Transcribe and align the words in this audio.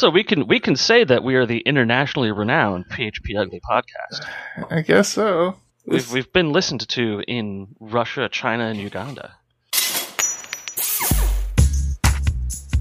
So 0.00 0.08
we 0.08 0.24
can 0.24 0.46
we 0.46 0.60
can 0.60 0.76
say 0.76 1.04
that 1.04 1.22
we 1.22 1.34
are 1.34 1.44
the 1.44 1.58
internationally 1.58 2.32
renowned 2.32 2.86
PHP 2.88 3.38
Ugly 3.38 3.60
podcast. 3.70 4.26
I 4.70 4.80
guess 4.80 5.10
so. 5.10 5.56
We've 5.84 6.10
we've 6.10 6.32
been 6.32 6.54
listened 6.54 6.88
to 6.88 7.22
in 7.28 7.76
Russia, 7.80 8.26
China, 8.30 8.64
and 8.64 8.80
Uganda. 8.80 9.34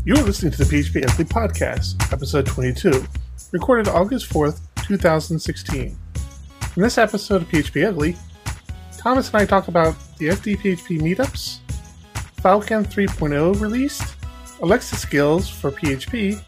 You're 0.05 0.23
listening 0.23 0.53
to 0.53 0.63
the 0.63 0.63
PHP 0.63 1.11
Ugly 1.11 1.25
Podcast, 1.25 2.01
episode 2.13 2.45
22, 2.45 3.03
recorded 3.51 3.89
August 3.89 4.29
4th, 4.31 4.61
2016. 4.87 5.97
In 6.77 6.81
this 6.81 6.97
episode 6.97 7.41
of 7.41 7.49
PHP 7.49 7.85
Ugly, 7.85 8.15
Thomas 8.97 9.27
and 9.33 9.41
I 9.41 9.45
talk 9.45 9.67
about 9.67 9.93
the 10.19 10.27
SDPHP 10.27 11.01
meetups, 11.01 11.57
Phalcon 12.41 12.87
3.0 12.87 13.59
released, 13.59 14.15
Alexa 14.61 14.95
skills 14.95 15.49
for 15.49 15.69
PHP, 15.69 16.41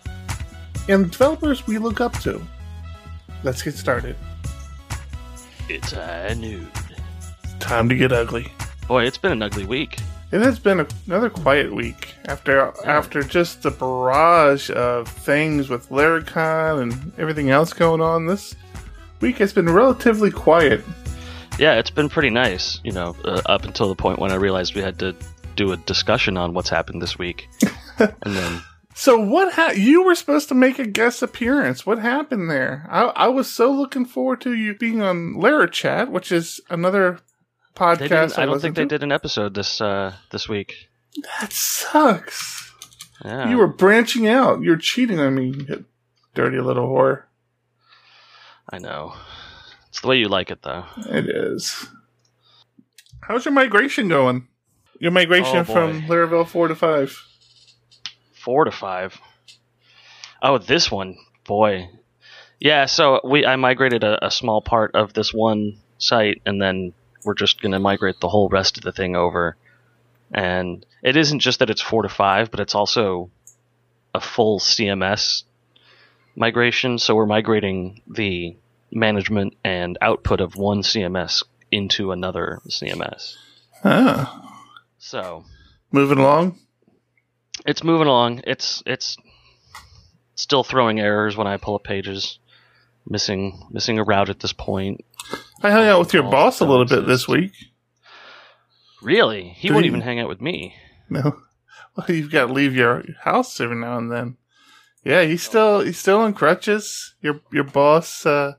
and 0.87 1.05
the 1.05 1.09
developers 1.09 1.65
we 1.67 1.77
look 1.77 2.01
up 2.01 2.13
to. 2.19 2.41
Let's 3.43 3.61
get 3.61 3.75
started. 3.75 4.15
It's 5.69 5.93
a 5.93 6.35
nude. 6.35 6.67
Time 7.59 7.89
to 7.89 7.95
get 7.95 8.11
ugly. 8.11 8.51
Boy, 8.87 9.05
it's 9.05 9.17
been 9.17 9.31
an 9.31 9.41
ugly 9.41 9.65
week. 9.65 9.99
It 10.31 10.41
has 10.41 10.59
been 10.59 10.79
a, 10.79 10.87
another 11.07 11.29
quiet 11.29 11.73
week 11.73 12.15
after 12.25 12.73
after 12.85 13.21
just 13.21 13.63
the 13.63 13.71
barrage 13.71 14.69
of 14.71 15.07
things 15.07 15.69
with 15.69 15.89
Laracon 15.89 16.81
and 16.81 17.13
everything 17.17 17.49
else 17.49 17.73
going 17.73 18.01
on. 18.01 18.27
This 18.27 18.55
week 19.19 19.37
has 19.39 19.51
been 19.51 19.69
relatively 19.69 20.31
quiet. 20.31 20.83
Yeah, 21.59 21.73
it's 21.73 21.89
been 21.89 22.09
pretty 22.09 22.29
nice. 22.29 22.79
You 22.83 22.93
know, 22.93 23.15
uh, 23.25 23.41
up 23.45 23.65
until 23.65 23.89
the 23.89 23.95
point 23.95 24.19
when 24.19 24.31
I 24.31 24.35
realized 24.35 24.73
we 24.73 24.81
had 24.81 24.99
to 24.99 25.15
do 25.55 25.73
a 25.73 25.77
discussion 25.77 26.37
on 26.37 26.53
what's 26.53 26.69
happened 26.69 27.01
this 27.01 27.19
week, 27.19 27.49
and 27.99 28.13
then 28.23 28.61
So 28.93 29.19
what? 29.19 29.53
Ha- 29.53 29.73
you 29.75 30.03
were 30.03 30.15
supposed 30.15 30.49
to 30.49 30.55
make 30.55 30.77
a 30.79 30.85
guest 30.85 31.21
appearance. 31.21 31.85
What 31.85 31.99
happened 31.99 32.49
there? 32.49 32.85
I, 32.89 33.03
I 33.05 33.27
was 33.27 33.49
so 33.49 33.71
looking 33.71 34.05
forward 34.05 34.41
to 34.41 34.53
you 34.53 34.75
being 34.75 35.01
on 35.01 35.33
Lara 35.39 35.69
Chat, 35.69 36.11
which 36.11 36.31
is 36.31 36.59
another 36.69 37.19
podcast. 37.75 37.99
didn't, 37.99 38.39
I 38.39 38.45
don't 38.45 38.59
think 38.61 38.75
they 38.75 38.83
to. 38.83 38.87
did 38.87 39.03
an 39.03 39.11
episode 39.11 39.53
this 39.53 39.79
uh, 39.81 40.13
this 40.31 40.47
week. 40.49 40.73
That 41.39 41.51
sucks. 41.53 42.71
Yeah. 43.23 43.49
You 43.49 43.57
were 43.57 43.67
branching 43.67 44.27
out. 44.27 44.61
You're 44.61 44.77
cheating 44.77 45.19
on 45.19 45.35
me, 45.35 45.47
you 45.47 45.85
dirty 46.33 46.59
little 46.59 46.87
whore. 46.87 47.23
I 48.69 48.79
know. 48.79 49.13
It's 49.89 50.01
the 50.01 50.07
way 50.07 50.17
you 50.17 50.27
like 50.27 50.49
it, 50.51 50.61
though. 50.63 50.85
It 51.09 51.27
is. 51.29 51.87
How's 53.21 53.45
your 53.45 53.53
migration 53.53 54.07
going? 54.07 54.47
Your 54.99 55.11
migration 55.11 55.57
Oh, 55.57 55.63
from 55.63 56.03
Laravel 56.03 56.47
four 56.47 56.67
to 56.67 56.75
five. 56.75 57.21
Four 58.43 58.65
to 58.65 58.71
five. 58.71 59.19
Oh, 60.41 60.57
this 60.57 60.91
one, 60.91 61.17
boy. 61.45 61.89
Yeah, 62.59 62.85
so 62.85 63.21
we 63.23 63.45
I 63.45 63.55
migrated 63.55 64.03
a, 64.03 64.25
a 64.25 64.31
small 64.31 64.61
part 64.61 64.95
of 64.95 65.13
this 65.13 65.33
one 65.33 65.77
site, 65.97 66.41
and 66.45 66.61
then 66.61 66.93
we're 67.23 67.35
just 67.35 67.61
gonna 67.61 67.79
migrate 67.79 68.19
the 68.19 68.29
whole 68.29 68.49
rest 68.49 68.77
of 68.77 68.83
the 68.83 68.91
thing 68.91 69.15
over. 69.15 69.57
And 70.33 70.85
it 71.03 71.17
isn't 71.17 71.39
just 71.39 71.59
that 71.59 71.69
it's 71.69 71.81
four 71.81 72.03
to 72.03 72.09
five, 72.09 72.51
but 72.51 72.59
it's 72.59 72.73
also 72.75 73.29
a 74.13 74.19
full 74.19 74.59
CMS 74.59 75.43
migration. 76.35 76.97
So 76.97 77.15
we're 77.15 77.25
migrating 77.25 78.01
the 78.07 78.55
management 78.91 79.55
and 79.63 79.97
output 80.01 80.41
of 80.41 80.55
one 80.55 80.81
CMS 80.81 81.43
into 81.71 82.11
another 82.11 82.59
CMS. 82.67 83.35
Ah, 83.83 84.61
So 84.97 85.45
moving 85.91 86.17
along. 86.17 86.57
It's 87.65 87.83
moving 87.83 88.07
along. 88.07 88.41
It's 88.45 88.81
it's 88.85 89.17
still 90.35 90.63
throwing 90.63 90.99
errors 90.99 91.35
when 91.37 91.47
I 91.47 91.57
pull 91.57 91.75
up 91.75 91.83
pages, 91.83 92.39
missing 93.07 93.67
missing 93.71 93.99
a 93.99 94.03
route 94.03 94.29
at 94.29 94.39
this 94.39 94.53
point. 94.53 95.03
I 95.63 95.71
hung 95.71 95.85
out 95.85 95.99
with 95.99 96.13
your 96.13 96.23
boss 96.23 96.59
a 96.59 96.65
little 96.65 96.85
bit 96.85 97.05
this 97.05 97.27
week. 97.27 97.51
Really, 99.01 99.49
he 99.49 99.67
Did 99.67 99.73
won't 99.73 99.83
he- 99.85 99.89
even 99.89 100.01
hang 100.01 100.19
out 100.19 100.29
with 100.29 100.41
me. 100.41 100.75
No, 101.09 101.21
well, 101.95 102.05
you've 102.09 102.31
got 102.31 102.47
to 102.47 102.53
leave 102.53 102.75
your 102.75 103.03
house 103.21 103.59
every 103.59 103.75
now 103.75 103.97
and 103.97 104.11
then. 104.11 104.37
Yeah, 105.03 105.23
he's 105.23 105.41
still 105.43 105.81
he's 105.81 105.97
still 105.97 106.19
on 106.19 106.33
crutches. 106.33 107.15
Your 107.21 107.41
your 107.51 107.63
boss 107.63 108.25
uh, 108.25 108.53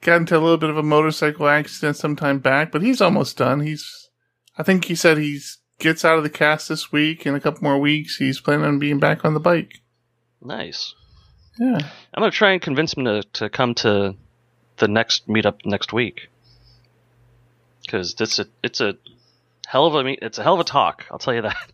got 0.00 0.16
into 0.16 0.36
a 0.36 0.40
little 0.40 0.56
bit 0.56 0.70
of 0.70 0.78
a 0.78 0.82
motorcycle 0.82 1.46
accident 1.48 1.96
some 1.96 2.16
time 2.16 2.38
back, 2.38 2.72
but 2.72 2.82
he's 2.82 3.00
almost 3.02 3.36
done. 3.36 3.60
He's 3.60 4.08
I 4.56 4.62
think 4.62 4.86
he 4.86 4.94
said 4.94 5.18
he's 5.18 5.58
gets 5.78 6.04
out 6.04 6.16
of 6.18 6.22
the 6.24 6.30
cast 6.30 6.68
this 6.68 6.90
week. 6.92 7.26
In 7.26 7.34
a 7.34 7.40
couple 7.40 7.62
more 7.62 7.78
weeks, 7.78 8.16
he's 8.16 8.40
planning 8.40 8.66
on 8.66 8.78
being 8.78 8.98
back 8.98 9.24
on 9.24 9.34
the 9.34 9.40
bike. 9.40 9.80
Nice. 10.42 10.94
Yeah. 11.58 11.78
I'm 12.14 12.20
gonna 12.20 12.30
try 12.30 12.52
and 12.52 12.60
convince 12.62 12.94
him 12.94 13.04
to 13.04 13.22
to 13.34 13.48
come 13.48 13.74
to 13.76 14.14
the 14.78 14.88
next 14.88 15.28
meetup 15.28 15.64
next 15.64 15.92
week. 15.92 16.28
Because 17.82 18.14
it's 18.20 18.38
a 18.38 18.46
it's 18.62 18.80
a 18.80 18.94
hell 19.66 19.86
of 19.86 19.94
a 19.94 20.02
meet. 20.04 20.18
It's 20.22 20.38
a 20.38 20.42
hell 20.42 20.54
of 20.54 20.60
a 20.60 20.64
talk. 20.64 21.04
I'll 21.10 21.18
tell 21.18 21.34
you 21.34 21.42
that. 21.42 21.56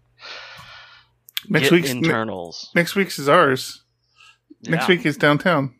Next 1.48 1.64
Get 1.70 1.72
week's 1.72 1.92
ne- 1.94 1.98
internals. 2.00 2.70
next 2.74 2.94
week's 2.94 3.18
is 3.18 3.26
ours. 3.26 3.82
Next 4.62 4.88
week 4.88 5.06
is 5.06 5.16
downtown. 5.16 5.74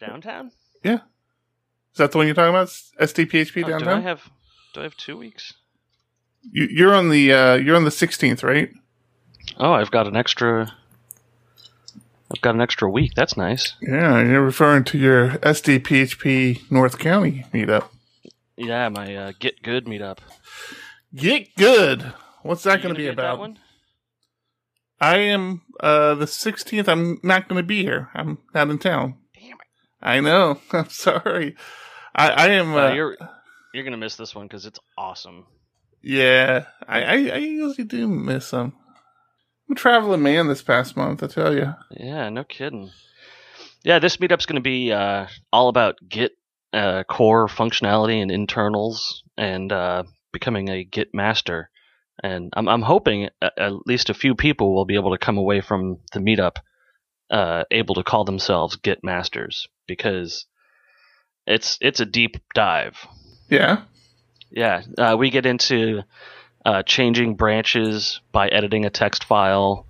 downtown. 0.00 0.52
Yeah. 0.82 1.00
Is 1.92 1.98
that 1.98 2.12
the 2.12 2.18
one 2.18 2.26
you're 2.26 2.34
talking 2.34 2.48
about? 2.54 2.68
SDPHP 2.98 3.64
Oh, 3.70 3.78
do 3.78 3.90
I 3.90 4.00
have 4.00 4.22
do 4.72 4.80
I 4.80 4.84
have 4.84 4.96
two 4.96 5.18
weeks? 5.18 5.52
You, 6.52 6.66
you're 6.70 6.94
on 6.94 7.10
the 7.10 7.32
uh, 7.32 7.54
you're 7.54 7.76
on 7.76 7.84
the 7.84 7.90
16th, 7.90 8.42
right? 8.42 8.70
Oh, 9.58 9.72
I've 9.72 9.90
got 9.90 10.06
an 10.06 10.16
extra. 10.16 10.72
I've 12.34 12.40
got 12.42 12.54
an 12.54 12.60
extra 12.60 12.90
week. 12.90 13.12
That's 13.14 13.36
nice. 13.36 13.74
Yeah, 13.80 14.20
you're 14.22 14.42
referring 14.44 14.84
to 14.84 14.98
your 14.98 15.30
SDPHP 15.38 16.70
North 16.70 16.98
County 16.98 17.44
meetup. 17.54 17.88
Yeah, 18.56 18.88
my 18.88 19.14
uh, 19.14 19.32
Get 19.38 19.62
Good 19.62 19.86
meetup. 19.86 20.18
Get 21.14 21.54
good. 21.56 22.12
What's 22.42 22.64
that 22.64 22.82
going 22.82 22.94
to 22.94 22.98
be 22.98 23.06
about? 23.06 23.38
one? 23.38 23.58
I 25.00 25.18
am 25.18 25.62
uh, 25.80 26.14
the 26.14 26.24
16th. 26.24 26.88
I'm 26.88 27.20
not 27.22 27.48
going 27.48 27.58
to 27.58 27.66
be 27.66 27.82
here. 27.82 28.08
I'm 28.14 28.38
not 28.54 28.70
in 28.70 28.78
town. 28.78 29.16
Damn 29.34 29.52
it. 29.52 29.58
I 30.02 30.20
know. 30.20 30.60
I'm 30.72 30.88
sorry. 30.88 31.54
I, 32.14 32.30
I 32.30 32.46
am. 32.48 32.74
Uh, 32.74 32.88
Uh, 32.88 32.92
you're 32.92 33.16
you're 33.72 33.84
gonna 33.84 33.98
miss 33.98 34.16
this 34.16 34.34
one 34.34 34.46
because 34.46 34.64
it's 34.64 34.78
awesome. 34.96 35.44
Yeah, 36.06 36.66
I, 36.86 37.02
I, 37.02 37.14
I 37.14 37.36
usually 37.38 37.84
do 37.84 38.06
miss 38.06 38.50
them. 38.50 38.74
I'm 39.68 39.72
a 39.72 39.74
traveling 39.74 40.22
man 40.22 40.46
this 40.46 40.62
past 40.62 40.96
month. 40.96 41.22
I 41.22 41.26
tell 41.26 41.52
you. 41.52 41.74
Yeah, 41.90 42.28
no 42.28 42.44
kidding. 42.44 42.90
Yeah, 43.82 43.98
this 43.98 44.18
meetup's 44.18 44.46
gonna 44.46 44.60
be 44.60 44.92
uh, 44.92 45.26
all 45.52 45.68
about 45.68 45.96
Git 46.08 46.32
uh, 46.72 47.02
core 47.04 47.48
functionality 47.48 48.22
and 48.22 48.30
internals, 48.30 49.24
and 49.36 49.72
uh, 49.72 50.04
becoming 50.32 50.68
a 50.68 50.84
Git 50.84 51.08
master. 51.12 51.70
And 52.22 52.52
I'm 52.56 52.68
I'm 52.68 52.82
hoping 52.82 53.28
at, 53.42 53.58
at 53.58 53.86
least 53.86 54.08
a 54.08 54.14
few 54.14 54.36
people 54.36 54.74
will 54.74 54.84
be 54.84 54.94
able 54.94 55.10
to 55.10 55.18
come 55.18 55.38
away 55.38 55.60
from 55.60 55.98
the 56.12 56.20
meetup 56.20 56.58
uh, 57.30 57.64
able 57.72 57.96
to 57.96 58.04
call 58.04 58.24
themselves 58.24 58.76
Git 58.76 59.00
masters 59.02 59.66
because 59.88 60.46
it's 61.46 61.78
it's 61.80 61.98
a 61.98 62.06
deep 62.06 62.36
dive. 62.54 62.96
Yeah. 63.48 63.82
Yeah, 64.50 64.82
uh, 64.96 65.16
we 65.18 65.30
get 65.30 65.46
into 65.46 66.02
uh, 66.64 66.82
changing 66.82 67.34
branches 67.36 68.20
by 68.32 68.48
editing 68.48 68.84
a 68.84 68.90
text 68.90 69.24
file, 69.24 69.86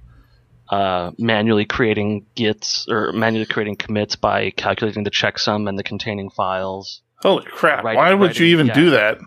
uh, 0.69 1.13
manually 1.19 1.65
creating 1.65 2.27
gits 2.35 2.87
or 2.89 3.13
manually 3.13 3.47
creating 3.47 3.77
commits 3.77 4.17
by 4.17 4.51
calculating 4.51 5.05
the 5.05 5.11
checksum 5.11 5.69
and 5.69 5.79
the 5.79 5.83
containing 5.85 6.31
files. 6.31 7.03
Holy 7.23 7.45
crap! 7.45 7.85
Writing- 7.85 7.99
Why 7.99 8.15
would 8.15 8.39
you 8.39 8.47
even 8.47 8.67
yeah. 8.69 8.75
do 8.75 8.91
that? 8.91 9.19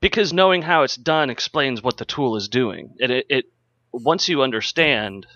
Because 0.00 0.32
knowing 0.32 0.62
how 0.62 0.82
it's 0.82 0.96
done 0.96 1.30
explains 1.30 1.82
what 1.82 1.96
the 1.96 2.04
tool 2.04 2.36
is 2.36 2.48
doing. 2.48 2.94
It, 2.98 3.10
it, 3.10 3.26
it 3.30 3.44
once 3.92 4.28
you 4.28 4.42
understand. 4.42 5.26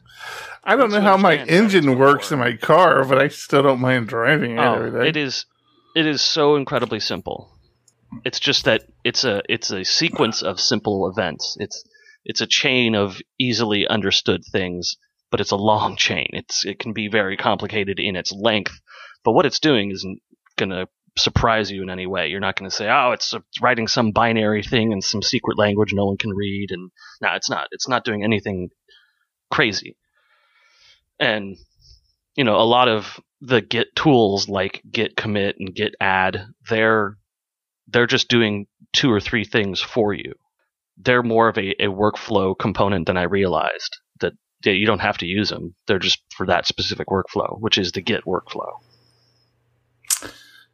I 0.62 0.76
don't 0.76 0.90
know 0.90 1.00
how 1.00 1.16
my 1.16 1.36
how 1.38 1.44
engine 1.44 1.98
works 1.98 2.28
before. 2.28 2.46
in 2.46 2.52
my 2.52 2.56
car, 2.58 3.04
but 3.04 3.18
I 3.18 3.28
still 3.28 3.62
don't 3.62 3.80
mind 3.80 4.08
driving 4.08 4.52
it 4.52 4.60
Oh, 4.60 4.90
day. 4.90 5.08
it 5.08 5.16
is 5.16 5.46
it 5.96 6.06
is 6.06 6.20
so 6.20 6.56
incredibly 6.56 7.00
simple. 7.00 7.56
It's 8.24 8.40
just 8.40 8.64
that 8.64 8.84
it's 9.04 9.24
a 9.24 9.42
it's 9.48 9.70
a 9.70 9.84
sequence 9.84 10.42
of 10.42 10.60
simple 10.60 11.08
events. 11.08 11.56
It's 11.60 11.84
it's 12.24 12.40
a 12.40 12.46
chain 12.46 12.94
of 12.94 13.20
easily 13.38 13.86
understood 13.86 14.42
things, 14.44 14.96
but 15.30 15.40
it's 15.40 15.52
a 15.52 15.56
long 15.56 15.96
chain. 15.96 16.28
It's 16.32 16.64
it 16.64 16.78
can 16.78 16.92
be 16.92 17.08
very 17.08 17.36
complicated 17.36 17.98
in 17.98 18.16
its 18.16 18.32
length, 18.32 18.78
but 19.24 19.32
what 19.32 19.46
it's 19.46 19.60
doing 19.60 19.90
isn't 19.90 20.20
going 20.56 20.70
to 20.70 20.86
surprise 21.18 21.70
you 21.70 21.82
in 21.82 21.90
any 21.90 22.06
way. 22.06 22.28
You're 22.28 22.40
not 22.40 22.56
going 22.56 22.70
to 22.70 22.76
say, 22.76 22.88
"Oh, 22.88 23.12
it's, 23.12 23.32
it's 23.32 23.60
writing 23.60 23.88
some 23.88 24.12
binary 24.12 24.62
thing 24.62 24.92
in 24.92 25.00
some 25.02 25.22
secret 25.22 25.58
language 25.58 25.92
no 25.92 26.06
one 26.06 26.16
can 26.16 26.30
read," 26.30 26.70
and 26.70 26.90
no, 27.20 27.34
it's 27.34 27.50
not. 27.50 27.68
It's 27.70 27.88
not 27.88 28.04
doing 28.04 28.24
anything 28.24 28.70
crazy. 29.50 29.96
And 31.18 31.56
you 32.36 32.44
know, 32.44 32.56
a 32.56 32.62
lot 32.62 32.88
of 32.88 33.20
the 33.40 33.60
Git 33.60 33.94
tools 33.96 34.48
like 34.48 34.82
Git 34.90 35.16
commit 35.16 35.56
and 35.58 35.74
Git 35.74 35.94
add, 36.00 36.46
they're 36.68 37.16
they're 37.90 38.06
just 38.06 38.28
doing 38.28 38.66
two 38.92 39.10
or 39.10 39.20
three 39.20 39.44
things 39.44 39.80
for 39.80 40.12
you. 40.12 40.34
They're 40.96 41.22
more 41.22 41.48
of 41.48 41.56
a, 41.58 41.70
a 41.82 41.88
workflow 41.88 42.58
component 42.58 43.06
than 43.06 43.16
I 43.16 43.22
realized. 43.22 43.98
That 44.20 44.34
yeah, 44.64 44.72
you 44.72 44.86
don't 44.86 45.00
have 45.00 45.18
to 45.18 45.26
use 45.26 45.48
them. 45.48 45.74
They're 45.86 45.98
just 45.98 46.22
for 46.36 46.46
that 46.46 46.66
specific 46.66 47.08
workflow, 47.08 47.58
which 47.60 47.78
is 47.78 47.92
the 47.92 48.00
Git 48.00 48.24
workflow. 48.24 48.80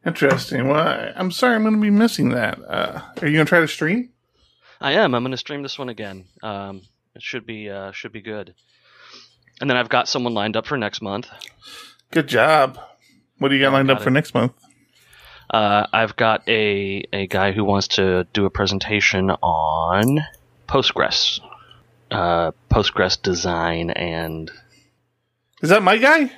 Interesting. 0.05 0.67
Well, 0.67 0.87
I, 0.87 1.13
I'm 1.15 1.31
sorry, 1.31 1.55
I'm 1.55 1.63
going 1.63 1.75
to 1.75 1.81
be 1.81 1.89
missing 1.89 2.29
that. 2.29 2.59
Uh, 2.59 3.01
are 3.21 3.27
you 3.27 3.33
going 3.33 3.45
to 3.45 3.49
try 3.49 3.59
to 3.59 3.67
stream? 3.67 4.09
I 4.79 4.93
am. 4.93 5.15
I'm 5.15 5.23
going 5.23 5.31
to 5.31 5.37
stream 5.37 5.63
this 5.63 5.79
one 5.79 5.89
again. 5.89 6.25
Um, 6.43 6.83
it 7.15 7.23
should 7.23 7.45
be 7.45 7.69
uh, 7.69 7.91
should 7.91 8.11
be 8.11 8.21
good. 8.21 8.53
And 9.59 9.69
then 9.69 9.75
I've 9.75 9.89
got 9.89 10.07
someone 10.07 10.33
lined 10.33 10.55
up 10.55 10.67
for 10.67 10.77
next 10.77 11.01
month. 11.01 11.29
Good 12.11 12.27
job. 12.27 12.79
What 13.39 13.49
do 13.49 13.55
you 13.55 13.61
got 13.61 13.73
lined 13.73 13.87
got 13.87 13.97
up 13.97 14.03
for 14.03 14.11
next 14.11 14.33
month? 14.33 14.53
Uh, 15.49 15.87
I've 15.93 16.15
got 16.15 16.47
a 16.47 17.03
a 17.13 17.27
guy 17.27 17.51
who 17.53 17.63
wants 17.63 17.87
to 17.89 18.25
do 18.33 18.45
a 18.45 18.49
presentation 18.49 19.29
on 19.31 20.19
Postgres, 20.67 21.39
uh, 22.11 22.51
Postgres 22.69 23.21
design, 23.21 23.89
and 23.91 24.51
Is 25.61 25.69
that 25.69 25.83
my 25.83 25.97
guy? 25.97 26.31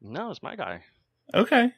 no, 0.00 0.30
it's 0.30 0.42
my 0.42 0.56
guy. 0.56 0.82
Okay. 1.34 1.72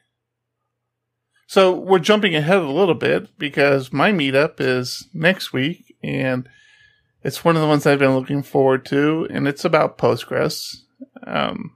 So 1.47 1.73
we're 1.73 1.99
jumping 1.99 2.35
ahead 2.35 2.57
a 2.57 2.71
little 2.71 2.95
bit 2.95 3.37
because 3.37 3.93
my 3.93 4.11
meetup 4.11 4.55
is 4.59 5.07
next 5.13 5.53
week 5.53 5.95
and 6.03 6.49
it's 7.23 7.45
one 7.45 7.55
of 7.55 7.61
the 7.61 7.67
ones 7.67 7.85
I've 7.85 7.99
been 7.99 8.15
looking 8.15 8.41
forward 8.41 8.83
to 8.87 9.27
and 9.29 9.47
it's 9.47 9.63
about 9.63 9.99
Postgres. 9.99 10.77
Um, 11.23 11.74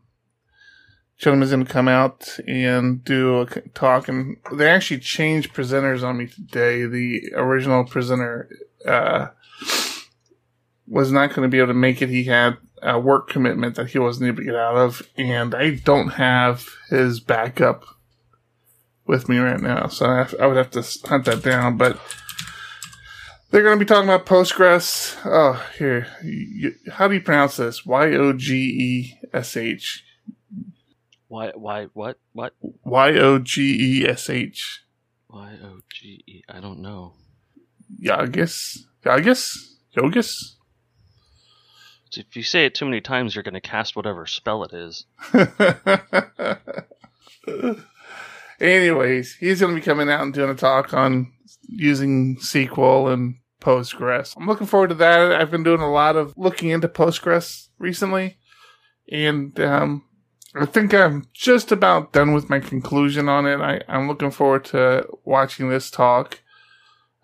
gentleman's 1.19 1.51
going 1.51 1.65
to 1.65 1.71
come 1.71 1.87
out 1.87 2.39
and 2.47 3.03
do 3.03 3.41
a 3.41 3.45
talk 3.73 4.07
and 4.07 4.37
they 4.53 4.69
actually 4.69 4.99
changed 4.99 5.53
presenters 5.53 6.01
on 6.01 6.17
me 6.17 6.27
today. 6.27 6.85
The 6.85 7.33
original 7.35 7.83
presenter, 7.83 8.49
uh, 8.85 9.27
was 10.87 11.11
not 11.11 11.29
going 11.29 11.43
to 11.43 11.51
be 11.51 11.59
able 11.59 11.67
to 11.67 11.73
make 11.73 12.01
it. 12.01 12.09
He 12.09 12.23
had 12.23 12.57
a 12.81 12.99
work 12.99 13.29
commitment 13.29 13.75
that 13.75 13.89
he 13.89 13.99
wasn't 13.99 14.27
able 14.27 14.37
to 14.37 14.45
get 14.45 14.55
out 14.55 14.75
of, 14.75 15.07
and 15.17 15.53
I 15.53 15.75
don't 15.75 16.09
have 16.09 16.67
his 16.89 17.19
backup 17.19 17.85
with 19.05 19.29
me 19.29 19.37
right 19.37 19.59
now, 19.59 19.87
so 19.87 20.05
I, 20.05 20.17
have, 20.17 20.35
I 20.39 20.47
would 20.47 20.57
have 20.57 20.71
to 20.71 21.07
hunt 21.07 21.25
that 21.25 21.43
down. 21.43 21.77
But 21.77 21.99
they're 23.51 23.63
going 23.63 23.77
to 23.77 23.85
be 23.85 23.87
talking 23.87 24.09
about 24.09 24.25
Postgres. 24.25 25.17
Oh, 25.25 25.63
here, 25.77 26.07
how 26.93 27.07
do 27.07 27.15
you 27.15 27.21
pronounce 27.21 27.57
this? 27.57 27.85
Y 27.85 28.13
o 28.13 28.33
g 28.33 28.55
e 28.55 29.19
s 29.33 29.57
h. 29.57 30.03
Why? 31.29 31.51
Why? 31.55 31.85
What? 31.93 32.17
What? 32.33 32.55
Y 32.83 33.09
o 33.11 33.37
g 33.37 34.01
e 34.01 34.07
s 34.07 34.31
h. 34.31 34.81
Y 35.29 35.57
o 35.63 35.77
g 35.87 36.23
e. 36.25 36.41
I 36.49 36.59
don't 36.59 36.81
know. 36.81 37.13
Yagis. 38.01 38.79
Yagis. 39.05 39.75
Yogis. 39.95 40.55
If 42.17 42.35
you 42.35 42.41
say 42.41 42.65
it 42.65 42.73
too 42.73 42.85
many 42.85 42.99
times, 42.99 43.35
you're 43.35 43.43
going 43.43 43.53
to 43.53 43.61
cast 43.61 43.95
whatever 43.95 44.25
spell 44.25 44.63
it 44.63 44.73
is. 44.73 45.05
Anyways, 48.59 49.35
he's 49.35 49.59
going 49.59 49.75
to 49.75 49.79
be 49.79 49.85
coming 49.85 50.09
out 50.09 50.21
and 50.21 50.33
doing 50.33 50.49
a 50.49 50.55
talk 50.55 50.95
on 50.95 51.31
using 51.67 52.37
SQL 52.37 53.13
and 53.13 53.35
Postgres. 53.61 54.35
I'm 54.35 54.47
looking 54.47 54.65
forward 54.65 54.89
to 54.89 54.95
that. 54.95 55.33
I've 55.33 55.51
been 55.51 55.61
doing 55.61 55.81
a 55.81 55.91
lot 55.91 56.15
of 56.15 56.33
looking 56.35 56.71
into 56.71 56.87
Postgres 56.87 57.67
recently, 57.77 58.39
and 59.11 59.57
um, 59.59 60.08
I 60.55 60.65
think 60.65 60.93
I'm 60.93 61.27
just 61.33 61.71
about 61.71 62.11
done 62.13 62.33
with 62.33 62.49
my 62.49 62.59
conclusion 62.59 63.29
on 63.29 63.45
it. 63.45 63.59
I, 63.59 63.81
I'm 63.87 64.07
looking 64.07 64.31
forward 64.31 64.65
to 64.65 65.07
watching 65.23 65.69
this 65.69 65.91
talk 65.91 66.41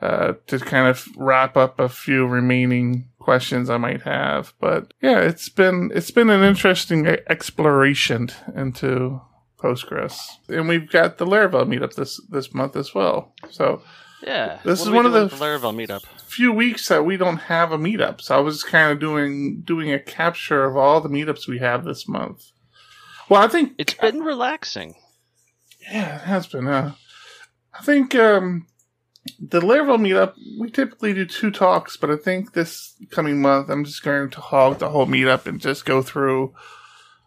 uh, 0.02 0.34
to 0.48 0.60
kind 0.60 0.88
of 0.88 1.08
wrap 1.18 1.58
up 1.58 1.80
a 1.80 1.90
few 1.90 2.28
remaining 2.28 3.10
questions 3.20 3.70
I 3.70 3.78
might 3.78 4.04
have. 4.04 4.54
But 4.60 4.94
yeah, 5.02 5.20
it's 5.20 5.50
been 5.50 5.92
it's 5.94 6.12
been 6.12 6.30
an 6.30 6.44
interesting 6.44 7.08
exploration 7.08 8.30
into 8.56 9.22
Postgres, 9.58 10.20
and 10.48 10.68
we've 10.68 10.90
got 10.90 11.18
the 11.18 11.26
Laravel 11.26 11.66
meetup 11.68 11.96
this 11.96 12.22
this 12.30 12.54
month 12.54 12.76
as 12.76 12.94
well. 12.94 13.34
So 13.50 13.82
Yeah. 14.22 14.60
This 14.64 14.82
is 14.82 14.90
one 14.90 15.06
of 15.06 15.14
the- 15.14 15.26
at 15.26 15.32
Laravel 15.32 15.74
meetup. 15.74 16.04
few 16.28 16.52
weeks 16.52 16.88
that 16.90 17.06
we 17.06 17.18
don't 17.18 17.38
have 17.38 17.72
a 17.72 17.78
meetup, 17.78 18.22
so 18.22 18.36
I 18.36 18.40
was 18.42 18.64
kind 18.64 18.92
of 18.92 19.00
doing 19.00 19.62
doing 19.62 19.92
a 19.92 20.00
capture 20.00 20.66
of 20.66 20.78
all 20.78 21.02
the 21.02 21.10
meetups 21.10 21.48
we 21.48 21.58
have 21.60 21.86
this 21.86 22.08
month. 22.08 22.52
Well, 23.30 23.42
I 23.42 23.48
think 23.48 23.74
It's 23.78 23.94
been 23.94 24.22
relaxing. 24.22 24.96
Yeah, 25.92 26.16
it 26.16 26.22
has 26.22 26.48
been. 26.48 26.68
Uh, 26.68 26.94
I 27.78 27.84
think 27.84 28.16
um, 28.16 28.68
the 29.40 29.60
Laravel 29.60 30.00
meetup, 30.00 30.34
we 30.60 30.70
typically 30.70 31.14
do 31.14 31.26
two 31.26 31.52
talks, 31.52 31.98
but 31.98 32.10
I 32.10 32.16
think 32.16 32.54
this 32.54 32.96
coming 33.12 33.42
month 33.42 33.70
I'm 33.70 33.84
just 33.84 34.04
going 34.04 34.30
to 34.30 34.42
hog 34.42 34.80
the 34.80 34.90
whole 34.90 35.08
meetup 35.08 35.46
and 35.46 35.60
just 35.60 35.86
go 35.86 36.02
through 36.02 36.54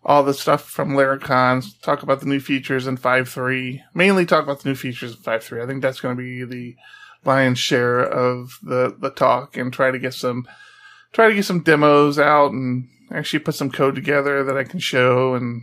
all 0.04 0.22
the 0.22 0.34
stuff 0.34 0.62
from 0.62 0.90
Laracons, 0.90 1.80
talk 1.82 2.02
about 2.02 2.20
the 2.20 2.26
new 2.26 2.40
features 2.40 2.86
in 2.86 2.96
5.3, 2.96 3.80
mainly 3.94 4.24
talk 4.24 4.44
about 4.44 4.60
the 4.60 4.68
new 4.68 4.74
features 4.74 5.16
in 5.16 5.22
5.3. 5.22 5.62
I 5.62 5.66
think 5.66 5.82
that's 5.82 6.00
going 6.00 6.16
to 6.16 6.22
be 6.22 6.44
the 6.44 6.76
lion's 7.24 7.58
share 7.58 8.00
of 8.00 8.58
the, 8.62 8.96
the 8.98 9.10
talk 9.10 9.56
and 9.56 9.72
try 9.72 9.90
to 9.90 9.98
get 9.98 10.14
some 10.14 10.46
try 11.12 11.28
to 11.28 11.34
get 11.34 11.44
some 11.44 11.62
demos 11.62 12.18
out 12.18 12.52
and 12.52 12.88
actually 13.10 13.38
put 13.40 13.54
some 13.54 13.70
code 13.70 13.94
together 13.94 14.44
that 14.44 14.56
I 14.56 14.64
can 14.64 14.78
show 14.78 15.34
and 15.34 15.62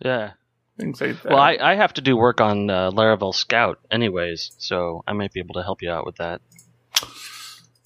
Yeah. 0.00 0.32
things 0.78 1.00
like 1.00 1.22
that. 1.22 1.32
Well, 1.32 1.40
I, 1.40 1.56
I 1.60 1.74
have 1.74 1.94
to 1.94 2.00
do 2.00 2.16
work 2.16 2.40
on 2.40 2.70
uh, 2.70 2.90
Laravel 2.90 3.34
Scout 3.34 3.78
anyways, 3.90 4.52
so 4.58 5.02
I 5.06 5.12
might 5.12 5.32
be 5.32 5.40
able 5.40 5.54
to 5.54 5.62
help 5.62 5.82
you 5.82 5.90
out 5.90 6.06
with 6.06 6.16
that. 6.16 6.40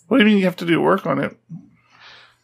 what 0.08 0.18
do 0.18 0.24
you 0.24 0.28
mean 0.28 0.38
you 0.38 0.44
have 0.44 0.56
to 0.56 0.66
do 0.66 0.80
work 0.80 1.06
on 1.06 1.22
it? 1.22 1.36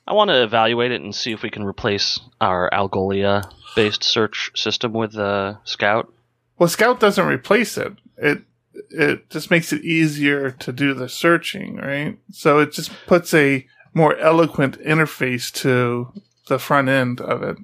I 0.07 0.13
want 0.13 0.29
to 0.29 0.43
evaluate 0.43 0.93
it 0.93 1.01
and 1.01 1.15
see 1.15 1.33
if 1.33 1.43
we 1.43 1.51
can 1.51 1.65
replace 1.65 2.21
our 2.41 2.71
Algolia 2.73 3.51
based 3.75 4.05
search 4.05 4.53
system 4.55 4.93
with 4.93 5.17
uh, 5.17 5.57
Scout. 5.65 6.13
Well, 6.59 6.69
Scout 6.69 7.01
doesn't 7.01 7.27
replace 7.27 7.77
it. 7.77 7.95
It 8.17 8.43
it 8.91 9.31
just 9.31 9.51
makes 9.51 9.73
it 9.73 9.83
easier 9.83 10.51
to 10.51 10.73
do 10.73 10.95
the 10.95 11.09
searching, 11.09 11.77
right? 11.77 12.19
So 12.31 12.61
it 12.61 12.73
just 12.73 12.93
puts 13.07 13.35
a 13.35 13.67
more 13.95 14.17
eloquent 14.19 14.79
interface 14.83 15.53
to 15.63 16.13
the 16.49 16.59
front 16.59 16.89
end 16.89 17.21
of 17.21 17.43
it. 17.43 17.57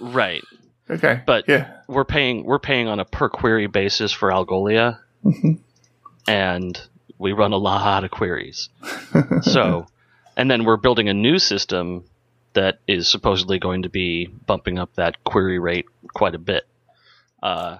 Right. 0.00 0.42
Okay, 0.90 1.22
But 1.24 1.44
yeah, 1.48 1.70
we're 1.86 2.04
paying 2.04 2.44
we're 2.44 2.58
paying 2.58 2.88
on 2.88 2.98
a 3.00 3.04
per 3.04 3.28
query 3.28 3.66
basis 3.68 4.10
for 4.12 4.30
Algolia, 4.30 4.98
Mhm. 5.24 5.58
and 6.26 6.80
we 7.18 7.32
run 7.32 7.52
a 7.52 7.56
lot 7.56 8.02
of 8.04 8.10
queries. 8.10 8.68
so, 9.42 9.86
and 10.36 10.50
then 10.50 10.64
we're 10.64 10.76
building 10.78 11.08
a 11.08 11.14
new 11.14 11.38
system 11.38 12.04
that 12.54 12.80
is 12.88 13.06
supposedly 13.08 13.58
going 13.60 13.82
to 13.82 13.88
be 13.88 14.26
bumping 14.26 14.78
up 14.78 14.92
that 14.96 15.22
query 15.22 15.58
rate 15.60 15.86
quite 16.14 16.34
a 16.34 16.38
bit. 16.38 16.66
Uh, 17.42 17.78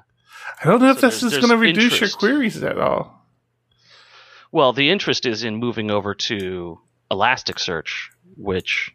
I 0.62 0.66
don't 0.66 0.80
know 0.80 0.90
if 0.90 1.00
this 1.00 1.22
is 1.24 1.36
going 1.38 1.48
to 1.50 1.56
reduce 1.56 1.92
interest. 1.94 2.22
your 2.22 2.30
queries 2.30 2.62
at 2.62 2.78
all. 2.78 3.24
well, 4.52 4.72
the 4.72 4.90
interest 4.90 5.26
is 5.26 5.42
in 5.42 5.56
moving 5.56 5.90
over 5.90 6.14
to 6.14 6.78
Elasticsearch, 7.10 8.10
which 8.36 8.94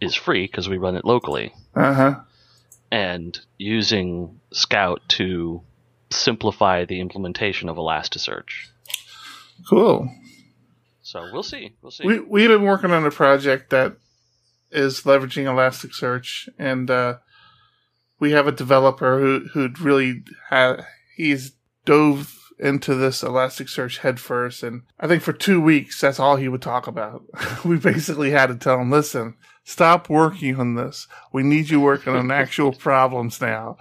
is 0.00 0.14
free 0.14 0.46
because 0.46 0.68
we 0.68 0.76
run 0.76 0.94
it 0.96 1.04
locally, 1.04 1.52
Uh 1.74 1.92
huh. 1.94 2.14
And 2.90 3.38
using 3.58 4.40
Scout 4.52 5.02
to 5.08 5.62
simplify 6.10 6.84
the 6.84 7.00
implementation 7.00 7.68
of 7.68 7.76
Elasticsearch. 7.76 8.68
Cool. 9.68 10.10
So 11.02 11.28
we'll 11.32 11.42
see. 11.42 11.74
We'll 11.82 11.92
see. 11.92 12.04
We 12.04 12.20
we've 12.20 12.48
been 12.48 12.62
working 12.62 12.90
on 12.90 13.06
a 13.06 13.10
project 13.10 13.70
that 13.70 13.96
is 14.70 15.02
leveraging 15.02 15.44
Elasticsearch, 15.44 16.48
and 16.58 16.90
uh, 16.90 17.18
we 18.18 18.32
have 18.32 18.46
a 18.46 18.52
developer 18.52 19.20
who 19.20 19.46
who'd 19.52 19.80
really 19.80 20.24
ha- 20.48 20.84
he's 21.16 21.52
dove 21.84 22.36
into 22.58 22.94
this 22.94 23.22
Elasticsearch 23.22 23.98
headfirst, 23.98 24.62
and 24.62 24.82
I 24.98 25.06
think 25.06 25.22
for 25.22 25.32
two 25.32 25.60
weeks 25.60 26.00
that's 26.00 26.18
all 26.18 26.36
he 26.36 26.48
would 26.48 26.62
talk 26.62 26.86
about. 26.86 27.22
we 27.64 27.76
basically 27.76 28.30
had 28.30 28.46
to 28.46 28.56
tell 28.56 28.80
him, 28.80 28.90
"Listen, 28.90 29.36
stop 29.66 30.08
working 30.08 30.58
on 30.58 30.76
this. 30.76 31.06
We 31.32 31.42
need 31.42 31.68
you 31.68 31.80
working 31.80 32.14
on 32.14 32.30
actual 32.30 32.72
problems 32.88 33.40
now." 33.42 33.76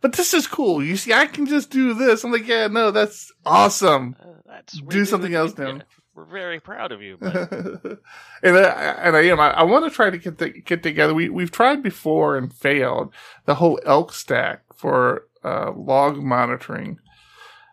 But 0.00 0.14
this 0.14 0.32
is 0.34 0.46
cool. 0.46 0.82
You 0.84 0.96
see, 0.96 1.12
I 1.12 1.26
can 1.26 1.46
just 1.46 1.70
do 1.70 1.94
this. 1.94 2.24
I'm 2.24 2.32
like, 2.32 2.46
yeah, 2.46 2.66
no, 2.66 2.90
that's 2.90 3.32
awesome. 3.46 4.14
Uh, 4.20 4.26
that's 4.46 4.78
Do 4.78 5.04
something 5.06 5.34
else 5.34 5.56
now. 5.56 5.76
yeah, 5.76 5.82
We're 6.14 6.26
very 6.26 6.60
proud 6.60 6.92
of 6.92 7.00
you. 7.00 7.16
And 8.42 8.58
I, 8.58 8.60
and 9.02 9.16
I 9.16 9.22
am. 9.22 9.40
I, 9.40 9.50
I 9.52 9.62
want 9.62 9.86
to 9.86 9.90
try 9.90 10.10
to 10.10 10.18
get 10.18 10.36
the, 10.36 10.50
get 10.50 10.82
together. 10.82 11.14
We 11.14 11.30
we've 11.30 11.50
tried 11.50 11.82
before 11.82 12.36
and 12.36 12.52
failed. 12.52 13.14
The 13.46 13.54
whole 13.54 13.80
elk 13.86 14.12
stack 14.12 14.60
for 14.76 15.26
uh, 15.42 15.72
log 15.74 16.18
monitoring, 16.22 16.98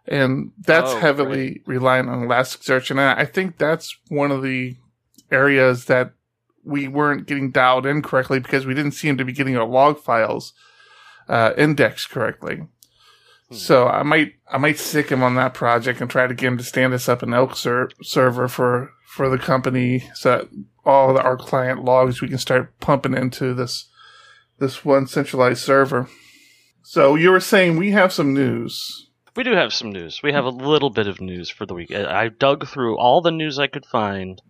and 0.08 0.52
that's 0.58 0.92
Oh, 0.92 1.00
heavily 1.00 1.62
reliant 1.66 2.10
on 2.10 2.22
Elasticsearch. 2.22 2.90
And 2.90 3.02
I, 3.02 3.20
I 3.20 3.26
think 3.26 3.58
that's 3.58 3.98
one 4.08 4.32
of 4.32 4.42
the 4.42 4.78
areas 5.30 5.86
that 5.86 6.14
we 6.64 6.88
weren't 6.88 7.28
getting 7.28 7.52
dialed 7.52 7.86
in 7.86 8.02
correctly 8.02 8.40
because 8.40 8.66
we 8.66 8.74
didn't 8.74 8.94
seem 8.94 9.18
to 9.18 9.26
be 9.26 9.34
getting 9.34 9.58
our 9.58 9.68
log 9.68 10.00
files 10.00 10.54
uh, 11.28 11.54
indexed 11.58 12.10
correctly. 12.10 12.64
So 13.52 13.88
I 13.88 14.04
might 14.04 14.36
I 14.50 14.58
might 14.58 14.80
sick 14.80 15.10
him 15.10 15.22
on 15.22 15.36
that 15.36 15.54
project 15.54 16.00
and 16.00 16.10
try 16.10 16.26
to 16.26 16.34
get 16.34 16.48
him 16.48 16.58
to 16.58 16.64
stand 16.64 16.94
us 16.94 17.10
up 17.10 17.22
an 17.22 17.34
Elk 17.34 17.58
ser- 17.58 17.90
server 18.02 18.48
for 18.48 18.94
for 19.06 19.28
the 19.28 19.38
company 19.38 20.10
so 20.14 20.38
that 20.38 20.48
all 20.86 21.18
our 21.18 21.36
client 21.36 21.84
logs 21.84 22.22
we 22.22 22.30
can 22.30 22.38
start 22.38 22.80
pumping 22.80 23.14
into 23.14 23.54
this 23.54 23.90
this 24.60 24.86
one 24.86 25.06
centralized 25.06 25.64
server. 25.64 26.08
So 26.82 27.16
you 27.16 27.30
were 27.30 27.42
saying 27.42 27.76
we 27.76 27.92
have 27.92 28.14
some 28.14 28.34
news. 28.34 29.10
We 29.36 29.44
do 29.44 29.52
have 29.52 29.74
some 29.74 29.92
news. 29.92 30.22
We 30.24 30.32
have 30.32 30.46
a 30.46 30.50
little 30.50 30.90
bit 30.90 31.08
of 31.08 31.20
news 31.20 31.50
for 31.50 31.66
the 31.66 31.74
week. 31.74 31.92
I 31.92 32.30
dug 32.30 32.68
through 32.68 32.98
all 32.98 33.22
the 33.22 33.32
news 33.32 33.60
I 33.60 33.68
could 33.68 33.86
find, 33.86 34.42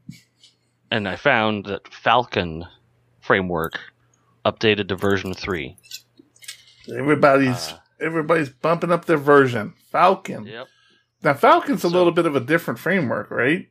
and 0.91 1.07
I 1.07 1.15
found 1.15 1.65
that 1.65 1.85
Phalcon 1.85 2.67
framework 3.21 3.79
updated 4.45 4.89
to 4.89 4.95
version 4.95 5.33
three. 5.33 5.77
Everybody's 6.95 7.73
Uh, 7.73 7.77
everybody's 7.99 8.49
bumping 8.49 8.91
up 8.91 9.05
their 9.05 9.17
version. 9.17 9.73
Phalcon. 9.93 10.47
Yep. 10.47 10.67
Now 11.23 11.33
Phalcon's 11.33 11.83
a 11.83 11.89
So- 11.89 11.89
little 11.89 12.11
bit 12.11 12.25
of 12.25 12.35
a 12.35 12.39
different 12.39 12.79
framework, 12.79 13.29
right? 13.31 13.67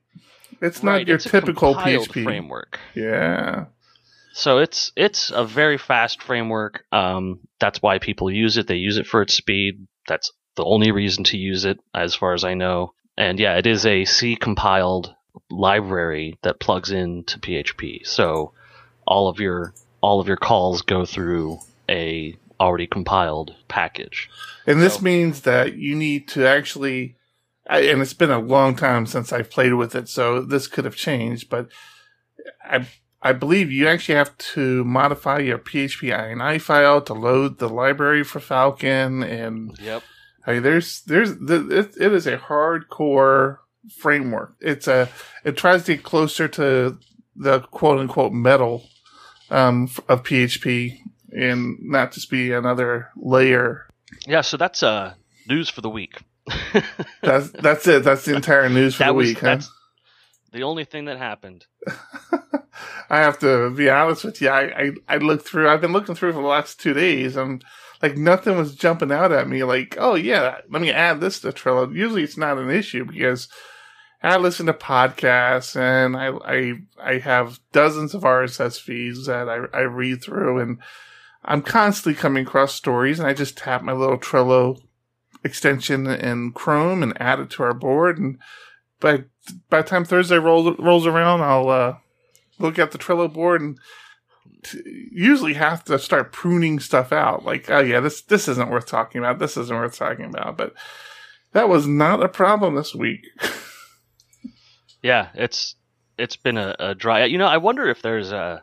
It's 0.62 0.82
not 0.82 0.92
Right, 0.92 1.08
your 1.08 1.16
it's 1.16 1.24
typical 1.30 1.74
PHP. 1.74 2.22
framework. 2.24 2.78
Yeah. 2.94 3.66
So 4.32 4.58
it's 4.58 4.92
it's 4.96 5.30
a 5.30 5.44
very 5.44 5.76
fast 5.78 6.22
framework. 6.22 6.84
Um, 6.92 7.40
that's 7.58 7.82
why 7.82 7.98
people 7.98 8.30
use 8.30 8.56
it. 8.56 8.66
They 8.68 8.76
use 8.76 8.96
it 8.96 9.06
for 9.06 9.22
its 9.22 9.34
speed. 9.34 9.86
That's 10.06 10.30
the 10.56 10.64
only 10.64 10.92
reason 10.92 11.24
to 11.24 11.36
use 11.36 11.64
it, 11.64 11.80
as 11.94 12.14
far 12.14 12.34
as 12.34 12.44
I 12.44 12.54
know. 12.54 12.94
And 13.16 13.40
yeah, 13.40 13.56
it 13.58 13.66
is 13.66 13.84
a 13.86 14.04
C 14.04 14.36
compiled 14.36 15.14
library 15.50 16.38
that 16.42 16.60
plugs 16.60 16.90
into 16.90 17.38
PHP. 17.38 18.06
So 18.06 18.52
all 19.06 19.28
of 19.28 19.40
your 19.40 19.74
all 20.00 20.20
of 20.20 20.28
your 20.28 20.36
calls 20.36 20.82
go 20.82 21.04
through 21.04 21.58
a 21.88 22.36
already 22.58 22.86
compiled 22.86 23.54
package. 23.68 24.28
And 24.66 24.80
this 24.80 24.94
So- 24.96 25.00
means 25.02 25.42
that 25.42 25.74
you 25.76 25.94
need 25.96 26.28
to 26.28 26.46
actually, 26.46 27.16
I, 27.68 27.80
and 27.80 28.00
it's 28.02 28.14
been 28.14 28.30
a 28.30 28.38
long 28.38 28.76
time 28.76 29.06
since 29.06 29.32
I've 29.32 29.50
played 29.50 29.74
with 29.74 29.94
it, 29.94 30.08
so 30.08 30.40
this 30.42 30.66
could 30.66 30.84
have 30.84 30.96
changed, 30.96 31.48
but 31.50 31.68
I, 32.64 32.86
I 33.22 33.32
believe 33.32 33.70
you 33.70 33.88
actually 33.88 34.14
have 34.16 34.36
to 34.54 34.84
modify 34.84 35.38
your 35.38 35.58
PHP 35.58 36.10
INI 36.10 36.60
file 36.60 37.00
to 37.02 37.14
load 37.14 37.58
the 37.58 37.68
library 37.68 38.24
for 38.24 38.40
Phalcon. 38.40 39.22
And 39.26 39.76
Yep. 39.80 40.02
I 40.46 40.52
mean, 40.54 40.62
there's, 40.62 41.02
there's, 41.02 41.36
th- 41.36 41.70
it, 41.70 41.94
it 42.00 42.12
is 42.12 42.26
a 42.26 42.38
hardcore 42.38 43.58
framework. 43.98 44.54
It's 44.60 44.86
a, 44.88 45.08
it 45.44 45.56
tries 45.56 45.84
to 45.84 45.94
get 45.94 46.04
closer 46.04 46.48
to 46.48 46.98
the 47.36 47.60
quote 47.60 47.98
unquote 47.98 48.32
metal, 48.32 48.84
um, 49.50 49.90
of 50.08 50.22
PHP 50.22 50.98
and 51.32 51.78
not 51.80 52.12
just 52.12 52.30
be 52.30 52.52
another 52.52 53.10
layer 53.16 53.86
Yeah. 54.26 54.40
So 54.40 54.56
that's 54.56 54.82
uh 54.82 55.14
news 55.48 55.68
for 55.68 55.80
the 55.80 55.90
week. 55.90 56.18
That's 57.22 57.50
that's 57.50 57.86
it. 57.86 58.02
That's 58.02 58.24
the 58.24 58.34
entire 58.34 58.68
news 58.68 58.94
for 58.94 59.04
that 59.04 59.08
the 59.08 59.14
was 59.14 59.28
week, 59.28 59.38
huh? 59.38 59.46
that's 59.46 59.70
the 60.52 60.62
only 60.62 60.84
thing 60.84 61.04
that 61.04 61.16
happened. 61.18 61.66
I 63.10 63.18
have 63.18 63.38
to 63.40 63.70
be 63.70 63.88
honest 63.88 64.24
with 64.24 64.40
you. 64.40 64.48
I, 64.48 64.62
I 64.62 64.90
I 65.08 65.16
looked 65.18 65.46
through. 65.46 65.68
I've 65.68 65.80
been 65.82 65.92
looking 65.92 66.16
through 66.16 66.32
for 66.32 66.40
the 66.40 66.48
last 66.48 66.80
two 66.80 66.92
days. 66.94 67.36
and 67.36 67.62
like 68.02 68.16
nothing 68.16 68.56
was 68.56 68.74
jumping 68.74 69.12
out 69.12 69.30
at 69.30 69.48
me. 69.48 69.62
Like, 69.62 69.96
oh 70.00 70.14
yeah, 70.14 70.56
let 70.70 70.82
me 70.82 70.90
add 70.90 71.20
this 71.20 71.38
to 71.40 71.52
Trello. 71.52 71.94
Usually 71.94 72.24
it's 72.24 72.38
not 72.38 72.58
an 72.58 72.70
issue 72.70 73.04
because 73.04 73.46
I 74.22 74.36
listen 74.36 74.66
to 74.66 74.72
podcasts 74.72 75.76
and 75.76 76.16
I 76.16 76.28
I 76.44 76.74
I 76.98 77.18
have 77.18 77.60
dozens 77.72 78.14
of 78.14 78.22
RSS 78.22 78.80
feeds 78.80 79.26
that 79.26 79.48
I 79.48 79.76
I 79.76 79.82
read 79.82 80.22
through 80.22 80.60
and 80.60 80.78
I'm 81.44 81.62
constantly 81.62 82.20
coming 82.20 82.46
across 82.46 82.74
stories 82.74 83.18
and 83.18 83.26
I 83.26 83.32
just 83.32 83.56
tap 83.56 83.82
my 83.82 83.92
little 83.92 84.18
Trello 84.18 84.80
extension 85.42 86.06
in 86.06 86.52
Chrome 86.52 87.02
and 87.02 87.20
add 87.20 87.40
it 87.40 87.50
to 87.50 87.62
our 87.62 87.72
board 87.72 88.18
and 88.18 88.38
by 89.00 89.24
by 89.68 89.82
the 89.82 89.88
time 89.88 90.04
Thursday 90.04 90.38
rolls 90.38 90.78
rolls 90.78 91.06
around, 91.06 91.40
I'll 91.40 91.68
uh, 91.68 91.96
look 92.58 92.78
at 92.78 92.92
the 92.92 92.98
Trello 92.98 93.32
board 93.32 93.60
and 93.60 93.78
t- 94.62 95.08
usually 95.10 95.54
have 95.54 95.84
to 95.84 95.98
start 95.98 96.32
pruning 96.32 96.78
stuff 96.78 97.12
out. 97.12 97.44
Like, 97.44 97.70
oh 97.70 97.80
yeah, 97.80 98.00
this 98.00 98.20
this 98.20 98.46
isn't 98.46 98.70
worth 98.70 98.86
talking 98.86 99.18
about. 99.18 99.38
This 99.38 99.56
isn't 99.56 99.76
worth 99.76 99.96
talking 99.96 100.26
about. 100.26 100.56
But 100.56 100.74
that 101.52 101.68
was 101.68 101.86
not 101.86 102.22
a 102.22 102.28
problem 102.28 102.74
this 102.74 102.94
week. 102.94 103.26
Yeah, 105.02 105.28
it's 105.34 105.76
it's 106.18 106.36
been 106.36 106.58
a, 106.58 106.76
a 106.78 106.94
dry. 106.94 107.24
You 107.24 107.38
know, 107.38 107.46
I 107.46 107.56
wonder 107.56 107.88
if 107.88 108.02
there's 108.02 108.32
a 108.32 108.62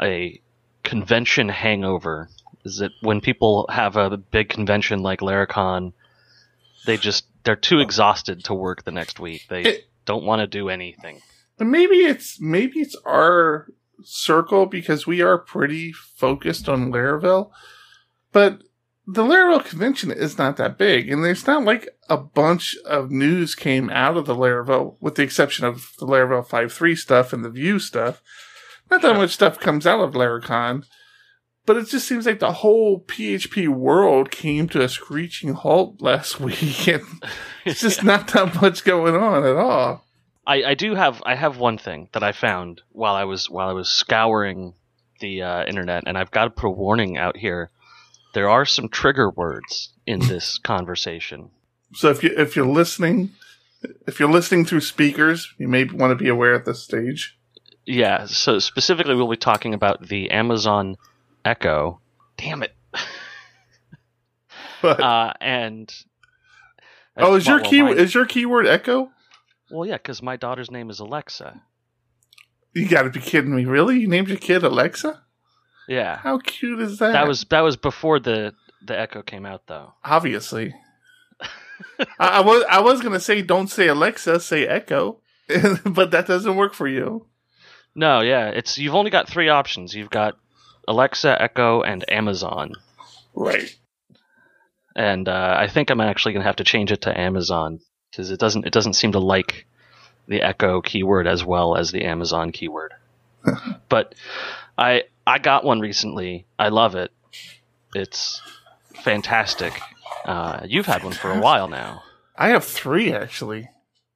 a 0.00 0.40
convention 0.82 1.48
hangover. 1.48 2.28
Is 2.64 2.80
it 2.80 2.92
when 3.00 3.20
people 3.20 3.66
have 3.70 3.96
a 3.96 4.16
big 4.16 4.48
convention 4.48 5.00
like 5.02 5.20
Laracon, 5.20 5.92
they 6.86 6.96
just 6.96 7.26
they're 7.44 7.56
too 7.56 7.80
exhausted 7.80 8.44
to 8.44 8.54
work 8.54 8.84
the 8.84 8.90
next 8.92 9.20
week. 9.20 9.46
They 9.48 9.62
It- 9.62 9.84
don't 10.06 10.24
want 10.24 10.40
to 10.40 10.46
do 10.46 10.68
anything. 10.68 11.20
Maybe 11.58 11.96
it's 11.96 12.38
maybe 12.40 12.80
it's 12.80 12.96
our 13.06 13.68
circle 14.02 14.66
because 14.66 15.06
we 15.06 15.22
are 15.22 15.38
pretty 15.38 15.92
focused 15.92 16.68
on 16.68 16.90
Laravel, 16.92 17.50
but 18.32 18.60
the 19.06 19.22
Laravel 19.22 19.64
convention 19.64 20.10
is 20.10 20.38
not 20.38 20.56
that 20.56 20.78
big, 20.78 21.10
and 21.10 21.22
there's 21.24 21.46
not 21.46 21.64
like 21.64 21.88
a 22.08 22.16
bunch 22.16 22.76
of 22.86 23.10
news 23.10 23.54
came 23.54 23.90
out 23.90 24.16
of 24.16 24.26
the 24.26 24.34
Laravel, 24.34 24.96
with 25.00 25.16
the 25.16 25.22
exception 25.22 25.64
of 25.66 25.92
the 25.98 26.06
Laravel 26.06 26.46
5.3 26.46 26.96
stuff 26.96 27.32
and 27.32 27.44
the 27.44 27.50
Vue 27.50 27.78
stuff. 27.78 28.22
Not 28.90 29.02
that 29.02 29.08
Sure. 29.08 29.16
much 29.18 29.30
stuff 29.30 29.58
comes 29.60 29.86
out 29.86 30.00
of 30.00 30.14
Laracon, 30.14 30.84
but 31.66 31.76
it 31.76 31.88
just 31.88 32.06
seems 32.06 32.26
like 32.26 32.38
the 32.40 32.52
whole 32.52 33.00
PHP 33.00 33.68
world 33.68 34.30
came 34.30 34.68
to 34.68 34.82
a 34.82 34.88
screeching 34.88 35.54
halt 35.54 35.96
last 36.00 36.40
week, 36.40 36.86
and 36.88 37.04
it's 37.64 37.80
just 37.80 38.04
not 38.04 38.28
that 38.28 38.60
much 38.60 38.84
going 38.84 39.16
on 39.16 39.44
at 39.44 39.56
all. 39.56 40.04
I, 40.46 40.62
I 40.64 40.74
do 40.74 40.94
have 40.94 41.22
I 41.24 41.34
have 41.36 41.56
one 41.56 41.78
thing 41.78 42.10
that 42.12 42.22
I 42.22 42.32
found 42.32 42.82
while 42.92 43.14
I 43.14 43.24
was 43.24 43.48
while 43.48 43.68
I 43.70 43.72
was 43.72 43.88
scouring 43.88 44.74
the 45.20 45.40
uh, 45.40 45.64
internet, 45.64 46.04
and 46.06 46.18
I've 46.18 46.30
got 46.30 46.44
to 46.44 46.50
put 46.50 46.66
a 46.68 46.70
warning 46.70 47.16
out 47.16 47.36
here. 47.38 47.70
There 48.34 48.50
are 48.50 48.64
some 48.66 48.88
trigger 48.88 49.30
words 49.30 49.92
in 50.06 50.20
this 50.28 50.58
conversation. 50.58 51.50
So 51.94 52.10
if 52.10 52.22
you 52.22 52.30
if 52.36 52.54
you're 52.56 52.66
listening, 52.66 53.30
if 54.06 54.20
you're 54.20 54.30
listening 54.30 54.64
through 54.66 54.80
speakers, 54.80 55.52
you 55.58 55.68
may 55.68 55.84
want 55.84 56.10
to 56.10 56.22
be 56.22 56.28
aware 56.28 56.54
at 56.54 56.64
this 56.66 56.82
stage. 56.82 57.38
Yeah, 57.86 58.24
so 58.26 58.58
specifically, 58.58 59.14
we'll 59.14 59.28
be 59.30 59.36
talking 59.36 59.74
about 59.74 60.08
the 60.08 60.30
Amazon 60.30 60.96
Echo. 61.44 62.00
Damn 62.38 62.62
it! 62.62 62.74
But 64.82 65.00
Uh, 65.00 65.32
and 65.40 65.94
oh, 67.16 67.34
is 67.36 67.46
your 67.46 67.60
well, 67.60 67.70
key 67.70 67.82
mine- 67.82 67.98
is 67.98 68.14
your 68.14 68.26
keyword 68.26 68.66
Echo? 68.66 69.10
well, 69.70 69.86
yeah, 69.86 69.96
because 69.98 70.22
my 70.22 70.36
daughter's 70.36 70.70
name 70.70 70.90
is 70.90 70.98
Alexa. 71.00 71.60
You 72.74 72.88
got 72.88 73.02
to 73.02 73.10
be 73.10 73.20
kidding 73.20 73.54
me! 73.54 73.64
Really? 73.66 74.00
You 74.00 74.08
named 74.08 74.28
your 74.28 74.36
kid 74.38 74.64
Alexa? 74.64 75.22
Yeah, 75.88 76.16
How 76.16 76.38
cute 76.38 76.80
is 76.80 76.98
that? 76.98 77.12
that 77.12 77.28
was 77.28 77.44
that 77.50 77.60
was 77.60 77.76
before 77.76 78.18
the 78.20 78.54
the 78.82 78.98
Echo 78.98 79.22
came 79.22 79.44
out, 79.46 79.66
though. 79.66 79.92
obviously. 80.04 80.74
I, 82.18 82.28
I 82.28 82.40
was 82.40 82.64
I 82.70 82.80
was 82.80 83.00
gonna 83.02 83.20
say 83.20 83.42
don't 83.42 83.68
say 83.68 83.88
Alexa, 83.88 84.40
say 84.40 84.66
Echo, 84.66 85.18
but 85.84 86.10
that 86.12 86.26
doesn't 86.26 86.56
work 86.56 86.74
for 86.74 86.86
you. 86.88 87.26
No, 87.94 88.20
yeah, 88.20 88.48
it's 88.48 88.78
you've 88.78 88.94
only 88.94 89.10
got 89.10 89.28
three 89.28 89.48
options. 89.48 89.94
You've 89.94 90.10
got 90.10 90.36
Alexa, 90.88 91.40
Echo, 91.40 91.82
and 91.82 92.04
Amazon. 92.10 92.72
Right. 93.34 93.76
and 94.96 95.28
uh, 95.28 95.56
I 95.58 95.66
think 95.68 95.90
I'm 95.90 96.00
actually 96.00 96.34
gonna 96.34 96.44
have 96.44 96.56
to 96.56 96.64
change 96.64 96.92
it 96.92 97.02
to 97.02 97.18
Amazon 97.18 97.80
because 98.10 98.30
it 98.30 98.38
doesn't 98.40 98.66
it 98.66 98.72
doesn't 98.72 98.94
seem 98.94 99.12
to 99.12 99.18
like 99.18 99.66
the 100.28 100.40
Echo 100.42 100.80
keyword 100.80 101.26
as 101.26 101.44
well 101.44 101.76
as 101.76 101.90
the 101.92 102.04
Amazon 102.04 102.52
keyword. 102.52 102.92
but 103.88 104.14
I 104.78 105.02
I 105.26 105.38
got 105.38 105.64
one 105.64 105.80
recently. 105.80 106.46
I 106.58 106.68
love 106.68 106.94
it. 106.94 107.12
It's 107.94 108.42
fantastic. 109.02 109.72
Uh, 110.24 110.60
you've 110.66 110.86
had 110.86 111.04
one 111.04 111.12
for 111.12 111.30
a 111.30 111.40
while 111.40 111.68
now. 111.68 112.02
I 112.36 112.48
have 112.48 112.64
three 112.64 113.12
actually. 113.12 113.68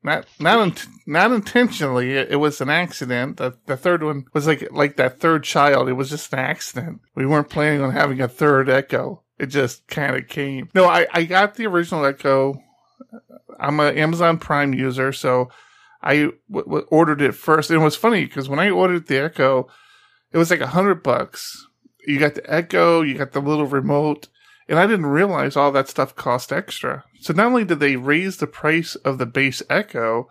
Not 0.02 0.26
not 0.38 0.60
in, 0.60 0.74
not 1.06 1.32
intentionally. 1.32 2.12
It, 2.12 2.30
it 2.32 2.36
was 2.36 2.60
an 2.60 2.70
accident. 2.70 3.36
The 3.36 3.56
the 3.66 3.76
third 3.76 4.02
one 4.02 4.26
was 4.32 4.46
like 4.46 4.68
like 4.70 4.96
that 4.96 5.18
third 5.20 5.42
child. 5.44 5.88
It 5.88 5.94
was 5.94 6.10
just 6.10 6.32
an 6.32 6.38
accident. 6.38 7.00
We 7.14 7.26
weren't 7.26 7.50
planning 7.50 7.82
on 7.82 7.92
having 7.92 8.20
a 8.20 8.28
third 8.28 8.68
Echo. 8.68 9.22
It 9.38 9.46
just 9.46 9.86
kind 9.88 10.16
of 10.16 10.28
came. 10.28 10.68
No, 10.74 10.86
I 10.86 11.06
I 11.12 11.24
got 11.24 11.54
the 11.54 11.66
original 11.66 12.04
Echo. 12.04 12.62
I'm 13.58 13.80
an 13.80 13.98
Amazon 13.98 14.38
Prime 14.38 14.72
user, 14.72 15.12
so 15.12 15.48
I 16.00 16.30
w- 16.48 16.64
w- 16.64 16.86
ordered 16.90 17.20
it 17.20 17.32
first. 17.34 17.70
And 17.70 17.80
it 17.80 17.84
was 17.84 17.96
funny 17.96 18.24
because 18.24 18.48
when 18.48 18.60
I 18.60 18.70
ordered 18.70 19.08
the 19.08 19.24
Echo, 19.24 19.68
it 20.32 20.38
was 20.38 20.50
like 20.50 20.60
a 20.60 20.68
hundred 20.68 21.02
bucks. 21.02 21.66
You 22.06 22.18
got 22.18 22.34
the 22.34 22.52
Echo, 22.52 23.02
you 23.02 23.16
got 23.16 23.32
the 23.32 23.40
little 23.40 23.66
remote, 23.66 24.28
and 24.68 24.78
I 24.78 24.86
didn't 24.86 25.06
realize 25.06 25.56
all 25.56 25.72
that 25.72 25.88
stuff 25.88 26.14
cost 26.14 26.52
extra. 26.52 27.04
So 27.20 27.32
not 27.32 27.46
only 27.46 27.64
did 27.64 27.80
they 27.80 27.96
raise 27.96 28.36
the 28.36 28.46
price 28.46 28.94
of 28.96 29.18
the 29.18 29.26
base 29.26 29.62
Echo, 29.68 30.28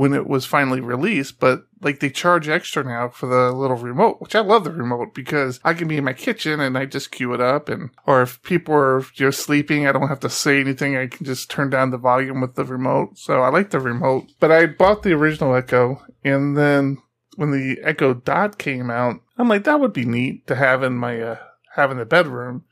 when 0.00 0.14
it 0.14 0.26
was 0.26 0.46
finally 0.46 0.80
released, 0.80 1.38
but 1.38 1.64
like 1.82 2.00
they 2.00 2.08
charge 2.08 2.48
extra 2.48 2.82
now 2.82 3.06
for 3.10 3.26
the 3.26 3.52
little 3.52 3.76
remote, 3.76 4.18
which 4.18 4.34
I 4.34 4.40
love 4.40 4.64
the 4.64 4.72
remote 4.72 5.14
because 5.14 5.60
I 5.62 5.74
can 5.74 5.88
be 5.88 5.98
in 5.98 6.04
my 6.04 6.14
kitchen 6.14 6.58
and 6.58 6.78
I 6.78 6.86
just 6.86 7.10
cue 7.10 7.34
it 7.34 7.40
up 7.42 7.68
and, 7.68 7.90
or 8.06 8.22
if 8.22 8.42
people 8.42 8.74
are 8.74 9.02
just 9.12 9.40
sleeping, 9.40 9.86
I 9.86 9.92
don't 9.92 10.08
have 10.08 10.20
to 10.20 10.30
say 10.30 10.58
anything. 10.58 10.96
I 10.96 11.06
can 11.06 11.26
just 11.26 11.50
turn 11.50 11.68
down 11.68 11.90
the 11.90 11.98
volume 11.98 12.40
with 12.40 12.54
the 12.54 12.64
remote. 12.64 13.18
So 13.18 13.42
I 13.42 13.50
like 13.50 13.72
the 13.72 13.78
remote, 13.78 14.24
but 14.40 14.50
I 14.50 14.64
bought 14.64 15.02
the 15.02 15.12
original 15.12 15.54
Echo 15.54 16.02
and 16.24 16.56
then 16.56 16.96
when 17.40 17.52
the 17.52 17.80
Echo 17.82 18.12
Dot 18.12 18.58
came 18.58 18.90
out, 18.90 19.18
I'm 19.38 19.48
like, 19.48 19.64
that 19.64 19.80
would 19.80 19.94
be 19.94 20.04
neat 20.04 20.46
to 20.46 20.56
have 20.56 20.82
in 20.82 20.92
my, 20.92 21.18
uh, 21.18 21.38
have 21.74 21.90
in 21.90 21.96
the 21.96 22.04
bedroom. 22.04 22.64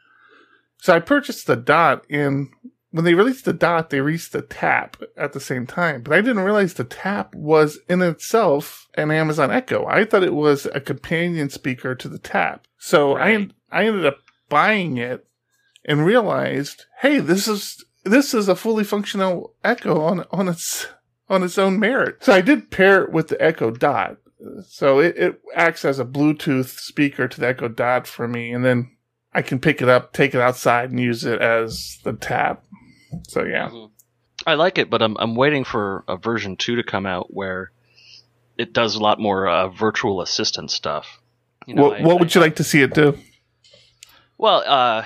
So 0.77 0.95
I 0.95 1.01
purchased 1.01 1.47
the 1.47 1.57
Dot 1.57 2.05
and 2.11 2.51
when 2.91 3.07
they 3.07 3.15
released 3.15 3.45
the 3.45 3.53
dot, 3.53 3.91
they 3.91 4.01
released 4.01 4.33
the 4.33 4.43
tap 4.43 4.97
at 5.17 5.33
the 5.33 5.41
same 5.41 5.67
time. 5.67 6.03
But 6.03 6.15
I 6.15 6.21
didn't 6.21 6.43
realize 6.43 6.75
the 6.75 6.85
tap 6.85 7.35
was 7.35 7.79
in 7.89 8.01
itself 8.01 8.89
an 8.95 9.11
Amazon 9.11 9.51
Echo. 9.51 9.87
I 9.87 10.05
thought 10.05 10.23
it 10.23 10.35
was 10.35 10.67
a 10.67 10.81
companion 10.81 11.51
speaker 11.51 11.95
to 11.95 12.09
the 12.09 12.19
tap. 12.19 12.67
So 12.79 13.17
right. 13.17 13.53
I 13.71 13.81
I 13.83 13.87
ended 13.87 14.07
up 14.07 14.19
buying 14.49 14.97
it 14.97 15.27
and 15.85 16.07
realized, 16.07 16.87
hey, 17.01 17.19
this 17.19 17.47
is 17.47 17.85
this 18.05 18.33
is 18.33 18.49
a 18.49 18.57
fully 18.57 18.85
functional 18.85 19.55
Echo 19.63 20.01
on 20.01 20.25
on 20.31 20.49
its 20.49 20.87
on 21.29 21.43
its 21.43 21.59
own 21.59 21.79
merit. 21.79 22.25
So 22.25 22.33
I 22.33 22.41
did 22.41 22.71
pair 22.71 23.05
it 23.05 23.13
with 23.13 23.29
the 23.29 23.43
Echo 23.43 23.71
Dot. 23.71 24.17
So 24.67 25.01
it, 25.01 25.17
it 25.17 25.41
acts 25.55 25.85
as 25.85 25.99
a 25.99 26.05
Bluetooth 26.05 26.79
speaker 26.79 27.27
to 27.27 27.41
the 27.41 27.49
Echo 27.49 27.69
Dot 27.69 28.07
for 28.07 28.29
me, 28.29 28.53
and 28.53 28.65
then 28.65 28.97
I 29.33 29.43
can 29.43 29.59
pick 29.59 29.83
it 29.83 29.89
up, 29.89 30.13
take 30.13 30.35
it 30.35 30.41
outside, 30.41 30.91
and 30.91 31.01
use 31.01 31.25
it 31.25 31.41
as 31.41 31.99
the 32.05 32.13
tap. 32.13 32.65
So 33.29 33.45
yeah. 33.45 33.71
I 34.47 34.55
like 34.55 34.79
it, 34.79 34.91
but 34.91 35.03
I'm 35.03 35.17
I'm 35.19 35.35
waiting 35.35 35.65
for 35.65 36.05
a 36.09 36.17
version 36.17 36.57
two 36.57 36.77
to 36.77 36.83
come 36.83 37.07
out 37.07 37.35
where 37.35 37.73
it 38.57 38.73
does 38.73 38.95
a 38.95 39.01
lot 39.01 39.21
more 39.21 39.49
uh, 39.49 39.69
virtual 39.69 40.21
assistant 40.21 40.71
stuff. 40.71 41.21
You 41.67 41.75
know, 41.75 41.83
what, 41.83 42.01
I, 42.01 42.03
what 42.05 42.21
would 42.21 42.31
I, 42.31 42.35
you 42.35 42.41
like 42.41 42.57
to 42.57 42.65
see 42.65 42.81
it 42.81 42.95
do? 42.95 43.19
Well, 44.39 44.63
uh, 44.65 45.05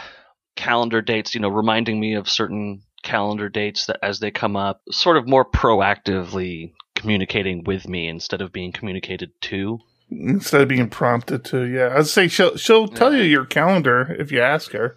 calendar 0.57 1.01
dates. 1.01 1.35
You 1.35 1.41
know, 1.41 1.49
reminding 1.49 1.99
me 1.99 2.15
of 2.15 2.29
certain 2.29 2.83
calendar 3.03 3.49
dates 3.49 3.87
that 3.87 3.99
as 4.03 4.21
they 4.21 4.31
come 4.31 4.57
up, 4.57 4.83
sort 4.91 5.17
of 5.17 5.27
more 5.27 5.45
proactively 5.45 6.73
communicating 6.95 7.65
with 7.65 7.89
me 7.89 8.09
instead 8.09 8.41
of 8.41 8.53
being 8.53 8.73
communicated 8.73 9.33
to. 9.43 9.79
Instead 10.11 10.61
of 10.61 10.69
being 10.69 10.91
prompted 10.91 11.45
to, 11.47 11.65
yeah. 11.65 11.95
I'd 11.97 12.07
say 12.07 12.29
she'll 12.29 12.57
she'll 12.57 12.89
tell 12.89 13.15
you 13.15 13.23
your 13.23 13.47
calendar 13.47 14.15
if 14.19 14.31
you 14.31 14.41
ask 14.41 14.73
her, 14.73 14.97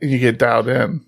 and 0.00 0.10
you 0.10 0.18
get 0.18 0.38
dialed 0.38 0.68
in. 0.68 1.04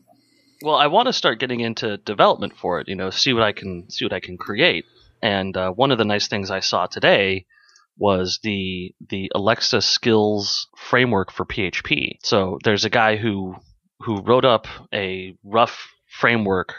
Well, 0.63 0.77
I 0.77 0.87
want 0.87 1.07
to 1.07 1.13
start 1.13 1.41
getting 1.41 1.61
into 1.61 1.97
development 1.99 2.57
for 2.57 2.81
it. 2.81 2.89
You 2.89 2.95
know, 2.95 3.11
see 3.11 3.33
what 3.33 3.43
I 3.43 3.53
can 3.53 3.91
see 3.91 4.05
what 4.05 4.13
I 4.13 4.21
can 4.21 4.39
create. 4.39 4.85
And 5.21 5.57
uh, 5.57 5.73
one 5.73 5.91
of 5.91 5.99
the 5.99 6.05
nice 6.05 6.29
things 6.29 6.51
I 6.51 6.61
saw 6.61 6.87
today 6.87 7.47
was 7.97 8.41
the 8.43 8.95
the 9.09 9.31
Alexa 9.35 9.83
skills 9.83 10.69
framework 10.77 11.33
for 11.33 11.45
PHP. 11.45 12.19
So 12.23 12.59
there's 12.65 12.85
a 12.85 12.91
guy 12.91 13.17
who 13.17 13.57
who 14.01 14.21
wrote 14.21 14.45
up 14.45 14.67
a 14.93 15.37
rough 15.45 15.89
framework 16.09 16.75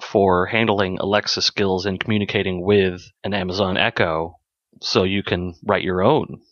for 0.00 0.46
handling 0.46 0.98
Alexa 0.98 1.42
skills 1.42 1.86
and 1.86 1.98
communicating 1.98 2.62
with 2.62 3.10
an 3.24 3.34
Amazon 3.34 3.76
Echo 3.76 4.38
so 4.80 5.04
you 5.04 5.22
can 5.22 5.54
write 5.64 5.82
your 5.82 6.02
own 6.02 6.42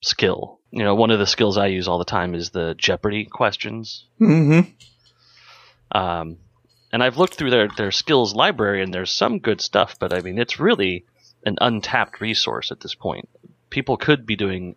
skill. 0.00 0.60
You 0.70 0.84
know, 0.84 0.94
one 0.94 1.10
of 1.10 1.18
the 1.18 1.26
skills 1.26 1.58
I 1.58 1.66
use 1.66 1.88
all 1.88 1.98
the 1.98 2.04
time 2.04 2.34
is 2.34 2.50
the 2.50 2.74
Jeopardy 2.76 3.24
questions. 3.24 4.06
Mm-hmm. 4.20 4.70
Um, 5.96 6.38
and 6.92 7.02
I've 7.02 7.18
looked 7.18 7.34
through 7.34 7.50
their, 7.50 7.68
their 7.76 7.90
skills 7.90 8.34
library, 8.34 8.82
and 8.82 8.92
there's 8.92 9.10
some 9.10 9.38
good 9.38 9.60
stuff, 9.60 9.98
but 9.98 10.12
I 10.14 10.20
mean, 10.20 10.38
it's 10.38 10.60
really 10.60 11.04
an 11.44 11.56
untapped 11.60 12.20
resource 12.20 12.70
at 12.70 12.80
this 12.80 12.94
point. 12.94 13.28
People 13.70 13.96
could 13.96 14.26
be 14.26 14.36
doing 14.36 14.76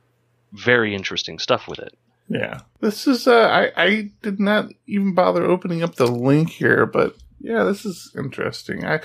very 0.51 0.95
interesting 0.95 1.39
stuff 1.39 1.67
with 1.67 1.79
it. 1.79 1.97
Yeah, 2.27 2.61
this 2.79 3.05
is. 3.05 3.27
Uh, 3.27 3.47
I 3.75 3.83
I 3.83 4.11
did 4.23 4.39
not 4.39 4.69
even 4.87 5.13
bother 5.13 5.43
opening 5.43 5.83
up 5.83 5.95
the 5.95 6.07
link 6.07 6.49
here, 6.49 6.87
but 6.87 7.15
yeah, 7.45 7.63
this 7.63 7.85
is 7.85 8.11
interesting. 8.17 8.85
I 8.85 9.01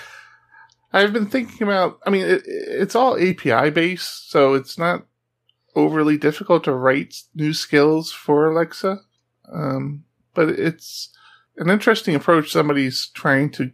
I've 0.93 1.13
been 1.13 1.27
thinking 1.27 1.67
about. 1.67 2.01
I 2.07 2.11
mean, 2.11 2.25
it, 2.25 2.43
it's 2.47 2.95
all 2.95 3.21
API 3.21 3.71
based, 3.71 4.31
so 4.31 4.55
it's 4.55 4.79
not 4.79 5.05
overly 5.77 6.17
difficult 6.17 6.65
to 6.65 6.73
write 6.73 7.23
new 7.35 7.53
skills 7.53 8.11
for 8.13 8.51
Alexa. 8.51 9.03
Um, 9.53 10.05
but 10.35 10.49
it's 10.49 11.11
an 11.59 11.69
interesting 11.69 12.15
approach. 12.15 12.51
Somebody's 12.51 13.11
trying 13.13 13.51
to 13.51 13.73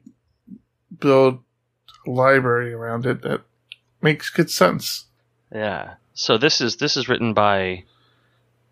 build 0.99 1.45
a 2.07 2.11
library 2.11 2.73
around 2.73 3.07
it 3.07 3.23
that 3.23 3.43
makes 4.03 4.31
good 4.31 4.51
sense. 4.51 5.05
Yeah. 5.53 5.95
So 6.13 6.39
this 6.39 6.61
is 6.61 6.77
this 6.77 6.97
is 6.97 7.09
written 7.09 7.35
by 7.35 7.85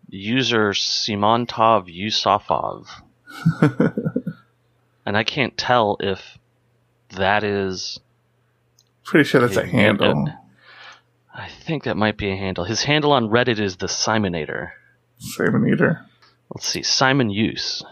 user 0.09 0.71
Simontov 0.71 1.87
Yusufov. 1.87 2.87
and 5.05 5.17
I 5.17 5.23
can't 5.23 5.57
tell 5.57 5.97
if 5.99 6.37
that 7.11 7.43
is 7.43 7.99
pretty 9.03 9.27
sure 9.27 9.41
that's 9.41 9.57
a, 9.57 9.61
a 9.61 9.65
handle. 9.65 10.29
I 11.33 11.49
think 11.49 11.83
that 11.83 11.97
might 11.97 12.17
be 12.17 12.31
a 12.31 12.35
handle. 12.35 12.63
His 12.63 12.83
handle 12.83 13.11
on 13.11 13.29
Reddit 13.29 13.59
is 13.59 13.77
the 13.77 13.87
Simonator. 13.87 14.71
Simonator. 15.37 16.05
Let's 16.53 16.67
see, 16.67 16.81
Simon 16.83 17.29
Use. 17.29 17.83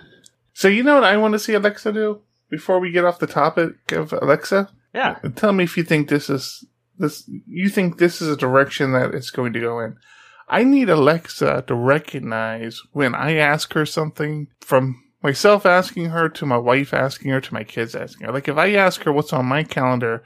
So 0.53 0.67
you 0.67 0.83
know 0.83 0.95
what 0.95 1.03
I 1.03 1.17
want 1.17 1.33
to 1.33 1.39
see 1.39 1.53
Alexa 1.53 1.91
do 1.91 2.21
before 2.49 2.79
we 2.79 2.91
get 2.91 3.05
off 3.05 3.19
the 3.19 3.27
topic 3.27 3.91
of 3.91 4.13
Alexa? 4.13 4.69
Yeah. 4.93 5.19
Tell 5.35 5.51
me 5.53 5.63
if 5.63 5.75
you 5.75 5.83
think 5.83 6.09
this 6.09 6.29
is 6.29 6.65
this 6.97 7.27
you 7.47 7.69
think 7.69 7.97
this 7.97 8.21
is 8.21 8.29
a 8.29 8.37
direction 8.37 8.93
that 8.93 9.13
it's 9.13 9.31
going 9.31 9.53
to 9.53 9.59
go 9.59 9.79
in. 9.79 9.97
I 10.47 10.63
need 10.63 10.89
Alexa 10.89 11.63
to 11.67 11.75
recognize 11.75 12.81
when 12.91 13.15
I 13.15 13.35
ask 13.35 13.73
her 13.73 13.85
something 13.85 14.47
from 14.61 15.02
myself 15.23 15.65
asking 15.65 16.09
her 16.09 16.29
to 16.29 16.45
my 16.45 16.57
wife 16.57 16.93
asking 16.93 17.31
her 17.31 17.41
to 17.41 17.53
my 17.53 17.63
kids 17.63 17.95
asking 17.95 18.27
her. 18.27 18.33
Like 18.33 18.47
if 18.47 18.57
I 18.57 18.73
ask 18.73 19.01
her 19.03 19.11
what's 19.11 19.33
on 19.33 19.45
my 19.45 19.63
calendar, 19.63 20.23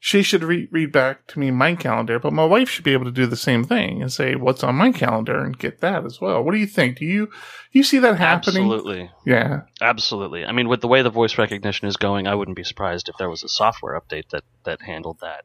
she 0.00 0.22
should 0.22 0.44
re- 0.44 0.68
read 0.70 0.92
back 0.92 1.26
to 1.28 1.38
me 1.38 1.50
my 1.50 1.74
calendar, 1.74 2.18
but 2.18 2.32
my 2.32 2.44
wife 2.44 2.68
should 2.68 2.84
be 2.84 2.92
able 2.92 3.04
to 3.04 3.10
do 3.10 3.26
the 3.26 3.36
same 3.36 3.64
thing 3.64 4.00
and 4.00 4.12
say 4.12 4.36
what's 4.36 4.62
on 4.62 4.76
my 4.76 4.92
calendar 4.92 5.38
and 5.38 5.58
get 5.58 5.80
that 5.80 6.04
as 6.04 6.20
well. 6.20 6.42
What 6.42 6.52
do 6.52 6.58
you 6.58 6.66
think? 6.66 6.98
Do 6.98 7.04
you 7.04 7.26
do 7.26 7.78
you 7.78 7.82
see 7.82 7.98
that 7.98 8.16
happening? 8.16 8.62
Absolutely. 8.62 9.10
Yeah. 9.26 9.62
Absolutely. 9.80 10.44
I 10.44 10.52
mean, 10.52 10.68
with 10.68 10.80
the 10.80 10.88
way 10.88 11.02
the 11.02 11.10
voice 11.10 11.36
recognition 11.36 11.88
is 11.88 11.96
going, 11.96 12.26
I 12.26 12.34
wouldn't 12.34 12.56
be 12.56 12.64
surprised 12.64 13.08
if 13.08 13.16
there 13.18 13.28
was 13.28 13.42
a 13.42 13.48
software 13.48 14.00
update 14.00 14.30
that 14.30 14.44
that 14.64 14.80
handled 14.82 15.18
that. 15.20 15.44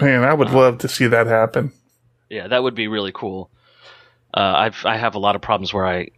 Man, 0.00 0.24
I 0.24 0.34
would 0.34 0.48
um, 0.48 0.54
love 0.54 0.78
to 0.78 0.88
see 0.88 1.06
that 1.06 1.28
happen. 1.28 1.72
Yeah, 2.28 2.48
that 2.48 2.62
would 2.62 2.74
be 2.74 2.88
really 2.88 3.12
cool. 3.12 3.50
Uh, 4.34 4.40
I've 4.56 4.84
I 4.84 4.96
have 4.96 5.14
a 5.14 5.20
lot 5.20 5.36
of 5.36 5.42
problems 5.42 5.72
where 5.72 5.86
I 5.86 6.08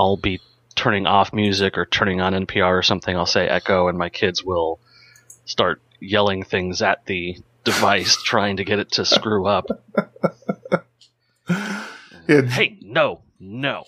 I'll 0.00 0.16
be 0.16 0.40
turning 0.76 1.06
off 1.06 1.32
music 1.32 1.76
or 1.76 1.86
turning 1.86 2.20
on 2.20 2.32
NPR 2.32 2.78
or 2.78 2.82
something. 2.82 3.16
I'll 3.16 3.26
say 3.26 3.48
Echo, 3.48 3.88
and 3.88 3.98
my 3.98 4.08
kids 4.08 4.44
will 4.44 4.78
start 5.44 5.82
yelling 6.00 6.44
things 6.44 6.82
at 6.82 7.06
the 7.06 7.38
device, 7.64 8.22
trying 8.22 8.58
to 8.58 8.64
get 8.64 8.78
it 8.78 8.92
to 8.92 9.04
screw 9.04 9.46
up. 9.46 9.66
Yeah. 12.28 12.42
Hey, 12.42 12.78
no, 12.82 13.22
no. 13.38 13.84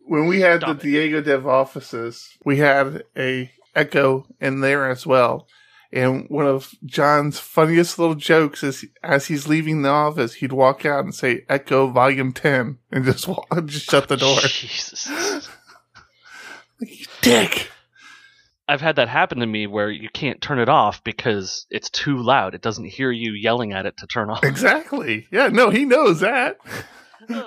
When 0.00 0.26
we 0.26 0.40
had 0.40 0.60
Stop 0.60 0.80
the 0.80 0.88
it. 0.88 0.90
Diego 0.90 1.20
Dev 1.20 1.46
offices, 1.46 2.36
we 2.44 2.58
had 2.58 3.04
a 3.16 3.50
Echo 3.74 4.26
in 4.40 4.60
there 4.60 4.90
as 4.90 5.06
well. 5.06 5.46
And 5.92 6.26
one 6.28 6.46
of 6.46 6.74
John's 6.84 7.38
funniest 7.38 7.98
little 7.98 8.16
jokes 8.16 8.62
is 8.64 8.84
as 9.02 9.26
he's 9.26 9.46
leaving 9.46 9.82
the 9.82 9.88
office, 9.88 10.34
he'd 10.34 10.52
walk 10.52 10.84
out 10.84 11.04
and 11.04 11.14
say 11.14 11.44
Echo 11.48 11.86
Volume 11.88 12.32
10 12.32 12.78
and 12.90 13.04
just, 13.04 13.28
walk, 13.28 13.46
just 13.66 13.88
shut 13.88 14.08
the 14.08 14.16
door. 14.16 14.40
Jesus. 14.40 15.48
Dick. 17.22 17.70
I've 18.68 18.80
had 18.80 18.96
that 18.96 19.08
happen 19.08 19.38
to 19.38 19.46
me 19.46 19.66
where 19.66 19.90
you 19.90 20.08
can't 20.08 20.40
turn 20.40 20.58
it 20.58 20.68
off 20.68 21.04
because 21.04 21.66
it's 21.70 21.88
too 21.88 22.20
loud. 22.20 22.54
It 22.54 22.62
doesn't 22.62 22.86
hear 22.86 23.12
you 23.12 23.32
yelling 23.32 23.72
at 23.72 23.86
it 23.86 23.96
to 23.98 24.06
turn 24.06 24.28
off. 24.28 24.42
Exactly. 24.42 25.28
Yeah, 25.30 25.48
no, 25.48 25.70
he 25.70 25.84
knows 25.84 26.20
that. 26.20 26.58
you 27.28 27.44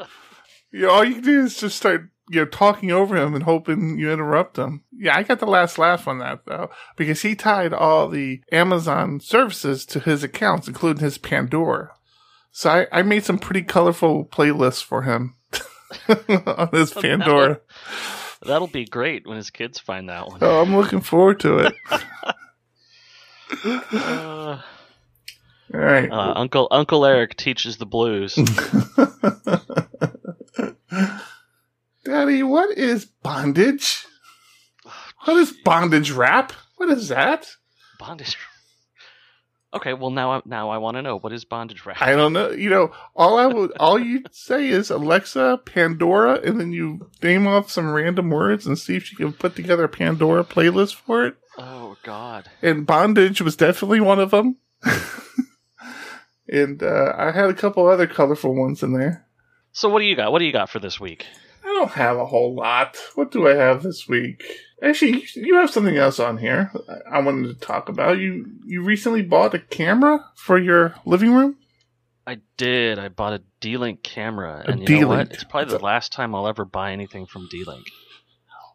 know, 0.71 0.89
all 0.89 1.03
you 1.03 1.15
can 1.15 1.23
do 1.23 1.41
is 1.41 1.57
just 1.57 1.75
start, 1.75 2.09
you 2.29 2.39
know, 2.39 2.45
talking 2.45 2.91
over 2.91 3.17
him 3.17 3.35
and 3.35 3.43
hoping 3.43 3.99
you 3.99 4.11
interrupt 4.11 4.57
him. 4.57 4.83
Yeah, 4.93 5.17
I 5.17 5.23
got 5.23 5.39
the 5.39 5.45
last 5.45 5.77
laugh 5.77 6.07
on 6.07 6.19
that 6.19 6.45
though, 6.45 6.69
because 6.95 7.21
he 7.21 7.35
tied 7.35 7.73
all 7.73 8.07
the 8.07 8.41
Amazon 8.53 9.19
services 9.19 9.85
to 9.87 9.99
his 9.99 10.23
accounts, 10.23 10.69
including 10.69 11.03
his 11.03 11.17
Pandora. 11.17 11.91
So 12.51 12.69
I, 12.69 12.99
I 12.99 13.01
made 13.01 13.25
some 13.25 13.39
pretty 13.39 13.63
colorful 13.63 14.25
playlists 14.25 14.83
for 14.83 15.01
him 15.03 15.35
on 16.47 16.69
his 16.71 16.95
oh, 16.95 17.01
Pandora. 17.01 17.59
That'll 18.41 18.67
be 18.67 18.85
great 18.85 19.27
when 19.27 19.37
his 19.37 19.49
kids 19.49 19.79
find 19.79 20.09
that 20.09 20.27
one. 20.27 20.39
Oh, 20.41 20.61
I'm 20.61 20.75
looking 20.75 21.01
forward 21.01 21.41
to 21.41 21.57
it. 21.59 21.73
uh, 23.65 24.61
All 25.73 25.79
right, 25.79 26.09
uh, 26.11 26.33
Uncle 26.35 26.67
Uncle 26.71 27.05
Eric 27.05 27.35
teaches 27.35 27.77
the 27.77 27.85
blues. 27.85 28.35
Daddy, 32.03 32.41
what 32.41 32.75
is 32.75 33.05
bondage? 33.05 34.05
Oh, 34.85 35.03
what 35.25 35.37
is 35.37 35.51
bondage 35.51 36.09
rap? 36.11 36.53
What 36.77 36.89
is 36.89 37.09
that? 37.09 37.51
Bondage. 37.99 38.35
Okay, 39.71 39.93
well 39.93 40.09
now 40.09 40.31
I 40.31 40.41
now 40.45 40.69
I 40.69 40.79
want 40.79 40.97
to 40.97 41.03
know 41.03 41.17
what 41.19 41.31
is 41.31 41.45
bondage 41.45 41.85
rack. 41.85 42.01
I 42.01 42.15
don't 42.15 42.33
know. 42.33 42.49
You 42.49 42.71
know, 42.71 42.91
all 43.15 43.37
I 43.37 43.45
would, 43.45 43.71
all 43.79 43.99
you 43.99 44.23
say 44.31 44.67
is 44.67 44.89
Alexa, 44.89 45.61
Pandora, 45.65 46.39
and 46.41 46.59
then 46.59 46.71
you 46.71 47.09
name 47.21 47.45
off 47.45 47.69
some 47.69 47.91
random 47.91 48.31
words 48.31 48.65
and 48.65 48.79
see 48.79 48.95
if 48.95 49.05
she 49.05 49.15
can 49.15 49.31
put 49.31 49.55
together 49.55 49.83
a 49.83 49.89
Pandora 49.89 50.43
playlist 50.43 50.95
for 50.95 51.25
it. 51.25 51.35
oh 51.57 51.97
God. 52.03 52.49
And 52.63 52.87
bondage 52.87 53.41
was 53.41 53.55
definitely 53.55 53.99
one 53.99 54.19
of 54.19 54.31
them. 54.31 54.57
and 56.49 56.81
uh, 56.81 57.13
I 57.15 57.31
had 57.31 57.49
a 57.49 57.53
couple 57.53 57.87
other 57.87 58.07
colorful 58.07 58.55
ones 58.55 58.81
in 58.81 58.93
there. 58.93 59.27
So 59.71 59.87
what 59.87 59.99
do 59.99 60.05
you 60.05 60.15
got? 60.15 60.31
What 60.31 60.39
do 60.39 60.45
you 60.45 60.51
got 60.51 60.69
for 60.71 60.79
this 60.79 60.99
week? 60.99 61.25
I 61.79 61.83
don't 61.83 61.91
have 61.93 62.17
a 62.17 62.25
whole 62.25 62.53
lot. 62.55 62.97
What 63.15 63.31
do 63.31 63.47
I 63.47 63.55
have 63.55 63.83
this 63.83 64.05
week? 64.07 64.43
Actually, 64.83 65.25
you 65.35 65.55
have 65.55 65.69
something 65.69 65.95
else 65.95 66.19
on 66.19 66.37
here 66.37 66.71
I- 67.09 67.19
wanted 67.19 67.47
to 67.47 67.65
talk 67.65 67.87
about. 67.87 68.17
You 68.17 68.45
you 68.65 68.83
recently 68.83 69.21
bought 69.21 69.53
a 69.53 69.59
camera 69.59 70.25
for 70.35 70.57
your 70.57 70.95
living 71.05 71.33
room. 71.33 71.55
I 72.27 72.39
did. 72.57 72.99
I 72.99 73.07
bought 73.07 73.33
a 73.33 73.43
D-Link 73.61 74.03
camera, 74.03 74.63
A 74.67 74.71
and 74.71 74.87
you 74.89 75.01
know 75.01 75.07
what? 75.07 75.31
It's 75.31 75.45
probably 75.45 75.75
the 75.77 75.83
last 75.83 76.11
time 76.11 76.35
I'll 76.35 76.47
ever 76.49 76.65
buy 76.65 76.91
anything 76.91 77.25
from 77.25 77.47
D-Link. 77.49 77.85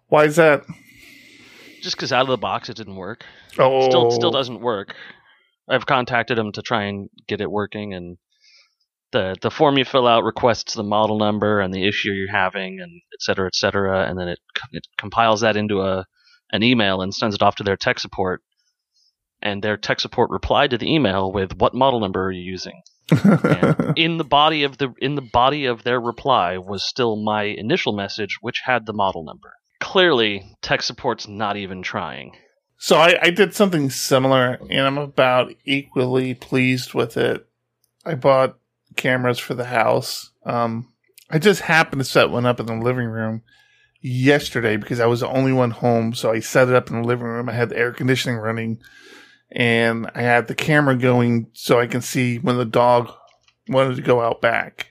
Why 0.09 0.25
is 0.25 0.37
that? 0.37 0.64
Just 1.83 1.97
because 1.97 2.11
out 2.11 2.23
of 2.23 2.29
the 2.29 2.38
box 2.38 2.71
it 2.71 2.77
didn't 2.77 2.97
work. 2.97 3.25
Oh, 3.59 3.88
Still, 3.88 4.11
still 4.12 4.31
oh. 4.31 4.33
doesn't 4.33 4.61
work. 4.61 4.95
I've 5.69 5.85
contacted 5.87 6.38
them 6.38 6.53
to 6.53 6.62
try 6.62 6.85
and 6.85 7.11
get 7.29 7.43
it 7.43 7.51
working, 7.51 7.93
and 7.93 8.17
the 9.14 9.37
the 9.40 9.50
form 9.50 9.79
you 9.79 9.85
fill 9.87 10.07
out 10.07 10.24
requests 10.24 10.74
the 10.74 10.83
model 10.83 11.18
number 11.18 11.61
and 11.61 11.72
the 11.72 11.87
issue 11.87 12.11
you're 12.11 12.31
having, 12.31 12.81
and 12.81 13.00
et 13.14 13.22
cetera, 13.22 13.46
et 13.46 13.55
cetera, 13.55 14.07
and 14.07 14.18
then 14.18 14.29
it 14.29 14.40
it 14.72 14.87
compiles 14.98 15.40
that 15.40 15.57
into 15.57 15.81
a 15.81 16.05
an 16.50 16.62
email 16.62 17.00
and 17.00 17.14
sends 17.14 17.35
it 17.35 17.42
off 17.42 17.57
to 17.57 17.64
their 17.64 17.77
tech 17.77 17.98
support. 17.98 18.42
And 19.40 19.62
their 19.62 19.77
tech 19.77 20.00
support 20.00 20.31
replied 20.31 20.70
to 20.70 20.79
the 20.79 20.92
email 20.92 21.33
with, 21.33 21.57
"What 21.59 21.74
model 21.74 22.00
number 22.00 22.24
are 22.24 22.33
you 22.33 22.42
using?" 22.42 22.83
And 23.11 23.98
in 23.98 24.18
the 24.18 24.24
body 24.24 24.64
of 24.64 24.79
the 24.79 24.92
in 25.00 25.14
the 25.14 25.29
body 25.33 25.66
of 25.66 25.85
their 25.85 26.00
reply 26.00 26.59
was 26.59 26.83
still 26.83 27.16
my 27.16 27.44
initial 27.44 27.92
message, 27.92 28.38
which 28.40 28.62
had 28.64 28.85
the 28.85 28.92
model 28.92 29.24
number. 29.24 29.55
Clearly, 29.81 30.57
tech 30.61 30.83
support's 30.83 31.29
not 31.29 31.57
even 31.57 31.83
trying. 31.83 32.37
So 32.79 32.96
I, 32.96 33.16
I 33.22 33.31
did 33.31 33.55
something 33.55 33.90
similar, 33.90 34.59
and 34.68 34.87
I'm 34.87 34.98
about 34.98 35.53
equally 35.64 36.35
pleased 36.35 36.92
with 36.94 37.16
it. 37.16 37.46
I 38.05 38.14
bought 38.14 38.59
cameras 38.96 39.38
for 39.38 39.54
the 39.54 39.64
house. 39.64 40.30
Um, 40.44 40.92
I 41.30 41.38
just 41.38 41.62
happened 41.62 42.00
to 42.00 42.04
set 42.04 42.30
one 42.30 42.46
up 42.46 42.61
in 42.61 42.66
the 42.66 42.76
living 42.76 43.07
room 43.07 43.42
yesterday 44.00 44.76
because 44.76 45.00
I 45.00 45.07
was 45.07 45.20
the 45.20 45.28
only 45.28 45.52
one 45.52 45.70
home. 45.70 46.14
So 46.14 46.30
I 46.30 46.40
set 46.40 46.68
it 46.68 46.74
up 46.74 46.90
in 46.90 47.00
the 47.00 47.09
living 47.09 47.26
room. 47.26 47.48
I 47.48 47.52
had 47.52 47.70
the 47.70 47.78
air 47.78 47.92
conditioning 47.92 48.38
running, 48.38 48.80
and 49.50 50.11
I 50.14 50.22
had 50.22 50.46
the 50.46 50.54
camera 50.54 50.96
going 50.96 51.48
so 51.52 51.80
I 51.80 51.87
can 51.87 52.02
see 52.02 52.38
when 52.38 52.57
the 52.57 52.64
dog 52.64 53.12
wanted 53.68 53.96
to 53.96 54.02
go 54.02 54.20
out 54.20 54.40
back. 54.40 54.90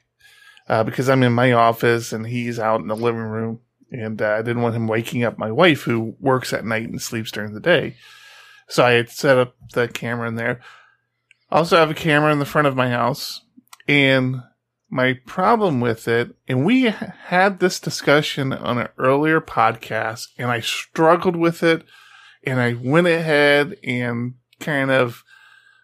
Uh, 0.67 0.83
because 0.83 1.09
I'm 1.09 1.23
in 1.23 1.33
my 1.33 1.51
office 1.51 2.13
and 2.13 2.25
he's 2.25 2.57
out 2.57 2.79
in 2.79 2.87
the 2.87 2.95
living 2.95 3.19
room 3.19 3.59
and 3.93 4.21
uh, 4.21 4.31
I 4.31 4.41
didn't 4.41 4.61
want 4.61 4.75
him 4.75 4.87
waking 4.87 5.23
up 5.23 5.37
my 5.37 5.51
wife 5.51 5.83
who 5.83 6.15
works 6.19 6.51
at 6.51 6.65
night 6.65 6.89
and 6.89 7.01
sleeps 7.01 7.31
during 7.31 7.53
the 7.53 7.59
day. 7.59 7.95
So 8.67 8.83
I 8.83 8.91
had 8.91 9.09
set 9.09 9.37
up 9.37 9.55
the 9.73 9.87
camera 9.87 10.27
in 10.27 10.35
there. 10.35 10.61
I 11.51 11.57
also 11.57 11.77
have 11.77 11.91
a 11.91 11.95
camera 11.95 12.31
in 12.31 12.39
the 12.39 12.45
front 12.45 12.67
of 12.67 12.75
my 12.75 12.89
house 12.89 13.41
and 13.87 14.41
my 14.89 15.13
problem 15.25 15.81
with 15.81 16.07
it, 16.07 16.35
and 16.47 16.65
we 16.65 16.83
had 16.83 17.59
this 17.59 17.79
discussion 17.79 18.53
on 18.53 18.77
an 18.77 18.89
earlier 18.97 19.41
podcast 19.41 20.27
and 20.37 20.51
I 20.51 20.59
struggled 20.59 21.35
with 21.35 21.63
it 21.63 21.83
and 22.43 22.59
I 22.59 22.73
went 22.73 23.07
ahead 23.07 23.75
and 23.83 24.35
kind 24.59 24.91
of 24.91 25.23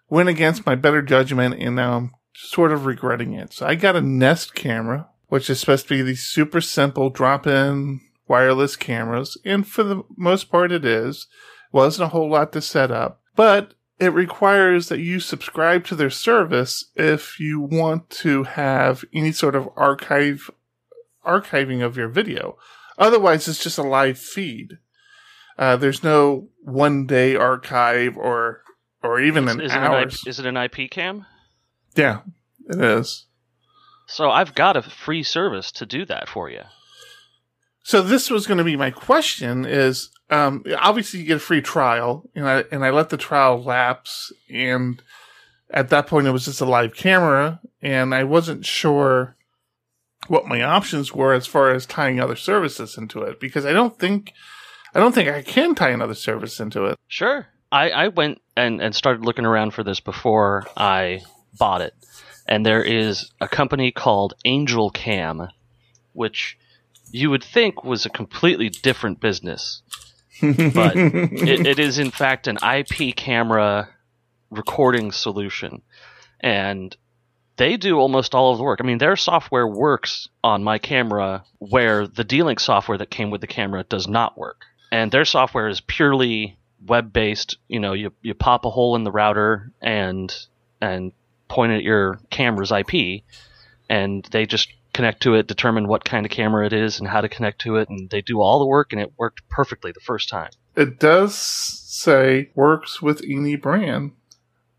went 0.10 0.30
against 0.30 0.66
my 0.66 0.76
better 0.76 1.02
judgment 1.02 1.56
and 1.58 1.76
now 1.76 1.98
I'm 1.98 2.12
sort 2.36 2.72
of 2.72 2.86
regretting 2.86 3.34
it. 3.34 3.52
So 3.52 3.66
I 3.66 3.76
got 3.76 3.96
a 3.96 4.02
Nest 4.02 4.54
camera, 4.54 5.10
which 5.28 5.50
is 5.50 5.60
supposed 5.60 5.88
to 5.88 5.96
be 5.96 6.02
these 6.04 6.28
super 6.28 6.62
simple 6.62 7.10
drop 7.10 7.48
in 7.48 8.02
wireless 8.28 8.76
cameras. 8.76 9.38
And 9.44 9.68
for 9.68 9.84
the 9.84 10.04
most 10.16 10.52
part, 10.52 10.72
it 10.72 10.86
is. 10.86 11.28
Wasn't 11.72 12.06
a 12.06 12.10
whole 12.10 12.30
lot 12.30 12.52
to 12.54 12.62
set 12.62 12.92
up, 12.92 13.22
but 13.36 13.74
it 14.00 14.14
requires 14.14 14.88
that 14.88 15.00
you 15.00 15.20
subscribe 15.20 15.86
to 15.86 15.96
their 15.96 16.10
service 16.10 16.86
if 16.96 17.40
you 17.40 17.60
want 17.60 18.10
to 18.10 18.44
have 18.44 19.04
any 19.14 19.32
sort 19.32 19.56
of 19.56 19.70
archive, 19.76 20.50
archiving 21.26 21.84
of 21.84 21.98
your 21.98 22.08
video. 22.08 22.58
Otherwise, 22.98 23.48
it's 23.48 23.64
just 23.64 23.78
a 23.78 23.84
live 23.84 24.18
feed. 24.18 24.78
Uh, 25.58 25.76
there's 25.76 26.04
no 26.04 26.48
one 26.62 27.06
day 27.06 27.36
archive 27.36 28.18
or, 28.18 28.62
or 29.04 29.20
even 29.20 29.50
an 29.50 29.60
is, 29.60 29.74
IP, 29.74 30.28
is 30.28 30.40
it 30.40 30.46
an 30.46 30.56
IP 30.56 30.90
cam? 30.90 31.26
yeah, 31.96 32.22
it 32.70 32.82
is. 32.82 33.26
So 34.08 34.32
I've 34.32 34.56
got 34.56 34.78
a 34.78 34.82
free 34.82 35.24
service 35.24 35.72
to 35.74 35.86
do 35.86 36.06
that 36.06 36.30
for 36.30 36.50
you. 36.50 36.64
So 37.84 38.02
this 38.02 38.30
was 38.30 38.48
going 38.48 38.58
to 38.58 38.64
be 38.64 38.76
my 38.76 38.92
question 38.92 39.66
is, 39.66 40.10
um, 40.30 40.64
obviously 40.78 41.20
you 41.22 41.26
get 41.26 41.38
a 41.38 41.40
free 41.40 41.62
trial 41.62 42.30
and 42.36 42.48
I, 42.48 42.64
and 42.72 42.86
I 42.86 42.92
let 42.92 43.10
the 43.10 43.18
trial 43.18 43.62
lapse 43.62 44.32
and 44.50 45.02
at 45.72 45.90
that 45.90 46.08
point 46.08 46.28
it 46.28 46.32
was 46.32 46.46
just 46.46 46.62
a 46.62 46.66
live 46.66 46.96
camera 46.96 47.60
and 47.82 48.14
I 48.14 48.24
wasn't 48.24 48.66
sure 48.66 49.36
what 50.28 50.48
my 50.48 50.62
options 50.62 51.14
were 51.14 51.34
as 51.34 51.48
far 51.48 51.72
as 51.72 51.86
tying 51.86 52.20
other 52.20 52.36
services 52.36 52.98
into 52.98 53.22
it 53.22 53.40
because 53.40 53.66
I 53.66 53.72
don't 53.72 53.98
think, 53.98 54.34
I 54.94 55.00
don't 55.00 55.16
think 55.16 55.30
I 55.30 55.42
can 55.42 55.76
tie 55.76 55.90
another 55.90 56.14
service 56.14 56.60
into 56.60 56.86
it. 56.86 56.98
Sure. 57.08 57.48
I, 57.72 57.90
I 57.90 58.08
went 58.10 58.42
and, 58.56 58.82
and 58.82 58.94
started 58.94 59.26
looking 59.26 59.46
around 59.46 59.74
for 59.74 59.84
this 59.84 60.00
before 60.00 60.68
I 60.76 61.22
bought 61.58 61.82
it. 61.82 61.94
And 62.48 62.66
there 62.66 62.84
is 62.84 63.32
a 63.40 63.48
company 63.48 63.92
called 63.92 64.34
Angelcam, 64.46 65.50
which 66.14 66.58
you 67.12 67.30
would 67.30 67.44
think 67.44 67.84
was 67.84 68.06
a 68.06 68.10
completely 68.10 68.70
different 68.70 69.20
business. 69.20 69.82
But 70.42 70.96
it, 70.96 71.68
it 71.68 71.80
is, 71.80 72.00
in 72.00 72.12
fact, 72.12 72.48
an 72.48 72.58
IP 72.58 73.16
camera 73.16 73.90
recording 74.50 75.12
solution. 75.12 75.82
And 76.40 76.96
they 77.58 77.78
do 77.78 78.00
almost 78.00 78.34
all 78.34 78.52
of 78.52 78.58
the 78.58 78.64
work. 78.64 78.80
I 78.82 78.86
mean, 78.86 79.00
their 79.00 79.16
software 79.16 79.68
works 79.68 80.30
on 80.44 80.64
my 80.64 80.78
camera 80.78 81.44
where 81.60 82.08
the 82.08 82.24
D-Link 82.24 82.60
software 82.60 82.98
that 82.98 83.10
came 83.10 83.32
with 83.32 83.42
the 83.42 83.48
camera 83.48 83.84
does 83.84 84.08
not 84.08 84.38
work. 84.38 84.64
And 84.92 85.12
their 85.12 85.26
software 85.26 85.68
is 85.68 85.82
purely 85.82 86.58
web 86.86 87.12
based. 87.12 87.58
You 87.68 87.80
know, 87.80 87.94
you, 87.94 88.14
you 88.22 88.34
pop 88.34 88.66
a 88.66 88.70
hole 88.70 88.96
in 88.96 89.04
the 89.04 89.12
router 89.12 89.72
and 89.82 90.34
and 90.82 91.12
point 91.50 91.74
at 91.74 91.84
your 91.84 92.20
camera's 92.30 92.72
IP, 92.72 93.24
and 93.90 94.24
they 94.32 94.46
just 94.46 94.70
connect 95.00 95.22
to 95.24 95.34
it, 95.36 95.48
determine 95.48 95.88
what 95.88 96.04
kind 96.04 96.26
of 96.26 96.32
camera 96.32 96.66
it 96.66 96.74
is, 96.74 97.00
and 97.00 97.08
how 97.08 97.22
to 97.22 97.30
connect 97.30 97.62
to 97.62 97.78
it, 97.78 97.88
and 97.90 98.10
they 98.10 98.22
do 98.22 98.42
all 98.42 98.60
the 98.60 98.66
work, 98.66 98.92
and 98.92 99.02
it 99.02 99.14
worked 99.18 99.48
perfectly 99.50 99.92
the 99.94 100.02
first 100.02 100.28
time. 100.28 100.50
it 100.76 101.00
does 101.00 101.34
say 101.36 102.50
works 102.56 103.02
with 103.02 103.22
any 103.24 103.56
brand. 103.56 104.12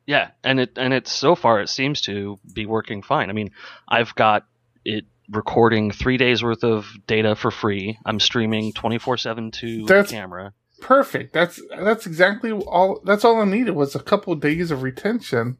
Yeah, 0.06 0.30
and 0.44 0.60
it 0.60 0.72
and 0.76 0.92
it 0.92 1.06
so 1.08 1.34
far 1.34 1.60
it 1.62 1.68
seems 1.68 2.00
to 2.02 2.38
be 2.54 2.66
working 2.66 3.02
fine. 3.02 3.30
I 3.30 3.32
mean, 3.32 3.50
I've 3.88 4.14
got 4.14 4.44
it 4.84 5.04
recording 5.30 5.90
three 5.92 6.16
days 6.18 6.42
worth 6.42 6.64
of 6.64 6.86
data 7.06 7.34
for 7.36 7.50
free. 7.50 7.96
I'm 8.04 8.20
streaming 8.20 8.72
twenty 8.74 8.98
four 8.98 9.16
seven 9.16 9.50
to 9.52 9.86
That's- 9.86 10.10
the 10.10 10.16
camera. 10.16 10.52
Perfect. 10.80 11.32
That's 11.32 11.60
that's 11.78 12.06
exactly 12.06 12.50
all. 12.52 13.00
That's 13.04 13.24
all 13.24 13.40
I 13.40 13.44
needed 13.44 13.72
was 13.74 13.94
a 13.94 14.00
couple 14.02 14.32
of 14.32 14.40
days 14.40 14.70
of 14.70 14.82
retention, 14.82 15.58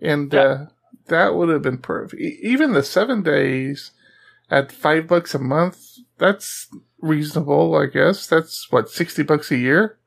and 0.00 0.32
Yeah. 0.32 0.40
uh, 0.40 0.66
that 1.06 1.34
would 1.34 1.48
have 1.48 1.62
been 1.62 1.78
perfect. 1.78 2.20
Even 2.20 2.72
the 2.72 2.82
seven 2.82 3.22
days 3.22 3.92
at 4.50 4.72
five 4.72 5.06
bucks 5.06 5.34
a 5.34 5.38
month. 5.38 5.98
That's 6.18 6.68
reasonable, 7.00 7.76
I 7.76 7.86
guess. 7.86 8.26
That's 8.26 8.70
what 8.70 8.90
sixty 8.90 9.22
bucks 9.22 9.50
a 9.50 9.56
year. 9.56 9.98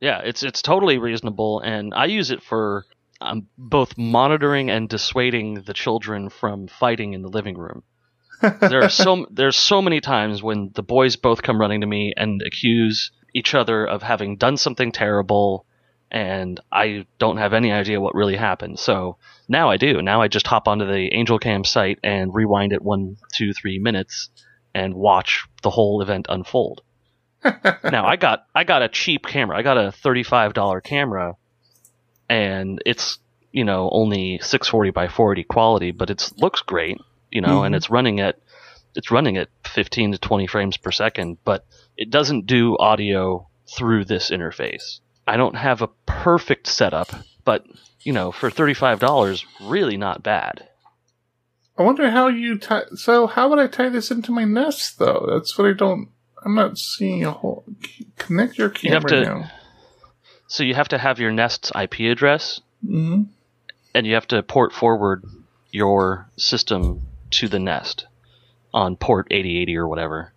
Yeah, 0.00 0.20
it's 0.24 0.42
it's 0.42 0.62
totally 0.62 0.98
reasonable, 0.98 1.60
and 1.60 1.92
I 1.94 2.06
use 2.06 2.30
it 2.30 2.42
for 2.42 2.86
um, 3.20 3.46
both 3.58 3.98
monitoring 3.98 4.70
and 4.70 4.88
dissuading 4.88 5.62
the 5.62 5.74
children 5.74 6.30
from 6.30 6.68
fighting 6.68 7.12
in 7.12 7.22
the 7.22 7.28
living 7.28 7.58
room. 7.58 7.82
there 8.60 8.82
are 8.82 8.88
so 8.88 9.26
there's 9.30 9.56
so 9.56 9.82
many 9.82 10.00
times 10.00 10.42
when 10.42 10.70
the 10.74 10.82
boys 10.82 11.16
both 11.16 11.42
come 11.42 11.60
running 11.60 11.82
to 11.82 11.86
me 11.86 12.14
and 12.16 12.40
accuse 12.42 13.10
each 13.34 13.54
other 13.54 13.84
of 13.84 14.02
having 14.02 14.36
done 14.36 14.56
something 14.56 14.92
terrible, 14.92 15.66
and 16.10 16.58
I 16.72 17.06
don't 17.18 17.36
have 17.36 17.52
any 17.52 17.72
idea 17.72 18.00
what 18.00 18.14
really 18.14 18.36
happened. 18.36 18.78
So 18.78 19.16
now 19.48 19.70
I 19.70 19.76
do. 19.76 20.02
Now 20.02 20.20
I 20.22 20.28
just 20.28 20.46
hop 20.46 20.66
onto 20.68 20.86
the 20.86 21.10
Angelcam 21.12 21.64
site 21.66 21.98
and 22.02 22.34
rewind 22.34 22.72
it 22.72 22.82
one, 22.82 23.16
two, 23.32 23.52
three 23.52 23.78
minutes 23.78 24.28
and 24.74 24.94
watch 24.94 25.44
the 25.62 25.70
whole 25.70 26.02
event 26.02 26.26
unfold. 26.28 26.82
now 27.44 28.04
I 28.06 28.16
got 28.16 28.44
I 28.54 28.64
got 28.64 28.82
a 28.82 28.88
cheap 28.88 29.26
camera. 29.26 29.56
I 29.56 29.62
got 29.62 29.78
a 29.78 29.92
thirty 29.92 30.22
five 30.22 30.52
dollar 30.52 30.80
camera, 30.80 31.36
and 32.28 32.82
it's 32.84 33.18
you 33.52 33.64
know 33.64 33.88
only 33.92 34.38
six 34.42 34.68
forty 34.68 34.90
by 34.90 35.08
forty 35.08 35.42
quality, 35.44 35.90
but 35.90 36.10
it 36.10 36.30
looks 36.36 36.62
great. 36.62 36.98
You 37.30 37.40
know, 37.40 37.62
and 37.62 37.74
Mhm. 37.74 37.76
it's 37.78 37.90
running 37.90 38.20
at 38.20 38.36
it's 38.94 39.10
running 39.10 39.36
at 39.38 39.48
fifteen 39.64 40.12
to 40.12 40.18
twenty 40.18 40.46
frames 40.46 40.76
per 40.76 40.90
second, 40.90 41.38
but 41.44 41.64
it 41.96 42.10
doesn't 42.10 42.46
do 42.46 42.76
audio 42.78 43.48
through 43.76 44.04
this 44.04 44.30
interface. 44.30 45.00
I 45.30 45.36
don't 45.36 45.56
have 45.56 45.80
a 45.80 45.88
perfect 46.06 46.66
setup 46.66 47.12
but 47.44 47.66
you 48.02 48.12
know, 48.12 48.32
for 48.32 48.50
thirty 48.50 48.74
five 48.74 48.98
dollars, 49.00 49.44
really 49.60 49.96
not 49.96 50.22
bad. 50.22 50.68
I 51.76 51.82
wonder 51.82 52.10
how 52.10 52.28
you 52.28 52.58
tie. 52.58 52.84
So 52.94 53.26
how 53.26 53.48
would 53.48 53.58
I 53.58 53.66
tie 53.66 53.88
this 53.88 54.10
into 54.10 54.32
my 54.32 54.44
Nest 54.44 54.98
though? 54.98 55.26
That's 55.30 55.56
what 55.58 55.68
I 55.68 55.72
don't. 55.72 56.08
I'm 56.44 56.54
not 56.54 56.78
seeing 56.78 57.24
a 57.24 57.32
whole. 57.32 57.64
Connect 58.16 58.56
your 58.56 58.68
You 58.80 58.90
camera 58.90 59.10
to- 59.10 59.20
now. 59.20 59.50
So 60.46 60.64
you 60.64 60.74
have 60.74 60.88
to 60.88 60.98
have 60.98 61.18
your 61.20 61.30
Nest's 61.30 61.70
IP 61.74 62.00
address, 62.10 62.60
hmm 62.84 63.22
and 63.94 64.06
you 64.06 64.14
have 64.14 64.28
to 64.28 64.42
port 64.42 64.72
forward 64.72 65.24
your 65.70 66.28
system 66.36 67.02
to 67.32 67.48
the 67.48 67.58
Nest 67.58 68.06
on 68.72 68.96
port 68.96 69.26
eighty 69.30 69.58
eighty 69.60 69.76
or 69.76 69.86
whatever. 69.86 70.32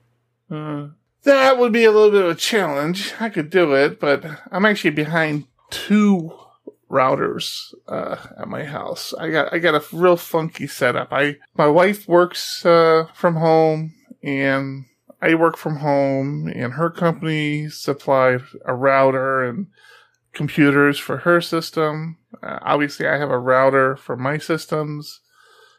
Uh, 0.51 0.87
that 1.23 1.57
would 1.57 1.71
be 1.71 1.85
a 1.85 1.91
little 1.91 2.11
bit 2.11 2.23
of 2.23 2.31
a 2.31 2.35
challenge. 2.35 3.13
I 3.19 3.29
could 3.29 3.49
do 3.49 3.73
it, 3.73 3.99
but 3.99 4.25
I'm 4.51 4.65
actually 4.65 4.91
behind 4.91 5.45
two 5.69 6.37
routers 6.89 7.73
uh, 7.87 8.17
at 8.37 8.47
my 8.47 8.63
house. 8.63 9.13
I 9.17 9.29
got 9.31 9.51
I 9.51 9.59
got 9.59 9.75
a 9.75 9.95
real 9.95 10.17
funky 10.17 10.67
setup. 10.67 11.09
I 11.11 11.37
my 11.55 11.67
wife 11.67 12.07
works 12.07 12.65
uh, 12.65 13.05
from 13.13 13.35
home, 13.35 13.93
and 14.21 14.85
I 15.21 15.35
work 15.35 15.57
from 15.57 15.77
home, 15.77 16.51
and 16.53 16.73
her 16.73 16.89
company 16.89 17.69
supplied 17.69 18.41
a 18.65 18.75
router 18.75 19.43
and 19.43 19.67
computers 20.33 20.99
for 20.99 21.17
her 21.17 21.41
system. 21.41 22.17
Uh, 22.41 22.59
obviously, 22.61 23.07
I 23.07 23.17
have 23.17 23.31
a 23.31 23.39
router 23.39 23.95
for 23.95 24.17
my 24.17 24.37
systems. 24.37 25.21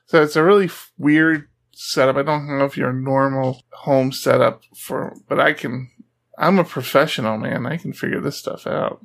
So 0.07 0.23
it's 0.23 0.37
a 0.37 0.45
really 0.45 0.67
f- 0.67 0.93
weird 0.99 1.49
setup. 1.77 2.17
I 2.17 2.23
don't 2.23 2.47
know 2.47 2.65
if 2.65 2.77
your 2.77 2.93
normal 2.93 3.63
home 3.73 4.13
setup 4.13 4.63
for, 4.77 5.17
but 5.29 5.41
I 5.41 5.53
can. 5.53 5.91
I'm 6.37 6.59
a 6.59 6.65
professional, 6.65 7.39
man. 7.39 7.67
I 7.67 7.77
can 7.77 7.93
figure 7.93 8.21
this 8.21 8.37
stuff 8.37 8.67
out. 8.67 9.05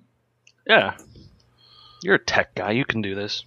Yeah, 0.68 0.98
you're 2.04 2.16
a 2.16 2.24
tech 2.24 2.56
guy. 2.56 2.72
You 2.72 2.86
can 2.86 3.02
do 3.02 3.16
this. 3.16 3.44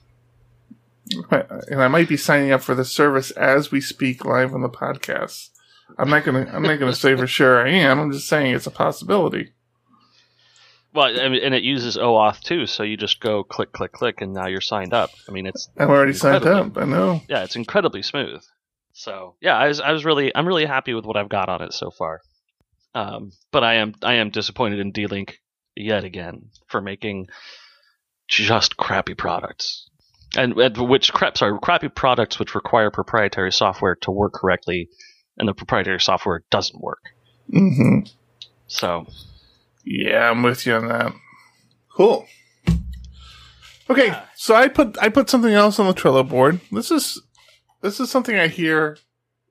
And 1.31 1.83
I 1.83 1.89
might 1.89 2.09
be 2.09 2.17
signing 2.17 2.53
up 2.53 2.63
for 2.63 2.75
the 2.75 2.85
service 2.85 3.33
as 3.33 3.71
we 3.71 3.81
speak 3.81 4.25
live 4.25 4.55
on 4.55 4.63
the 4.63 4.69
podcast. 4.69 5.51
I'm 5.99 6.09
not 6.09 6.25
gonna. 6.25 6.49
I'm 6.53 6.63
not 6.63 6.79
gonna 6.79 6.95
say 6.95 7.17
for 7.17 7.27
sure 7.39 7.67
I 7.67 7.71
am. 7.71 7.99
I'm 7.99 8.13
just 8.13 8.29
saying 8.29 8.55
it's 8.55 8.67
a 8.67 8.71
possibility. 8.71 9.53
Well, 10.95 11.19
and 11.19 11.55
it 11.55 11.63
uses 11.63 11.97
OAuth 11.97 12.41
too, 12.41 12.67
so 12.67 12.83
you 12.83 12.99
just 12.99 13.21
go 13.21 13.43
click, 13.43 13.73
click, 13.73 13.93
click, 13.93 14.21
and 14.21 14.35
now 14.35 14.47
you're 14.47 14.61
signed 14.61 14.93
up. 14.93 15.11
I 15.27 15.33
mean, 15.33 15.47
it's 15.47 15.71
I'm 15.79 15.89
already 15.89 16.13
signed 16.13 16.45
up. 16.45 16.77
I 16.77 16.85
know. 16.85 17.23
yeah, 17.29 17.45
it's 17.45 17.57
incredibly 17.57 18.03
smooth. 18.03 18.43
So 18.93 19.37
yeah, 19.41 19.57
I 19.57 19.69
was 19.69 19.81
I 19.81 19.93
was 19.93 20.05
really 20.05 20.35
I'm 20.35 20.47
really 20.47 20.67
happy 20.67 20.95
with 20.95 21.05
what 21.07 21.17
I've 21.17 21.29
got 21.29 21.49
on 21.49 21.63
it 21.63 21.73
so 21.73 21.91
far. 21.91 22.21
Um, 22.95 23.33
but 23.51 23.65
I 23.65 23.75
am 23.75 23.95
I 24.03 24.15
am 24.15 24.31
disappointed 24.31 24.79
in 24.81 24.93
D-Link 24.93 25.39
yet 25.75 26.05
again 26.05 26.51
for 26.69 26.81
making 26.83 27.29
just 28.29 28.77
crappy 28.77 29.15
products, 29.15 29.89
and, 30.37 30.53
and 30.59 30.77
which 30.89 31.13
crap 31.13 31.37
sorry 31.39 31.59
crappy 31.63 31.89
products 31.89 32.39
which 32.39 32.55
require 32.55 32.91
proprietary 32.91 33.53
software 33.53 33.95
to 34.03 34.11
work 34.11 34.35
correctly, 34.35 34.89
and 35.39 35.49
the 35.49 35.55
proprietary 35.55 36.01
software 36.01 36.45
doesn't 36.51 36.81
work. 36.81 37.01
hmm 37.51 38.01
So 38.67 39.07
Yeah, 39.85 40.31
I'm 40.31 40.43
with 40.43 40.67
you 40.67 40.75
on 40.75 40.89
that. 40.89 41.13
Cool. 41.97 42.27
Okay, 43.91 44.07
Yeah. 44.09 44.25
so 44.37 44.55
I 44.55 44.69
put 44.69 44.97
I 45.01 45.09
put 45.09 45.29
something 45.31 45.53
else 45.53 45.79
on 45.79 45.87
the 45.87 45.95
Trello 45.95 46.27
board. 46.29 46.61
This 46.71 46.91
is 46.91 47.21
this 47.83 48.01
is 48.01 48.11
something 48.11 48.37
I 48.37 48.49
hear 48.49 48.97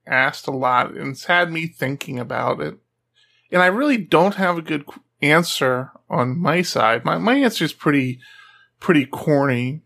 asked 0.07 0.47
a 0.47 0.51
lot, 0.51 0.95
and 0.95 1.11
it's 1.11 1.25
had 1.25 1.51
me 1.51 1.67
thinking 1.67 2.17
about 2.17 2.59
it. 2.61 2.77
And 3.51 3.61
I 3.61 3.67
really 3.67 3.97
don't 3.97 4.35
have 4.35 4.57
a 4.57 4.61
good 4.61 4.85
answer 5.21 5.91
on 6.09 6.39
my 6.39 6.61
side. 6.61 7.05
My 7.05 7.17
my 7.17 7.35
answer 7.35 7.65
is 7.65 7.73
pretty 7.73 8.19
pretty 8.79 9.05
corny, 9.05 9.81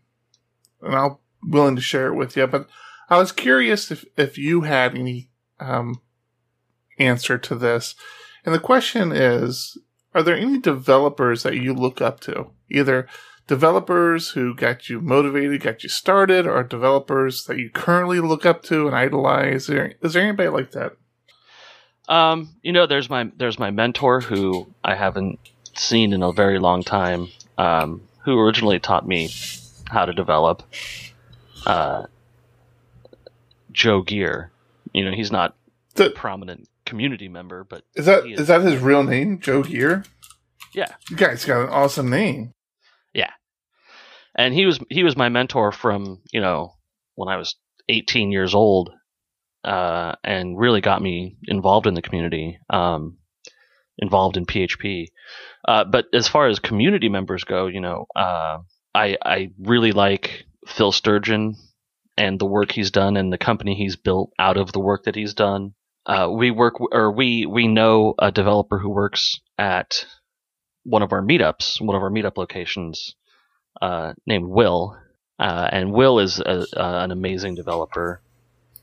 and 0.80 0.94
I'm 0.94 1.16
willing 1.42 1.76
to 1.76 1.82
share 1.82 2.08
it 2.08 2.14
with 2.14 2.36
you. 2.36 2.46
But 2.46 2.68
I 3.10 3.18
was 3.18 3.32
curious 3.32 3.90
if 3.90 4.04
if 4.16 4.38
you 4.38 4.62
had 4.62 4.96
any 4.96 5.30
um, 5.60 6.00
answer 6.98 7.38
to 7.38 7.54
this. 7.54 7.94
And 8.44 8.54
the 8.54 8.60
question 8.60 9.12
is 9.12 9.76
are 10.14 10.22
there 10.22 10.36
any 10.36 10.58
developers 10.58 11.42
that 11.42 11.56
you 11.56 11.74
look 11.74 12.00
up 12.00 12.20
to? 12.20 12.50
Either 12.70 13.06
developers 13.46 14.30
who 14.30 14.54
got 14.54 14.88
you 14.88 15.00
motivated, 15.00 15.62
got 15.62 15.82
you 15.82 15.88
started, 15.88 16.46
or 16.46 16.62
developers 16.62 17.44
that 17.44 17.58
you 17.58 17.70
currently 17.70 18.20
look 18.20 18.44
up 18.46 18.62
to 18.64 18.86
and 18.86 18.96
idolize? 18.96 19.62
Is 19.62 19.66
there, 19.68 19.94
is 20.02 20.12
there 20.12 20.22
anybody 20.22 20.48
like 20.48 20.72
that? 20.72 20.96
Um, 22.08 22.50
you 22.62 22.72
know, 22.72 22.86
there's 22.86 23.10
my 23.10 23.30
there's 23.36 23.58
my 23.58 23.70
mentor 23.72 24.20
who 24.20 24.72
I 24.84 24.94
haven't 24.94 25.40
seen 25.74 26.12
in 26.12 26.22
a 26.22 26.32
very 26.32 26.58
long 26.60 26.82
time. 26.84 27.28
Um, 27.58 28.02
who 28.24 28.38
originally 28.38 28.78
taught 28.80 29.06
me 29.06 29.30
how 29.88 30.04
to 30.04 30.12
develop. 30.12 30.62
Uh, 31.64 32.06
Joe 33.72 34.02
Gear. 34.02 34.50
You 34.92 35.04
know, 35.04 35.12
he's 35.12 35.30
not 35.30 35.54
a 35.96 36.10
prominent 36.10 36.68
community 36.84 37.28
member, 37.28 37.64
but 37.64 37.82
Is 37.94 38.06
that 38.06 38.26
is 38.26 38.40
is. 38.40 38.46
that 38.48 38.62
his 38.62 38.80
real 38.80 39.02
name, 39.02 39.38
Joe 39.40 39.62
Gear? 39.62 40.04
Yeah. 40.72 40.94
You 41.10 41.16
guys 41.16 41.44
got 41.44 41.62
an 41.62 41.68
awesome 41.68 42.08
name. 42.10 42.52
And 44.36 44.54
he 44.54 44.66
was 44.66 44.78
he 44.90 45.02
was 45.02 45.16
my 45.16 45.28
mentor 45.28 45.72
from 45.72 46.20
you 46.30 46.40
know 46.40 46.74
when 47.14 47.28
I 47.28 47.36
was 47.36 47.56
18 47.88 48.30
years 48.30 48.54
old, 48.54 48.90
uh, 49.64 50.14
and 50.22 50.58
really 50.58 50.80
got 50.80 51.02
me 51.02 51.36
involved 51.44 51.86
in 51.86 51.94
the 51.94 52.02
community, 52.02 52.58
um, 52.70 53.18
involved 53.98 54.36
in 54.36 54.46
PHP. 54.46 55.06
Uh, 55.66 55.84
but 55.84 56.06
as 56.12 56.28
far 56.28 56.48
as 56.48 56.58
community 56.58 57.08
members 57.08 57.44
go, 57.44 57.66
you 57.66 57.80
know, 57.80 58.06
uh, 58.14 58.58
I 58.94 59.16
I 59.24 59.50
really 59.58 59.92
like 59.92 60.44
Phil 60.66 60.92
Sturgeon 60.92 61.56
and 62.18 62.38
the 62.38 62.46
work 62.46 62.72
he's 62.72 62.90
done 62.90 63.16
and 63.16 63.32
the 63.32 63.38
company 63.38 63.74
he's 63.74 63.96
built 63.96 64.30
out 64.38 64.56
of 64.56 64.72
the 64.72 64.80
work 64.80 65.04
that 65.04 65.16
he's 65.16 65.34
done. 65.34 65.74
Uh, 66.04 66.28
we 66.30 66.50
work 66.50 66.74
or 66.92 67.10
we 67.10 67.46
we 67.46 67.66
know 67.66 68.14
a 68.18 68.30
developer 68.30 68.78
who 68.78 68.90
works 68.90 69.40
at 69.58 70.04
one 70.84 71.02
of 71.02 71.12
our 71.12 71.22
meetups, 71.22 71.80
one 71.80 71.96
of 71.96 72.02
our 72.02 72.10
meetup 72.10 72.36
locations 72.36 73.16
uh, 73.82 74.12
named 74.26 74.46
Will, 74.48 74.96
uh, 75.38 75.68
and 75.72 75.92
Will 75.92 76.18
is 76.18 76.38
a, 76.40 76.60
uh, 76.80 77.04
an 77.04 77.10
amazing 77.10 77.54
developer. 77.54 78.20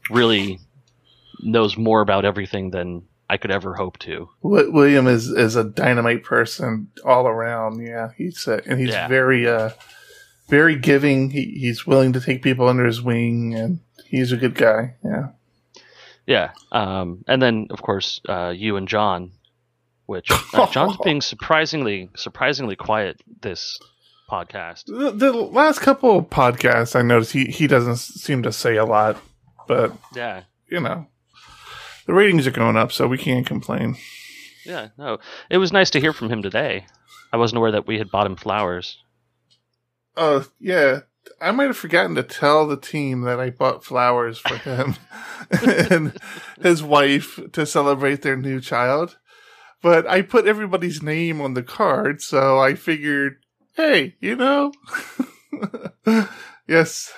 Really 0.09 0.59
knows 1.41 1.77
more 1.77 2.01
about 2.01 2.25
everything 2.25 2.71
than 2.71 3.03
I 3.29 3.37
could 3.37 3.51
ever 3.51 3.73
hope 3.73 3.97
to. 3.99 4.29
William 4.41 5.07
is 5.07 5.27
is 5.29 5.55
a 5.55 5.63
dynamite 5.63 6.23
person 6.23 6.89
all 7.05 7.27
around. 7.27 7.81
Yeah, 7.85 8.11
he's 8.17 8.47
uh, 8.47 8.61
and 8.65 8.79
he's 8.79 8.89
Yeah. 8.89 9.07
very 9.07 9.47
uh 9.47 9.71
very 10.49 10.75
giving. 10.75 11.29
He, 11.31 11.45
he's 11.59 11.87
willing 11.87 12.13
to 12.13 12.21
take 12.21 12.43
people 12.43 12.67
under 12.67 12.85
his 12.85 13.01
wing, 13.01 13.55
and 13.55 13.79
he's 14.05 14.31
a 14.31 14.37
good 14.37 14.55
guy. 14.55 14.95
Yeah. 15.03 15.29
Yeah, 16.25 16.51
um, 16.71 17.23
and 17.27 17.41
then 17.41 17.67
of 17.69 17.81
course 17.81 18.21
uh, 18.29 18.53
you 18.55 18.77
and 18.77 18.87
John, 18.87 19.31
which 20.05 20.29
uh, 20.53 20.67
John's 20.71 20.97
being 21.03 21.21
surprisingly 21.21 22.09
surprisingly 22.15 22.75
quiet 22.75 23.19
this 23.41 23.79
podcast. 24.29 24.85
The, 24.85 25.11
the 25.11 25.31
last 25.31 25.79
couple 25.79 26.17
of 26.17 26.25
podcasts, 26.29 26.95
I 26.95 27.01
noticed 27.01 27.33
he 27.33 27.45
he 27.45 27.67
doesn't 27.67 27.97
seem 27.97 28.43
to 28.43 28.51
say 28.51 28.75
a 28.77 28.85
lot, 28.85 29.17
but 29.67 29.93
Yeah, 30.15 30.43
you 30.67 30.79
know, 30.79 31.07
the 32.05 32.13
ratings 32.13 32.47
are 32.47 32.51
going 32.51 32.77
up, 32.77 32.91
so 32.91 33.07
we 33.07 33.17
can't 33.17 33.45
complain. 33.45 33.97
yeah, 34.65 34.89
no, 34.97 35.19
it 35.49 35.57
was 35.57 35.71
nice 35.73 35.89
to 35.91 35.99
hear 35.99 36.13
from 36.13 36.29
him 36.29 36.41
today. 36.41 36.85
I 37.31 37.37
wasn't 37.37 37.57
aware 37.57 37.71
that 37.71 37.87
we 37.87 37.97
had 37.97 38.11
bought 38.11 38.27
him 38.27 38.35
flowers. 38.35 38.97
Oh 40.15 40.45
yeah, 40.59 40.99
I 41.41 41.51
might 41.51 41.65
have 41.67 41.77
forgotten 41.77 42.15
to 42.15 42.23
tell 42.23 42.67
the 42.67 42.77
team 42.77 43.21
that 43.21 43.39
I 43.39 43.49
bought 43.49 43.83
flowers 43.83 44.37
for 44.37 44.55
him 44.57 44.95
and 45.91 46.15
his 46.61 46.83
wife 46.83 47.39
to 47.53 47.65
celebrate 47.65 48.21
their 48.21 48.37
new 48.37 48.61
child. 48.61 49.17
But 49.81 50.07
I 50.07 50.21
put 50.21 50.47
everybody's 50.47 51.01
name 51.03 51.41
on 51.41 51.55
the 51.55 51.63
card, 51.63 52.21
so 52.21 52.57
I 52.59 52.75
figured, 52.75 53.42
hey, 53.75 54.15
you 54.19 54.35
know, 54.35 54.71
yes, 56.67 57.13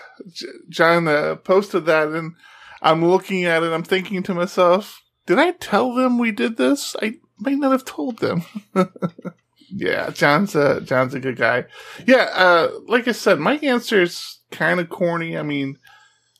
John 0.69 1.07
uh, 1.07 1.35
posted 1.35 1.85
that, 1.85 2.09
and 2.09 2.35
I'm 2.81 3.05
looking 3.05 3.45
at 3.45 3.63
it. 3.63 3.71
I'm 3.71 3.83
thinking 3.83 4.23
to 4.23 4.33
myself, 4.33 5.01
did 5.25 5.39
I 5.39 5.51
tell 5.51 5.93
them 5.93 6.17
we 6.17 6.31
did 6.31 6.57
this? 6.57 6.95
I 7.01 7.15
might 7.39 7.57
not 7.57 7.71
have 7.71 7.85
told 7.85 8.19
them. 8.19 8.43
yeah, 9.69 10.09
John's 10.11 10.55
a 10.55 10.81
John's 10.81 11.13
a 11.13 11.19
good 11.19 11.37
guy. 11.37 11.65
Yeah, 12.05 12.29
uh, 12.33 12.69
like 12.87 13.07
I 13.07 13.11
said, 13.11 13.39
my 13.39 13.57
answer 13.57 14.01
is 14.01 14.39
kind 14.51 14.79
of 14.79 14.89
corny. 14.89 15.37
I 15.37 15.43
mean, 15.43 15.77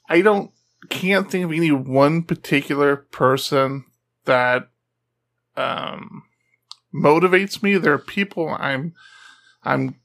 I 0.10 0.22
don't 0.22 0.52
can't 0.90 1.30
think 1.30 1.46
of 1.46 1.52
any 1.52 1.72
one 1.72 2.24
particular 2.24 2.96
person 2.96 3.86
that 4.26 4.70
um 5.58 6.24
motivates 6.94 7.64
me. 7.64 7.78
There 7.78 7.94
are 7.94 8.00
people 8.00 8.50
I'm 8.50 8.94
I'm 9.64 9.96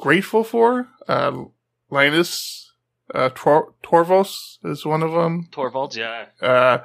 grateful 0.00 0.42
for. 0.44 0.88
Uh, 1.06 1.44
Linus 1.90 2.72
uh, 3.14 3.30
Tor- 3.34 3.74
Torvos 3.82 4.58
is 4.64 4.84
one 4.86 5.02
of 5.02 5.12
them. 5.12 5.48
Torvalds, 5.50 5.96
yeah, 5.96 6.26
Uh, 6.40 6.78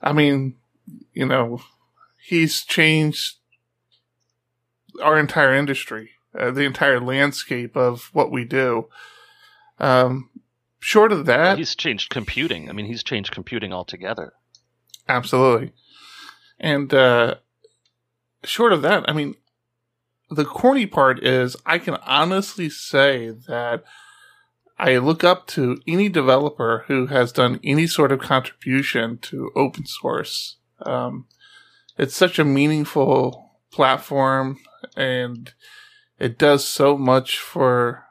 I 0.00 0.12
mean, 0.12 0.54
you 1.12 1.26
know, 1.26 1.60
he's 2.24 2.64
changed 2.64 3.36
our 5.02 5.18
entire 5.18 5.54
industry. 5.54 6.10
uh, 6.38 6.50
the 6.50 6.62
entire 6.62 7.00
landscape 7.00 7.76
of 7.76 8.10
what 8.12 8.30
we 8.30 8.44
do. 8.44 8.88
Um, 9.80 10.30
short 10.78 11.10
of 11.10 11.26
that, 11.26 11.58
he's 11.58 11.74
changed 11.74 12.10
computing. 12.10 12.68
I 12.68 12.72
mean, 12.72 12.86
he's 12.86 13.02
changed 13.02 13.32
computing 13.32 13.72
altogether. 13.72 14.34
Absolutely. 15.08 15.72
And 16.60 16.92
uh, 16.94 17.36
short 18.44 18.72
of 18.72 18.82
that, 18.82 19.08
I 19.08 19.12
mean, 19.14 19.34
the 20.30 20.44
corny 20.44 20.86
part 20.86 21.24
is 21.24 21.56
I 21.64 21.78
can 21.78 21.94
honestly 22.06 22.68
say 22.68 23.30
that 23.48 23.84
I 24.78 24.98
look 24.98 25.24
up 25.24 25.46
to 25.48 25.80
any 25.86 26.08
developer 26.08 26.84
who 26.86 27.06
has 27.06 27.32
done 27.32 27.58
any 27.64 27.86
sort 27.86 28.12
of 28.12 28.20
contribution 28.20 29.18
to 29.18 29.50
open 29.56 29.86
source. 29.86 30.56
Um, 30.82 31.26
it's 31.96 32.14
such 32.14 32.38
a 32.38 32.44
meaningful 32.44 33.52
platform 33.72 34.58
and 34.96 35.52
it 36.18 36.38
does 36.38 36.64
so 36.64 36.96
much 36.96 37.38
for 37.38 38.04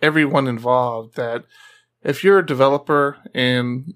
everyone 0.00 0.46
involved 0.46 1.16
that 1.16 1.44
if 2.02 2.22
you're 2.22 2.40
a 2.40 2.46
developer 2.46 3.18
and 3.34 3.94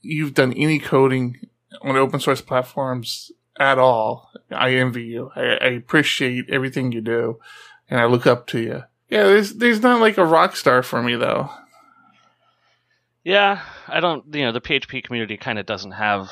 you've 0.00 0.34
done 0.34 0.52
any 0.54 0.78
coding 0.78 1.36
on 1.82 1.96
open 1.96 2.20
source 2.20 2.40
platforms 2.40 3.32
at 3.60 3.78
all, 3.78 4.30
I 4.50 4.74
envy 4.74 5.04
you. 5.04 5.30
I, 5.36 5.42
I 5.42 5.68
appreciate 5.68 6.50
everything 6.50 6.90
you 6.90 7.00
do 7.00 7.38
and 7.90 8.00
I 8.00 8.06
look 8.06 8.26
up 8.26 8.46
to 8.48 8.60
you. 8.60 8.84
Yeah, 9.10 9.24
there's 9.24 9.54
there's 9.54 9.82
not 9.82 10.00
like 10.00 10.16
a 10.16 10.24
rock 10.24 10.54
star 10.54 10.82
for 10.82 11.02
me 11.02 11.16
though. 11.16 11.50
Yeah, 13.24 13.60
I 13.88 14.00
don't. 14.00 14.32
You 14.34 14.46
know, 14.46 14.52
the 14.52 14.60
PHP 14.60 15.04
community 15.04 15.36
kind 15.36 15.58
of 15.58 15.66
doesn't 15.66 15.90
have 15.90 16.30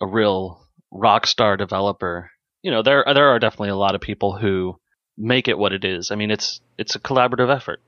a 0.00 0.06
real 0.06 0.66
rock 0.90 1.26
star 1.26 1.56
developer. 1.56 2.30
You 2.62 2.70
know, 2.70 2.82
there 2.82 3.04
there 3.12 3.28
are 3.28 3.38
definitely 3.38 3.68
a 3.68 3.76
lot 3.76 3.94
of 3.94 4.00
people 4.00 4.36
who 4.36 4.80
make 5.18 5.48
it 5.48 5.58
what 5.58 5.72
it 5.72 5.84
is. 5.84 6.10
I 6.10 6.16
mean, 6.16 6.30
it's 6.30 6.60
it's 6.78 6.94
a 6.94 7.00
collaborative 7.00 7.54
effort. 7.54 7.82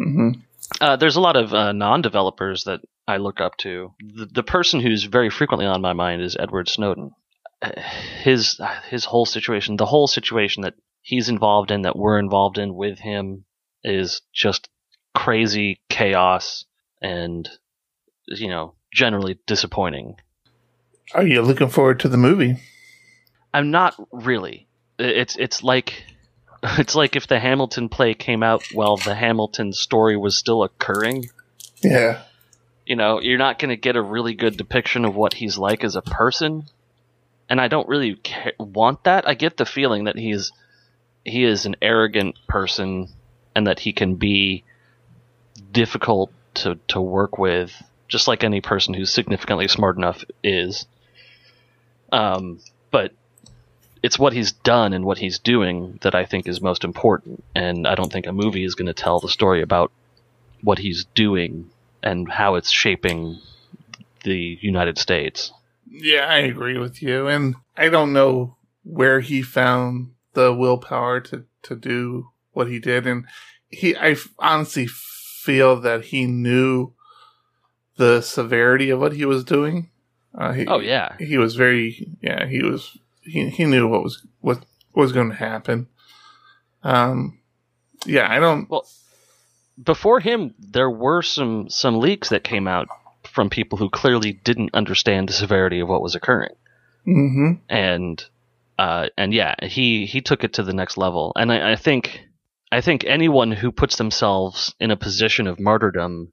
Mm-hmm. 0.00 0.40
Uh, 0.80 0.96
there's 0.96 1.16
a 1.16 1.20
lot 1.20 1.36
of 1.36 1.52
uh, 1.52 1.72
non-developers 1.72 2.64
that 2.64 2.80
I 3.06 3.18
look 3.18 3.40
up 3.40 3.58
to. 3.58 3.92
The, 4.00 4.24
the 4.24 4.42
person 4.42 4.80
who's 4.80 5.04
very 5.04 5.28
frequently 5.28 5.66
on 5.66 5.82
my 5.82 5.92
mind 5.92 6.22
is 6.22 6.36
Edward 6.38 6.68
Snowden. 6.68 7.10
His 8.22 8.60
his 8.88 9.04
whole 9.04 9.26
situation, 9.26 9.76
the 9.76 9.86
whole 9.86 10.06
situation 10.06 10.62
that 10.62 10.74
he's 11.00 11.28
involved 11.28 11.70
in, 11.70 11.82
that 11.82 11.96
we're 11.96 12.18
involved 12.18 12.58
in 12.58 12.74
with 12.74 12.98
him, 12.98 13.44
is 13.84 14.22
just 14.32 14.68
crazy 15.14 15.80
chaos 15.88 16.64
and 17.00 17.48
you 18.26 18.48
know 18.48 18.74
generally 18.92 19.38
disappointing. 19.46 20.16
Are 21.14 21.26
you 21.26 21.42
looking 21.42 21.68
forward 21.68 22.00
to 22.00 22.08
the 22.08 22.16
movie? 22.16 22.56
I'm 23.52 23.70
not 23.70 23.94
really. 24.10 24.68
It's 24.98 25.36
it's 25.36 25.62
like 25.62 26.04
it's 26.62 26.94
like 26.94 27.16
if 27.16 27.26
the 27.26 27.40
Hamilton 27.40 27.88
play 27.88 28.14
came 28.14 28.42
out 28.42 28.62
while 28.72 28.96
the 28.96 29.14
Hamilton 29.14 29.72
story 29.72 30.16
was 30.16 30.36
still 30.36 30.62
occurring. 30.62 31.26
Yeah. 31.82 32.22
You 32.86 32.96
know, 32.96 33.20
you're 33.20 33.38
not 33.38 33.58
going 33.58 33.70
to 33.70 33.76
get 33.76 33.96
a 33.96 34.02
really 34.02 34.34
good 34.34 34.56
depiction 34.56 35.04
of 35.04 35.14
what 35.14 35.34
he's 35.34 35.56
like 35.56 35.84
as 35.84 35.96
a 35.96 36.02
person. 36.02 36.64
And 37.52 37.60
I 37.60 37.68
don't 37.68 37.86
really 37.86 38.14
ca- 38.14 38.52
want 38.58 39.04
that. 39.04 39.28
I 39.28 39.34
get 39.34 39.58
the 39.58 39.66
feeling 39.66 40.04
that 40.04 40.16
he's 40.16 40.52
he 41.22 41.44
is 41.44 41.66
an 41.66 41.76
arrogant 41.82 42.36
person 42.48 43.10
and 43.54 43.66
that 43.66 43.78
he 43.78 43.92
can 43.92 44.14
be 44.14 44.64
difficult 45.70 46.32
to 46.54 46.78
to 46.88 46.98
work 46.98 47.36
with 47.36 47.70
just 48.08 48.26
like 48.26 48.42
any 48.42 48.62
person 48.62 48.94
who's 48.94 49.12
significantly 49.12 49.68
smart 49.68 49.98
enough 49.98 50.24
is. 50.42 50.86
Um, 52.10 52.58
but 52.90 53.12
it's 54.02 54.18
what 54.18 54.32
he's 54.32 54.52
done 54.52 54.94
and 54.94 55.04
what 55.04 55.18
he's 55.18 55.38
doing 55.38 55.98
that 56.00 56.14
I 56.14 56.24
think 56.24 56.48
is 56.48 56.62
most 56.62 56.84
important. 56.84 57.44
And 57.54 57.86
I 57.86 57.96
don't 57.96 58.10
think 58.10 58.26
a 58.26 58.32
movie 58.32 58.64
is 58.64 58.76
going 58.76 58.86
to 58.86 58.94
tell 58.94 59.20
the 59.20 59.28
story 59.28 59.60
about 59.60 59.92
what 60.62 60.78
he's 60.78 61.04
doing 61.14 61.68
and 62.02 62.32
how 62.32 62.54
it's 62.54 62.70
shaping 62.70 63.40
the 64.24 64.56
United 64.62 64.96
States. 64.96 65.52
Yeah, 65.92 66.26
I 66.26 66.38
agree 66.38 66.78
with 66.78 67.02
you. 67.02 67.28
And 67.28 67.56
I 67.76 67.88
don't 67.88 68.12
know 68.12 68.56
where 68.82 69.20
he 69.20 69.42
found 69.42 70.12
the 70.32 70.52
willpower 70.52 71.20
to, 71.20 71.44
to 71.64 71.76
do 71.76 72.30
what 72.52 72.68
he 72.68 72.78
did. 72.78 73.06
And 73.06 73.26
he, 73.68 73.96
I 73.96 74.16
honestly 74.38 74.86
feel 74.86 75.80
that 75.80 76.06
he 76.06 76.26
knew 76.26 76.92
the 77.96 78.20
severity 78.20 78.90
of 78.90 79.00
what 79.00 79.12
he 79.12 79.24
was 79.24 79.44
doing. 79.44 79.90
Uh, 80.34 80.52
he, 80.52 80.66
oh 80.66 80.80
yeah, 80.80 81.14
he 81.18 81.36
was 81.36 81.56
very 81.56 82.08
yeah. 82.22 82.46
He 82.46 82.62
was 82.62 82.96
he 83.22 83.50
he 83.50 83.66
knew 83.66 83.86
what 83.86 84.02
was 84.02 84.24
what 84.40 84.64
was 84.94 85.12
going 85.12 85.28
to 85.28 85.36
happen. 85.36 85.88
Um, 86.82 87.38
yeah, 88.06 88.30
I 88.30 88.40
don't. 88.40 88.68
Well, 88.70 88.86
before 89.82 90.20
him, 90.20 90.54
there 90.58 90.90
were 90.90 91.20
some 91.22 91.68
some 91.68 92.00
leaks 92.00 92.30
that 92.30 92.44
came 92.44 92.66
out 92.66 92.88
from 93.32 93.50
people 93.50 93.78
who 93.78 93.88
clearly 93.88 94.32
didn't 94.32 94.74
understand 94.74 95.28
the 95.28 95.32
severity 95.32 95.80
of 95.80 95.88
what 95.88 96.02
was 96.02 96.14
occurring. 96.14 96.54
Mm-hmm. 97.06 97.52
And 97.68 98.24
uh, 98.78 99.08
and 99.16 99.32
yeah, 99.32 99.54
he 99.62 100.06
he 100.06 100.20
took 100.20 100.44
it 100.44 100.54
to 100.54 100.62
the 100.62 100.72
next 100.72 100.96
level. 100.96 101.32
And 101.36 101.52
I, 101.52 101.72
I 101.72 101.76
think 101.76 102.20
I 102.70 102.80
think 102.80 103.04
anyone 103.04 103.52
who 103.52 103.72
puts 103.72 103.96
themselves 103.96 104.74
in 104.78 104.90
a 104.90 104.96
position 104.96 105.46
of 105.46 105.60
martyrdom 105.60 106.32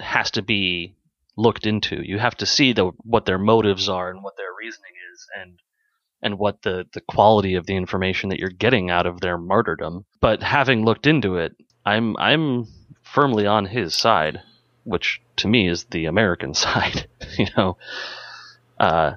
has 0.00 0.30
to 0.32 0.42
be 0.42 0.96
looked 1.36 1.66
into. 1.66 2.00
You 2.02 2.18
have 2.18 2.36
to 2.36 2.46
see 2.46 2.72
the 2.72 2.90
what 2.98 3.26
their 3.26 3.38
motives 3.38 3.88
are 3.88 4.10
and 4.10 4.22
what 4.22 4.36
their 4.36 4.54
reasoning 4.58 4.92
is, 5.12 5.26
and 5.40 5.58
and 6.22 6.38
what 6.38 6.62
the 6.62 6.86
the 6.92 7.00
quality 7.00 7.54
of 7.54 7.66
the 7.66 7.76
information 7.76 8.30
that 8.30 8.38
you're 8.38 8.50
getting 8.50 8.90
out 8.90 9.06
of 9.06 9.20
their 9.20 9.38
martyrdom. 9.38 10.04
But 10.20 10.42
having 10.42 10.84
looked 10.84 11.06
into 11.06 11.36
it, 11.36 11.52
I'm 11.84 12.16
I'm 12.16 12.66
firmly 13.02 13.46
on 13.46 13.66
his 13.66 13.94
side, 13.94 14.40
which 14.84 15.20
to 15.36 15.48
me 15.48 15.68
is 15.68 15.84
the 15.84 16.06
American 16.06 16.54
side. 16.64 17.06
you 17.38 17.46
know, 17.56 17.76
uh, 18.78 19.14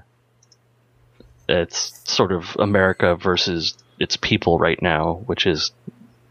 it's 1.48 2.02
sort 2.10 2.32
of 2.32 2.56
America 2.60 3.16
versus 3.16 3.78
its 4.00 4.18
people 4.18 4.60
right 4.60 4.82
now, 4.82 5.24
which 5.26 5.46
is 5.46 5.72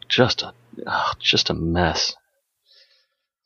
just 0.09 0.43
a 0.43 0.53
oh, 0.87 1.13
just 1.19 1.51
a 1.51 1.55
mess. 1.55 2.15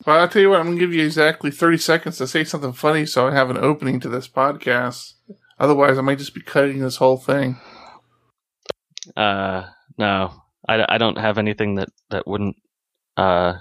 Well, 0.05 0.19
I'll 0.19 0.27
tell 0.27 0.41
you 0.41 0.49
what, 0.49 0.59
I'm 0.59 0.65
going 0.67 0.79
to 0.79 0.83
give 0.83 0.93
you 0.93 1.05
exactly 1.05 1.51
30 1.51 1.77
seconds 1.77 2.17
to 2.17 2.27
say 2.27 2.43
something 2.43 2.73
funny 2.73 3.05
so 3.05 3.27
I 3.27 3.33
have 3.33 3.51
an 3.51 3.57
opening 3.57 3.99
to 3.99 4.09
this 4.09 4.27
podcast. 4.27 5.13
Otherwise, 5.59 5.99
I 5.99 6.01
might 6.01 6.17
just 6.17 6.33
be 6.33 6.41
cutting 6.41 6.79
this 6.79 6.95
whole 6.95 7.17
thing. 7.17 7.59
Uh, 9.15 9.65
no, 9.99 10.33
I, 10.67 10.95
I 10.95 10.97
don't 10.97 11.19
have 11.19 11.37
anything 11.37 11.75
that, 11.75 11.89
that 12.09 12.25
wouldn't 12.25 12.55
uh, 13.15 13.53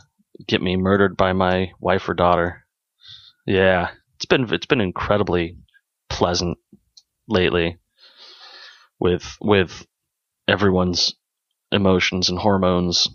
get 0.46 0.62
me 0.62 0.76
murdered 0.76 1.16
by 1.16 1.32
my 1.32 1.72
wife 1.80 2.08
or 2.08 2.14
daughter. 2.14 2.64
Yeah, 3.46 3.90
it's 4.16 4.26
been 4.26 4.52
it's 4.52 4.66
been 4.66 4.80
incredibly 4.80 5.56
pleasant 6.08 6.58
lately 7.28 7.78
with 8.98 9.36
with 9.40 9.86
everyone's 10.46 11.14
emotions 11.72 12.28
and 12.28 12.38
hormones 12.38 13.08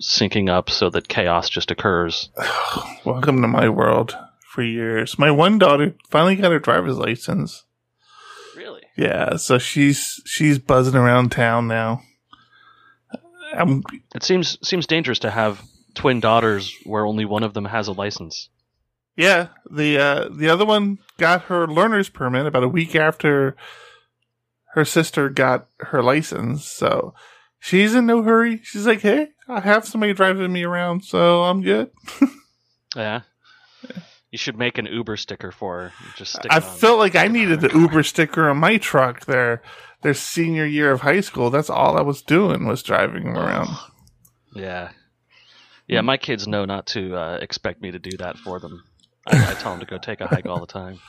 syncing 0.00 0.48
up 0.48 0.70
so 0.70 0.90
that 0.90 1.08
chaos 1.08 1.48
just 1.48 1.70
occurs. 1.70 2.30
Welcome 3.04 3.42
to 3.42 3.48
my 3.48 3.68
world 3.68 4.16
for 4.40 4.62
years. 4.62 5.18
My 5.18 5.30
one 5.30 5.58
daughter 5.58 5.94
finally 6.10 6.36
got 6.36 6.52
her 6.52 6.58
driver's 6.58 6.96
license. 6.96 7.64
Really? 8.56 8.82
Yeah, 8.96 9.36
so 9.36 9.58
she's 9.58 10.20
she's 10.26 10.58
buzzing 10.58 10.96
around 10.96 11.30
town 11.30 11.68
now. 11.68 12.02
I'm, 13.52 13.82
It 14.14 14.22
seems 14.22 14.58
seems 14.66 14.86
dangerous 14.86 15.18
to 15.20 15.30
have 15.30 15.62
twin 15.94 16.20
daughters 16.20 16.74
where 16.84 17.04
only 17.06 17.24
one 17.24 17.42
of 17.42 17.54
them 17.54 17.64
has 17.66 17.88
a 17.88 17.92
license. 17.92 18.48
yeah, 19.16 19.48
the 19.70 19.98
uh, 19.98 20.28
the 20.30 20.48
other 20.48 20.64
one 20.64 20.98
got 21.18 21.42
her 21.42 21.66
learner's 21.66 22.08
permit 22.08 22.46
about 22.46 22.64
a 22.64 22.68
week 22.68 22.94
after 22.96 23.56
her 24.74 24.84
sister 24.84 25.28
got 25.28 25.66
her 25.78 26.02
license. 26.02 26.64
So 26.64 27.14
she's 27.58 27.94
in 27.94 28.06
no 28.06 28.22
hurry. 28.22 28.60
She's 28.62 28.86
like, 28.86 29.00
"Hey, 29.00 29.28
I 29.48 29.60
have 29.60 29.86
somebody 29.86 30.12
driving 30.14 30.52
me 30.52 30.64
around, 30.64 31.04
so 31.04 31.44
I'm 31.44 31.62
good." 31.62 31.90
Yeah. 32.96 33.20
You 34.32 34.38
should 34.38 34.58
make 34.58 34.76
an 34.76 34.86
Uber 34.86 35.16
sticker 35.16 35.52
for 35.52 35.78
her. 35.80 35.92
Just 36.16 36.38
I 36.50 36.58
felt 36.58 36.98
like 36.98 37.14
I 37.14 37.28
needed 37.28 37.60
the 37.60 37.70
Uber 37.72 38.02
sticker 38.02 38.50
on 38.50 38.56
my 38.58 38.78
truck 38.78 39.26
there. 39.26 39.62
Their 40.02 40.14
senior 40.14 40.66
year 40.66 40.90
of 40.90 41.02
high 41.02 41.20
school. 41.20 41.50
That's 41.50 41.70
all 41.70 41.96
I 41.96 42.00
was 42.02 42.20
doing 42.20 42.66
was 42.66 42.82
driving 42.82 43.24
them 43.24 43.36
around. 43.38 43.68
Yeah. 44.54 44.90
Yeah, 45.90 46.02
my 46.02 46.16
kids 46.16 46.46
know 46.46 46.64
not 46.64 46.86
to 46.88 47.16
uh, 47.16 47.38
expect 47.42 47.82
me 47.82 47.90
to 47.90 47.98
do 47.98 48.16
that 48.18 48.38
for 48.38 48.58
them. 48.60 48.84
I, 49.26 49.50
I 49.50 49.54
tell 49.54 49.72
them 49.72 49.80
to 49.80 49.86
go 49.86 49.98
take 49.98 50.20
a 50.20 50.26
hike 50.26 50.46
all 50.46 50.60
the 50.60 50.66
time. 50.66 50.98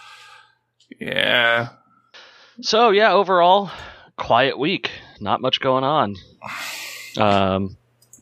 Yeah. 1.00 1.70
So 2.60 2.90
yeah, 2.90 3.14
overall, 3.14 3.72
quiet 4.18 4.60
week. 4.60 4.92
Not 5.22 5.40
much 5.40 5.62
going 5.62 5.86
on. 5.86 6.16
Um, 7.18 7.78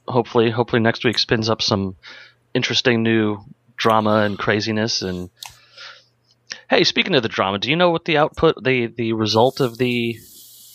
hopefully, 0.07 0.51
hopefully 0.51 0.79
next 0.81 1.03
week 1.03 1.17
spins 1.17 1.49
up 1.49 1.63
some 1.63 1.95
interesting 2.53 3.01
new 3.01 3.39
drama 3.75 4.17
and 4.17 4.37
craziness. 4.37 5.01
And 5.01 5.31
hey, 6.69 6.83
speaking 6.83 7.15
of 7.15 7.23
the 7.23 7.27
drama, 7.29 7.57
do 7.57 7.71
you 7.71 7.75
know 7.75 7.89
what 7.89 8.05
the 8.05 8.17
output, 8.17 8.63
the 8.63 8.85
the 8.85 9.13
result 9.13 9.61
of 9.61 9.79
the 9.79 10.19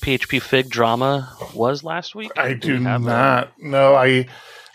PHP 0.02 0.42
Fig 0.42 0.68
drama 0.68 1.32
was 1.54 1.84
last 1.84 2.16
week? 2.16 2.32
I 2.36 2.54
do 2.54 2.74
a- 2.74 2.80
not. 2.80 3.52
No, 3.60 3.94
I 3.94 4.26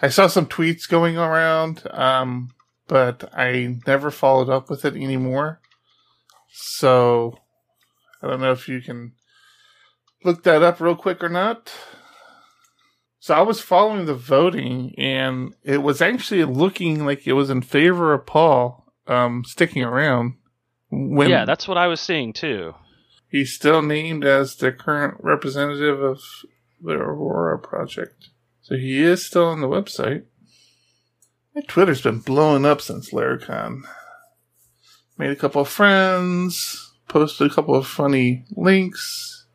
I 0.01 0.09
saw 0.09 0.27
some 0.27 0.45
tweets 0.45 0.87
going 0.87 1.17
around, 1.17 1.83
um, 1.91 2.51
but 2.87 3.29
I 3.33 3.79
never 3.85 4.11
followed 4.11 4.49
up 4.49 4.69
with 4.69 4.85
it 4.85 4.95
anymore. 4.95 5.59
So 6.51 7.39
I 8.21 8.27
don't 8.27 8.41
know 8.41 8.51
if 8.51 8.67
you 8.67 8.81
can 8.81 9.13
look 10.23 10.43
that 10.43 10.63
up 10.63 10.79
real 10.79 10.95
quick 10.95 11.23
or 11.23 11.29
not. 11.29 11.71
So 13.19 13.35
I 13.35 13.41
was 13.41 13.59
following 13.59 14.05
the 14.05 14.15
voting, 14.15 14.95
and 14.97 15.53
it 15.63 15.79
was 15.79 16.01
actually 16.01 16.45
looking 16.45 17.05
like 17.05 17.27
it 17.27 17.33
was 17.33 17.49
in 17.49 17.61
favor 17.61 18.13
of 18.13 18.25
Paul 18.25 18.93
um, 19.07 19.43
sticking 19.45 19.83
around. 19.83 20.35
When 20.89 21.29
yeah, 21.29 21.45
that's 21.45 21.67
what 21.67 21.77
I 21.77 21.87
was 21.87 21.99
seeing 21.99 22.33
too. 22.33 22.73
he's 23.29 23.53
still 23.53 23.81
named 23.81 24.23
as 24.23 24.55
the 24.55 24.71
current 24.71 25.17
representative 25.19 26.01
of 26.01 26.21
the 26.81 26.95
Aura 26.95 27.59
project. 27.59 28.29
So 28.69 28.75
he 28.77 29.01
is 29.01 29.25
still 29.25 29.45
on 29.45 29.61
the 29.61 29.67
website. 29.67 30.25
My 31.55 31.61
Twitter's 31.67 32.03
been 32.03 32.19
blowing 32.19 32.67
up 32.67 32.81
since 32.81 33.09
Laracon. 33.11 33.81
Made 35.17 35.31
a 35.31 35.35
couple 35.35 35.63
of 35.63 35.67
friends, 35.67 36.93
posted 37.07 37.49
a 37.51 37.53
couple 37.53 37.73
of 37.73 37.87
funny 37.87 38.45
links, 38.51 39.47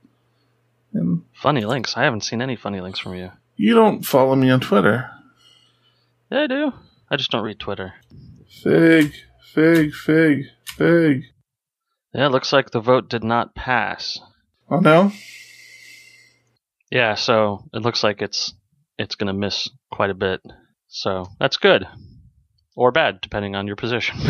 and 0.92 1.22
Funny 1.32 1.64
links. 1.64 1.96
I 1.96 2.02
haven't 2.02 2.24
seen 2.24 2.42
any 2.42 2.56
funny 2.56 2.80
links 2.80 2.98
from 2.98 3.14
you. 3.14 3.30
you 3.54 3.74
don't 3.74 4.04
follow 4.04 4.34
me 4.34 4.50
on 4.50 4.58
Twitter. 4.58 5.08
Yeah, 6.32 6.42
I 6.42 6.46
do. 6.48 6.72
I 7.08 7.16
just 7.16 7.30
don't 7.30 7.44
read 7.44 7.60
Twitter. 7.60 7.94
Fig, 8.64 9.12
fig, 9.52 9.92
fig, 9.94 10.46
fig. 10.76 11.22
Yeah, 12.12 12.26
it 12.26 12.30
looks 12.32 12.52
like 12.52 12.70
the 12.72 12.80
vote 12.80 13.08
did 13.08 13.22
not 13.22 13.54
pass. 13.54 14.18
Oh 14.68 14.80
no? 14.80 15.12
Yeah, 16.90 17.14
so 17.14 17.68
it 17.72 17.82
looks 17.82 18.02
like 18.02 18.20
it's 18.20 18.54
it's 18.98 19.14
going 19.14 19.28
to 19.28 19.38
miss 19.38 19.68
quite 19.90 20.10
a 20.10 20.14
bit. 20.14 20.40
So 20.88 21.26
that's 21.40 21.56
good 21.56 21.86
or 22.76 22.90
bad, 22.92 23.20
depending 23.20 23.54
on 23.54 23.66
your 23.66 23.76
position. 23.76 24.18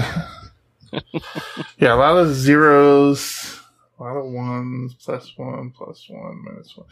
Yeah, 1.79 1.95
a 1.95 1.97
lot 1.97 2.17
of 2.17 2.35
zeros, 2.35 3.61
a 3.99 4.03
lot 4.03 4.17
of 4.17 4.31
ones, 4.31 4.95
plus 4.95 5.33
one, 5.37 5.73
plus 5.77 6.07
one, 6.09 6.45
minus 6.45 6.77
one. 6.77 6.87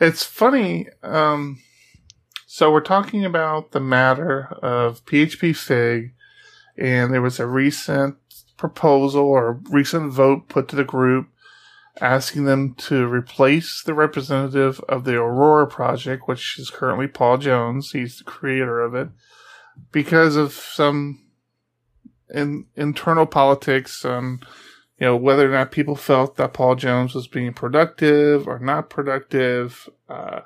It's 0.00 0.22
funny. 0.22 0.88
Um, 1.02 1.60
so 2.46 2.70
we're 2.70 2.80
talking 2.80 3.24
about 3.24 3.72
the 3.72 3.80
matter 3.80 4.48
of 4.62 5.04
PHP 5.06 5.56
Fig, 5.56 6.12
and 6.76 7.12
there 7.12 7.22
was 7.22 7.40
a 7.40 7.46
recent 7.46 8.16
proposal 8.56 9.24
or 9.24 9.60
recent 9.70 10.12
vote 10.12 10.48
put 10.48 10.68
to 10.68 10.76
the 10.76 10.84
group 10.84 11.28
asking 12.00 12.44
them 12.44 12.74
to 12.74 13.06
replace 13.06 13.82
the 13.82 13.94
representative 13.94 14.80
of 14.88 15.04
the 15.04 15.18
Aura 15.18 15.66
project, 15.66 16.26
which 16.26 16.58
is 16.58 16.70
currently 16.70 17.06
Paul 17.06 17.38
Jones. 17.38 17.92
He's 17.92 18.18
the 18.18 18.24
creator 18.24 18.80
of 18.80 18.94
it, 18.94 19.08
because 19.92 20.36
of 20.36 20.52
some 20.52 21.24
in 22.30 22.66
internal 22.76 23.26
politics 23.26 24.04
on 24.04 24.40
you 24.98 25.06
know 25.06 25.16
whether 25.16 25.48
or 25.48 25.54
not 25.54 25.70
people 25.70 25.96
felt 25.96 26.36
that 26.36 26.52
Paul 26.52 26.74
Jones 26.74 27.14
was 27.14 27.26
being 27.26 27.52
productive 27.52 28.46
or 28.46 28.58
not 28.58 28.90
productive. 28.90 29.88
Uh, 30.08 30.40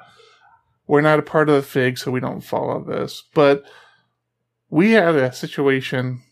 we're 0.86 1.00
not 1.00 1.18
a 1.18 1.22
part 1.22 1.48
of 1.48 1.54
the 1.54 1.62
Fig, 1.62 1.98
so 1.98 2.10
we 2.10 2.20
don't 2.20 2.42
follow 2.42 2.84
this. 2.84 3.22
But 3.34 3.64
we 4.68 4.92
had 4.92 5.14
a 5.14 5.32
situation 5.32 6.22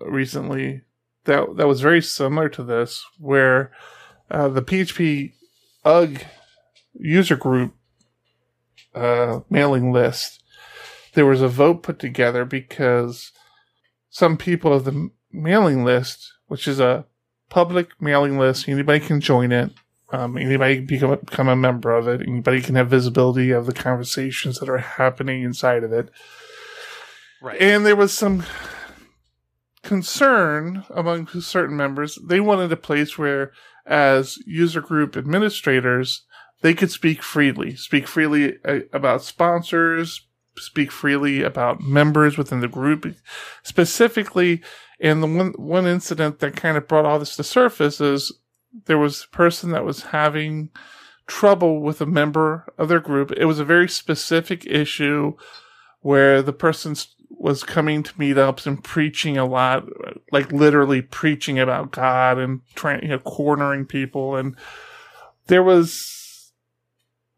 recently 0.00 0.82
that 1.24 1.56
that 1.56 1.68
was 1.68 1.80
very 1.80 2.02
similar 2.02 2.48
to 2.50 2.62
this, 2.62 3.04
where 3.18 3.72
uh, 4.30 4.48
the 4.48 4.62
PHP 4.62 5.32
UG 5.84 6.24
user 6.94 7.36
group 7.36 7.74
uh, 8.94 9.40
mailing 9.48 9.92
list, 9.92 10.42
there 11.14 11.26
was 11.26 11.42
a 11.42 11.48
vote 11.48 11.82
put 11.82 11.98
together 11.98 12.44
because 12.44 13.32
some 14.10 14.36
people 14.36 14.72
of 14.72 14.84
the 14.84 15.10
mailing 15.32 15.84
list, 15.84 16.32
which 16.46 16.66
is 16.66 16.80
a 16.80 17.06
public 17.48 17.90
mailing 18.00 18.38
list, 18.38 18.68
anybody 18.68 19.00
can 19.00 19.20
join 19.20 19.52
it. 19.52 19.72
Um, 20.12 20.36
anybody 20.36 20.76
can 20.76 20.86
become, 20.86 21.18
become 21.24 21.48
a 21.48 21.54
member 21.54 21.92
of 21.92 22.08
it. 22.08 22.22
Anybody 22.22 22.60
can 22.60 22.74
have 22.74 22.90
visibility 22.90 23.52
of 23.52 23.66
the 23.66 23.72
conversations 23.72 24.58
that 24.58 24.68
are 24.68 24.78
happening 24.78 25.42
inside 25.42 25.84
of 25.84 25.92
it. 25.92 26.10
right. 27.40 27.60
And 27.60 27.86
there 27.86 27.94
was 27.94 28.12
some 28.12 28.44
concern 29.82 30.84
among 30.90 31.28
certain 31.28 31.76
members. 31.76 32.18
They 32.24 32.40
wanted 32.40 32.72
a 32.72 32.76
place 32.76 33.16
where, 33.16 33.52
as 33.90 34.38
user 34.46 34.80
group 34.80 35.16
administrators, 35.16 36.22
they 36.62 36.72
could 36.72 36.90
speak 36.90 37.22
freely, 37.22 37.74
speak 37.74 38.06
freely 38.06 38.54
uh, 38.64 38.80
about 38.92 39.22
sponsors, 39.22 40.26
speak 40.56 40.90
freely 40.90 41.42
about 41.42 41.80
members 41.80 42.38
within 42.38 42.60
the 42.60 42.68
group, 42.68 43.06
specifically. 43.62 44.62
And 45.00 45.22
the 45.22 45.26
one 45.26 45.52
one 45.56 45.86
incident 45.86 46.38
that 46.38 46.56
kind 46.56 46.76
of 46.76 46.88
brought 46.88 47.06
all 47.06 47.18
this 47.18 47.36
to 47.36 47.42
surface 47.42 48.00
is 48.00 48.32
there 48.86 48.98
was 48.98 49.24
a 49.24 49.36
person 49.36 49.70
that 49.70 49.84
was 49.84 50.04
having 50.04 50.70
trouble 51.26 51.80
with 51.80 52.00
a 52.00 52.06
member 52.06 52.66
of 52.76 52.88
their 52.88 53.00
group. 53.00 53.32
It 53.36 53.46
was 53.46 53.58
a 53.58 53.64
very 53.64 53.88
specific 53.88 54.66
issue 54.66 55.34
where 56.00 56.42
the 56.42 56.52
person 56.52 56.92
s- 56.92 57.14
was 57.40 57.64
coming 57.64 58.02
to 58.02 58.12
meetups 58.12 58.66
and 58.66 58.84
preaching 58.84 59.38
a 59.38 59.46
lot, 59.46 59.88
like 60.30 60.52
literally 60.52 61.00
preaching 61.00 61.58
about 61.58 61.90
God 61.90 62.36
and 62.36 62.60
trying, 62.74 63.02
you 63.02 63.08
know, 63.08 63.18
cornering 63.18 63.86
people. 63.86 64.36
And 64.36 64.54
there 65.46 65.62
was, 65.62 66.52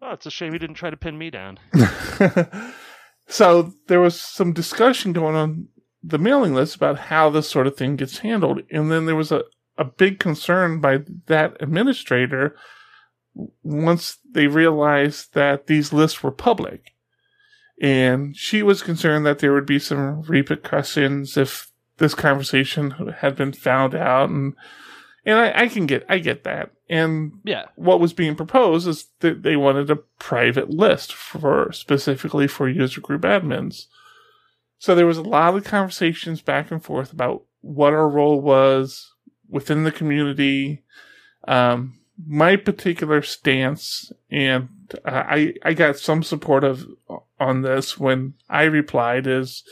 oh, 0.03 0.11
it's 0.11 0.27
a 0.27 0.31
shame 0.31 0.53
you 0.53 0.59
didn't 0.59 0.75
try 0.75 0.91
to 0.91 0.97
pin 0.97 1.17
me 1.17 1.31
down. 1.31 1.61
so 3.29 3.75
there 3.87 4.01
was 4.01 4.21
some 4.21 4.53
discussion 4.53 5.13
going 5.13 5.37
on 5.37 5.69
the 6.03 6.19
mailing 6.19 6.53
list 6.53 6.75
about 6.75 6.99
how 6.99 7.31
this 7.31 7.49
sort 7.49 7.69
of 7.69 7.77
thing 7.77 7.95
gets 7.95 8.19
handled. 8.19 8.63
And 8.73 8.91
then 8.91 9.07
there 9.07 9.15
was 9.15 9.31
a, 9.31 9.45
a 9.79 9.85
big 9.85 10.19
concern 10.19 10.81
by 10.81 11.03
that 11.27 11.57
administrator 11.61 12.57
once 13.63 14.19
they 14.29 14.49
realized 14.49 15.35
that 15.35 15.69
these 15.69 15.93
lists 15.93 16.25
were 16.25 16.33
public. 16.33 16.92
And 17.81 18.37
she 18.37 18.63
was 18.63 18.83
concerned 18.83 19.27
that 19.27 19.41
there 19.41 19.53
would 19.53 19.67
be 19.67 19.79
some 19.79 20.23
repercussions 20.23 21.37
if 21.37 21.71
this 21.99 22.15
conversation 22.15 22.91
had 23.19 23.37
been 23.37 23.53
found 23.53 23.95
out. 23.95 24.31
And, 24.31 24.55
and 25.25 25.39
I, 25.39 25.63
I 25.63 25.69
can 25.69 25.87
get, 25.87 26.05
I 26.09 26.19
get 26.19 26.45
that. 26.45 26.71
And 26.89 27.33
Yeah. 27.45 27.67
what 27.75 28.01
was 28.01 28.13
being 28.13 28.35
proposed 28.37 28.87
is 28.87 29.07
that 29.21 29.43
they 29.43 29.57
wanted 29.57 29.91
a 29.91 29.97
private 29.97 30.71
list 30.71 31.13
for 31.13 31.73
specifically 31.73 32.47
for 32.47 32.69
user 32.69 33.01
group 33.01 33.23
admins. 33.23 33.87
So 34.79 34.95
there 34.95 35.07
was 35.07 35.19
a 35.19 35.23
lot 35.23 35.57
of 35.57 35.65
conversations 35.65 36.43
back 36.43 36.71
and 36.71 36.83
forth 36.85 37.13
about 37.13 37.45
what 37.61 37.93
our 37.93 38.09
role 38.09 38.41
was 38.41 39.13
within 39.49 39.85
the 39.85 39.93
community, 39.93 40.83
um, 41.47 41.99
my 42.27 42.57
particular 42.57 43.23
stance, 43.23 44.13
and 44.31 44.69
uh, 45.05 45.25
I 45.27 45.55
I 45.63 45.75
got 45.75 45.99
some 45.99 46.23
support 46.23 46.65
of 46.65 46.87
on 47.39 47.63
this 47.63 47.99
when 47.99 48.35
I 48.49 48.65
replied 48.65 49.27
is 49.27 49.65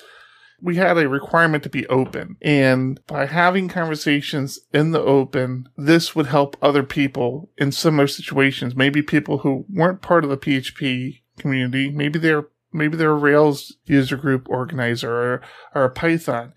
we 0.62 0.76
had 0.76 0.98
a 0.98 1.08
requirement 1.08 1.62
to 1.62 1.70
be 1.70 1.86
open. 1.86 2.36
And 2.42 3.04
by 3.06 3.26
having 3.26 3.68
conversations 3.68 4.60
in 4.72 4.90
the 4.90 5.00
open, 5.00 5.68
this 5.76 6.14
would 6.14 6.26
help 6.26 6.56
other 6.60 6.82
people 6.82 7.50
in 7.56 7.72
similar 7.72 8.06
situations. 8.06 8.76
Maybe 8.76 9.02
people 9.02 9.38
who 9.38 9.64
weren't 9.72 10.02
part 10.02 10.24
of 10.24 10.30
the 10.30 10.36
PHP 10.36 11.22
community. 11.38 11.90
Maybe 11.90 12.18
they're, 12.18 12.46
maybe 12.72 12.96
they're 12.96 13.12
a 13.12 13.14
Rails 13.14 13.76
user 13.86 14.16
group 14.16 14.48
organizer 14.48 15.10
or, 15.10 15.42
or 15.74 15.84
a 15.84 15.90
Python. 15.90 16.52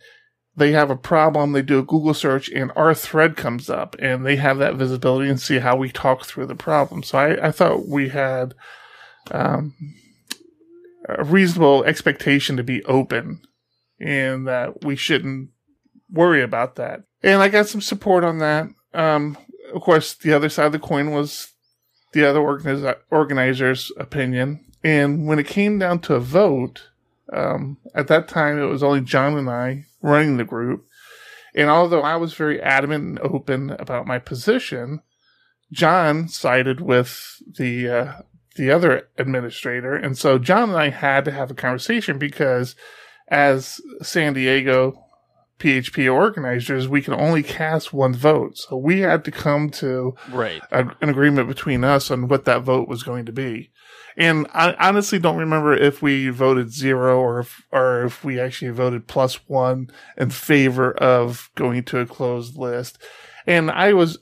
They 0.55 0.71
have 0.71 0.91
a 0.91 0.95
problem. 0.95 1.51
They 1.51 1.63
do 1.63 1.79
a 1.79 1.83
Google 1.83 2.13
search 2.13 2.49
and 2.49 2.71
our 2.75 2.93
thread 2.93 3.35
comes 3.35 3.69
up 3.69 3.95
and 3.99 4.25
they 4.25 4.35
have 4.35 4.59
that 4.59 4.75
visibility 4.75 5.29
and 5.29 5.39
see 5.39 5.59
how 5.59 5.75
we 5.75 5.89
talk 5.91 6.25
through 6.25 6.45
the 6.45 6.55
problem. 6.55 7.01
So 7.01 7.17
I, 7.17 7.47
I 7.47 7.51
thought 7.51 7.87
we 7.87 8.09
had, 8.09 8.53
um, 9.31 9.73
a 11.09 11.23
reasonable 11.23 11.83
expectation 11.83 12.55
to 12.57 12.63
be 12.63 12.83
open 12.85 13.41
and 13.99 14.47
that 14.47 14.83
we 14.83 14.95
shouldn't 14.95 15.49
worry 16.11 16.41
about 16.41 16.75
that. 16.75 17.01
And 17.21 17.41
I 17.41 17.49
got 17.49 17.67
some 17.67 17.81
support 17.81 18.23
on 18.23 18.39
that. 18.39 18.67
Um, 18.93 19.37
of 19.73 19.81
course, 19.81 20.13
the 20.13 20.33
other 20.33 20.49
side 20.49 20.67
of 20.67 20.71
the 20.71 20.79
coin 20.79 21.11
was 21.11 21.51
the 22.13 22.25
other 22.25 22.39
organiz- 22.39 22.97
organizer's 23.09 23.91
opinion. 23.97 24.63
And 24.83 25.27
when 25.27 25.39
it 25.39 25.47
came 25.47 25.79
down 25.79 25.99
to 26.01 26.15
a 26.15 26.19
vote, 26.19 26.89
um, 27.31 27.77
at 27.95 28.07
that 28.07 28.27
time 28.27 28.59
it 28.59 28.65
was 28.65 28.83
only 28.83 29.01
John 29.01 29.37
and 29.37 29.49
I 29.49 29.85
running 30.03 30.37
the 30.37 30.43
group. 30.43 30.85
And 31.55 31.69
although 31.69 32.01
I 32.01 32.15
was 32.17 32.33
very 32.33 32.61
adamant 32.61 33.05
and 33.05 33.19
open 33.19 33.71
about 33.71 34.05
my 34.05 34.19
position, 34.19 35.01
John 35.71 36.27
sided 36.27 36.81
with 36.81 37.41
the 37.57 37.89
uh, 37.89 38.13
the 38.55 38.69
other 38.69 39.09
administrator, 39.17 39.95
and 39.95 40.15
so 40.15 40.37
John 40.37 40.69
and 40.69 40.77
I 40.77 40.89
had 40.89 41.25
to 41.25 41.31
have 41.31 41.49
a 41.49 41.55
conversation 41.55 42.19
because 42.19 42.75
as 43.27 43.81
San 44.01 44.33
Diego 44.33 45.02
PHP 45.63 46.13
organizers, 46.13 46.87
we 46.87 47.01
can 47.01 47.13
only 47.13 47.41
cast 47.41 47.93
one 47.93 48.13
vote. 48.13 48.57
So 48.57 48.75
we 48.75 48.99
had 48.99 49.23
to 49.25 49.31
come 49.31 49.69
to 49.71 50.15
Right. 50.31 50.61
a, 50.71 50.87
an 51.01 51.09
agreement 51.09 51.47
between 51.47 51.83
us 51.83 52.11
on 52.11 52.27
what 52.27 52.45
that 52.45 52.63
vote 52.63 52.87
was 52.89 53.03
going 53.03 53.25
to 53.25 53.31
be. 53.31 53.71
And 54.17 54.45
I 54.53 54.73
honestly 54.79 55.19
don't 55.19 55.37
remember 55.37 55.73
if 55.73 56.01
we 56.01 56.29
voted 56.29 56.71
zero 56.71 57.19
or 57.19 57.39
if, 57.39 57.63
or 57.71 58.03
if 58.03 58.23
we 58.23 58.39
actually 58.39 58.71
voted 58.71 59.07
plus 59.07 59.47
one 59.47 59.89
in 60.17 60.29
favor 60.29 60.91
of 60.91 61.49
going 61.55 61.83
to 61.85 61.99
a 61.99 62.05
closed 62.05 62.57
list. 62.57 62.97
And 63.47 63.71
I 63.71 63.93
was, 63.93 64.19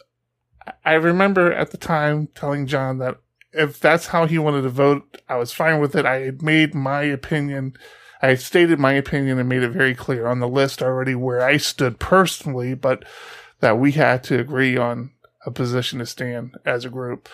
I 0.86 0.94
remember 0.94 1.52
at 1.52 1.72
the 1.72 1.78
time 1.78 2.28
telling 2.36 2.68
John 2.68 3.00
that 3.00 3.18
if 3.52 3.80
that's 3.80 4.08
how 4.08 4.28
he 4.28 4.38
wanted 4.38 4.62
to 4.62 4.70
vote, 4.70 5.22
I 5.28 5.36
was 5.36 5.52
fine 5.52 5.82
with 5.82 5.96
it. 5.96 6.06
I 6.06 6.20
had 6.22 6.42
made 6.42 6.74
my 6.74 7.02
opinion. 7.04 7.74
I 8.22 8.36
stated 8.36 8.80
my 8.80 8.94
opinion 8.94 9.40
and 9.40 9.50
made 9.50 9.64
it 9.64 9.70
very 9.70 9.96
clear 9.96 10.28
on 10.28 10.40
the 10.40 10.48
list 10.48 10.82
already 10.82 11.16
where 11.16 11.42
I 11.42 11.58
stood 11.58 12.00
personally, 12.00 12.76
but 12.76 13.04
that 13.62 13.80
we 13.80 13.94
had 13.94 14.24
to 14.26 14.40
agree 14.40 14.78
on 14.78 15.12
a 15.46 15.52
position 15.52 16.00
to 16.00 16.06
stand 16.06 16.58
as 16.66 16.86
a 16.86 16.90
group. 16.90 17.30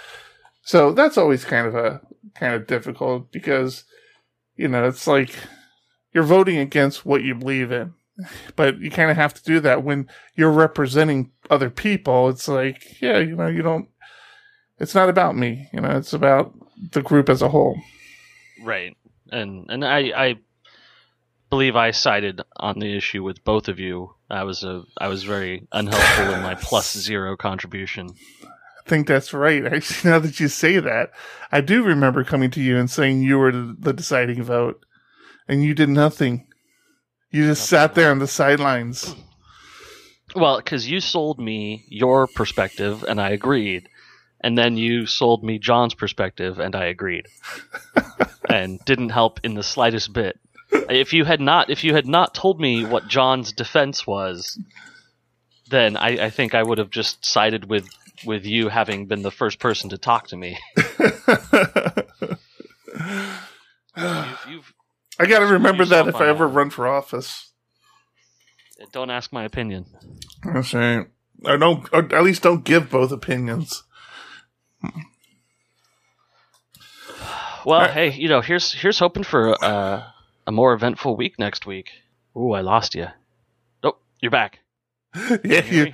So 0.64 0.92
that's 0.92 1.18
always 1.18 1.46
kind 1.46 1.68
of 1.68 1.76
a 1.76 2.02
kind 2.36 2.54
of 2.54 2.68
difficult 2.68 3.32
because 3.32 3.84
you 4.56 4.68
know 4.68 4.86
it's 4.86 5.08
like 5.08 5.34
you're 6.14 6.24
voting 6.24 6.58
against 6.58 7.06
what 7.06 7.24
you 7.24 7.36
believe 7.36 7.72
in, 7.72 7.94
but 8.56 8.80
you 8.80 8.92
kind 8.92 9.12
of 9.12 9.18
have 9.18 9.34
to 9.34 9.44
do 9.44 9.60
that 9.62 9.84
when 9.84 10.08
you're 10.36 10.52
representing 10.52 11.32
other 11.50 11.70
people. 11.70 12.30
It's 12.30 12.48
like 12.48 13.02
yeah, 13.02 13.20
you 13.20 13.36
know, 13.36 13.48
you 13.48 13.62
don't. 13.62 13.90
It's 14.80 14.96
not 14.96 15.10
about 15.10 15.36
me, 15.36 15.70
you 15.74 15.82
know. 15.82 15.98
It's 15.98 16.14
about 16.14 16.54
the 16.92 17.02
group 17.02 17.30
as 17.30 17.42
a 17.42 17.50
whole. 17.50 17.80
Right. 18.62 18.96
And 19.32 19.66
and 19.70 19.84
I 19.84 20.00
I 20.16 20.36
believe 21.50 21.76
I 21.76 21.92
sided 21.92 22.42
on 22.58 22.80
the 22.80 22.96
issue 22.96 23.24
with 23.24 23.44
both 23.44 23.68
of 23.68 23.80
you. 23.80 24.16
I 24.30 24.44
was 24.44 24.64
a 24.64 24.84
I 24.98 25.08
was 25.08 25.24
very 25.24 25.68
unhelpful 25.72 26.34
in 26.34 26.42
my 26.42 26.56
plus 26.62 26.98
zero 26.98 27.38
contribution. 27.38 28.10
I 28.44 28.90
think 28.90 29.08
that's 29.08 29.34
right. 29.34 29.66
Actually, 29.66 30.10
now 30.12 30.20
that 30.20 30.40
you 30.40 30.48
say 30.48 30.80
that, 30.80 31.12
I 31.52 31.62
do 31.62 31.84
remember 31.84 32.24
coming 32.24 32.52
to 32.52 32.62
you 32.62 32.78
and 32.78 32.90
saying 32.90 33.22
you 33.22 33.38
were 33.38 33.52
the, 33.52 33.76
the 33.78 33.94
deciding 33.94 34.44
vote, 34.44 34.86
and 35.48 35.64
you 35.64 35.74
did 35.74 35.90
nothing. 35.90 36.48
You 37.32 37.46
just 37.46 37.68
sat 37.68 37.96
there 37.96 38.12
on 38.12 38.20
the 38.20 38.28
sidelines. 38.28 39.16
Well, 40.36 40.58
because 40.58 40.88
you 40.88 41.00
sold 41.00 41.40
me 41.40 41.86
your 41.88 42.28
perspective 42.28 43.04
and 43.04 43.20
I 43.20 43.30
agreed, 43.30 43.90
and 44.42 44.58
then 44.58 44.78
you 44.78 45.06
sold 45.06 45.44
me 45.44 45.58
John's 45.58 45.94
perspective 45.94 46.60
and 46.60 46.76
I 46.76 46.86
agreed, 46.86 47.28
and 48.50 48.80
didn't 48.86 49.10
help 49.10 49.40
in 49.44 49.56
the 49.56 49.64
slightest 49.64 50.14
bit. 50.14 50.40
If 50.72 51.14
you 51.14 51.26
had 51.26 51.40
not, 51.40 51.70
if 51.70 51.84
you 51.84 51.94
had 51.94 52.08
not 52.08 52.34
told 52.34 52.60
me 52.60 52.86
what 52.86 53.08
John's 53.08 53.54
defense 53.54 54.06
was, 54.06 54.60
then 55.70 55.98
I, 55.98 56.26
I 56.26 56.30
think 56.30 56.56
I 56.56 56.64
would 56.64 56.78
have 56.78 56.90
just 56.90 57.26
sided 57.26 57.70
with 57.70 57.88
with 58.26 58.46
you 58.46 58.70
having 58.70 59.06
been 59.06 59.22
the 59.22 59.32
first 59.32 59.60
person 59.60 59.90
to 59.92 59.98
talk 59.98 60.28
to 60.28 60.38
me. 60.38 60.58
You've, 64.48 64.74
I 65.20 65.26
got 65.26 65.40
to 65.40 65.46
remember 65.46 65.86
that 65.86 66.08
if 66.08 66.16
I 66.16 66.28
ever 66.28 66.48
run 66.48 66.70
for 66.70 66.88
office. 66.88 67.52
don't 68.92 69.10
ask 69.10 69.34
my 69.34 69.44
opinion. 69.44 69.86
That's 70.44 70.74
right. 70.74 71.08
Or 71.44 71.58
don't, 71.58 71.88
or 71.94 72.16
at 72.16 72.24
least 72.24 72.44
don't 72.44 72.64
give 72.64 72.90
both 72.90 73.12
opinions. 73.12 73.84
Well, 77.66 77.90
hey, 77.90 78.14
you 78.14 78.30
know, 78.30 78.42
here's 78.42 78.74
here's 78.74 78.98
hoping 78.98 79.24
for 79.24 79.62
uh, 79.64 80.04
a 80.48 80.52
more 80.52 80.74
eventful 80.74 81.18
week 81.18 81.38
next 81.38 81.66
week. 81.66 81.92
Ooh, 82.36 82.54
I 82.54 82.62
lost 82.62 82.96
you. 82.96 83.08
Oh, 83.84 83.98
you're 84.22 84.32
back. 84.32 84.60
yeah, 85.44 85.66
you 85.66 85.86
you. 85.86 85.94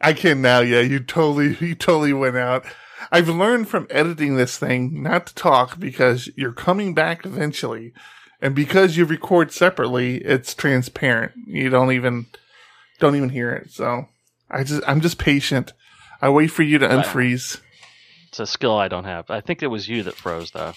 I 0.00 0.12
can 0.12 0.42
now. 0.42 0.60
Yeah, 0.60 0.80
you 0.80 0.98
totally, 1.00 1.56
you 1.66 1.74
totally 1.74 2.12
went 2.12 2.36
out. 2.36 2.66
I've 3.10 3.28
learned 3.28 3.68
from 3.68 3.86
editing 3.90 4.36
this 4.36 4.58
thing 4.58 5.02
not 5.02 5.26
to 5.28 5.34
talk 5.34 5.78
because 5.78 6.28
you're 6.36 6.52
coming 6.52 6.94
back 6.94 7.24
eventually, 7.24 7.92
and 8.40 8.54
because 8.54 8.96
you 8.96 9.04
record 9.04 9.52
separately, 9.52 10.16
it's 10.18 10.54
transparent. 10.54 11.32
You 11.46 11.68
don't 11.70 11.92
even, 11.92 12.26
don't 12.98 13.16
even 13.16 13.30
hear 13.30 13.52
it. 13.52 13.70
So 13.70 14.08
I 14.50 14.64
just, 14.64 14.82
I'm 14.86 15.00
just 15.00 15.18
patient. 15.18 15.72
I 16.20 16.28
wait 16.28 16.48
for 16.48 16.62
you 16.62 16.78
to 16.78 16.88
unfreeze. 16.88 17.60
It's 18.28 18.40
a 18.40 18.46
skill 18.46 18.76
I 18.76 18.88
don't 18.88 19.04
have. 19.04 19.30
I 19.30 19.40
think 19.40 19.62
it 19.62 19.66
was 19.66 19.88
you 19.88 20.04
that 20.04 20.14
froze, 20.14 20.52
though. 20.52 20.72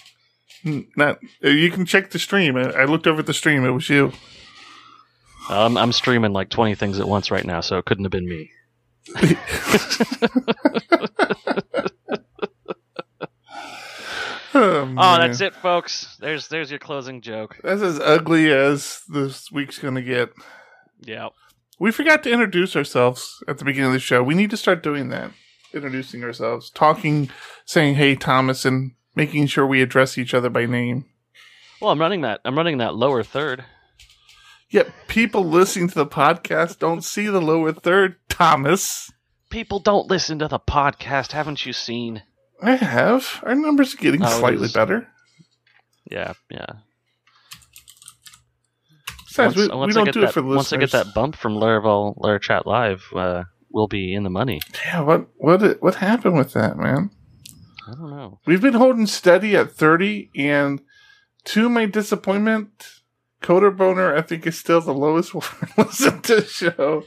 Not, 0.64 1.18
you 1.40 1.70
can 1.70 1.86
check 1.86 2.10
the 2.10 2.18
stream. 2.18 2.56
I 2.56 2.70
I 2.70 2.84
looked 2.84 3.06
over 3.06 3.20
at 3.20 3.26
the 3.26 3.34
stream. 3.34 3.64
It 3.64 3.70
was 3.70 3.88
you. 3.88 4.12
Um, 5.48 5.76
I'm 5.76 5.92
streaming 5.92 6.32
like 6.32 6.48
20 6.48 6.74
things 6.74 6.98
at 6.98 7.06
once 7.08 7.30
right 7.30 7.44
now, 7.44 7.60
so 7.60 7.78
it 7.78 7.84
couldn't 7.84 8.04
have 8.04 8.10
been 8.10 8.28
me. 8.28 8.50
Oh, 14.54 14.94
Oh, 14.98 15.18
that's 15.18 15.40
it, 15.40 15.54
folks. 15.54 16.16
There's 16.18 16.48
there's 16.48 16.70
your 16.70 16.78
closing 16.78 17.20
joke. 17.20 17.58
That's 17.62 17.82
as 17.82 18.00
ugly 18.00 18.50
as 18.50 19.02
this 19.08 19.52
week's 19.52 19.78
gonna 19.78 20.02
get. 20.02 20.32
Yeah. 21.00 21.28
We 21.78 21.90
forgot 21.92 22.22
to 22.22 22.32
introduce 22.32 22.74
ourselves 22.74 23.42
at 23.46 23.58
the 23.58 23.66
beginning 23.66 23.88
of 23.88 23.92
the 23.92 23.98
show. 24.00 24.22
We 24.22 24.34
need 24.34 24.48
to 24.50 24.56
start 24.56 24.82
doing 24.82 25.10
that. 25.10 25.30
Introducing 25.74 26.24
ourselves, 26.24 26.70
talking, 26.70 27.28
saying, 27.66 27.96
hey, 27.96 28.14
Thomas, 28.14 28.64
and 28.64 28.92
making 29.16 29.46
sure 29.46 29.66
we 29.66 29.82
address 29.82 30.16
each 30.16 30.34
other 30.34 30.50
by 30.50 30.66
name. 30.66 31.06
Well, 31.80 31.90
I'm 31.90 32.00
running 32.00 32.20
that. 32.20 32.40
I'm 32.44 32.56
running 32.56 32.78
that 32.78 32.94
lower 32.94 33.22
third. 33.24 33.64
Yet 34.70 34.88
people 35.08 35.44
listening 35.44 35.88
to 35.88 35.94
the 35.94 36.06
podcast 36.06 36.78
don't 36.78 37.02
see 37.02 37.26
the 37.26 37.40
lower 37.40 37.72
third, 37.72 38.16
Thomas. 38.28 39.10
People 39.50 39.78
don't 39.80 40.08
listen 40.08 40.38
to 40.40 40.48
the 40.48 40.58
podcast, 40.58 41.32
haven't 41.32 41.64
you 41.66 41.72
seen? 41.72 42.22
I 42.62 42.76
have. 42.76 43.40
Our 43.44 43.54
numbers 43.54 43.94
are 43.94 43.98
getting 43.98 44.22
Oh, 44.24 44.38
slightly 44.38 44.68
better. 44.68 45.08
Yeah, 46.10 46.32
yeah. 46.50 46.66
Besides, 49.28 49.56
we, 49.56 49.62
we 49.68 49.92
don't 49.92 50.12
do 50.12 50.20
that, 50.22 50.30
it 50.30 50.32
for 50.32 50.40
the 50.40 50.46
once 50.48 50.72
I 50.72 50.78
get 50.78 50.92
that 50.92 51.12
bump 51.14 51.36
from 51.36 51.54
Laravel 51.56 52.14
Lara 52.16 52.40
Chat 52.40 52.66
Live, 52.66 53.04
uh, 53.14 53.44
we'll 53.70 53.86
be 53.86 54.14
in 54.14 54.22
the 54.24 54.30
money. 54.30 54.60
Yeah, 54.84 55.00
what 55.02 55.26
what 55.36 55.82
what 55.82 55.94
happened 55.96 56.36
with 56.38 56.54
that, 56.54 56.78
man? 56.78 57.10
I 57.86 57.92
don't 57.92 58.10
know. 58.10 58.40
We've 58.46 58.60
been 58.60 58.74
holding 58.74 59.06
steady 59.06 59.54
at 59.56 59.72
30, 59.72 60.30
and 60.36 60.80
to 61.44 61.68
my 61.68 61.86
disappointment, 61.86 63.00
Coder 63.42 63.76
Boner, 63.76 64.16
I 64.16 64.22
think, 64.22 64.46
is 64.46 64.58
still 64.58 64.80
the 64.80 64.92
lowest 64.92 65.34
one 65.34 65.44
listen 65.78 66.20
to 66.22 66.36
the 66.36 66.46
show. 66.46 67.04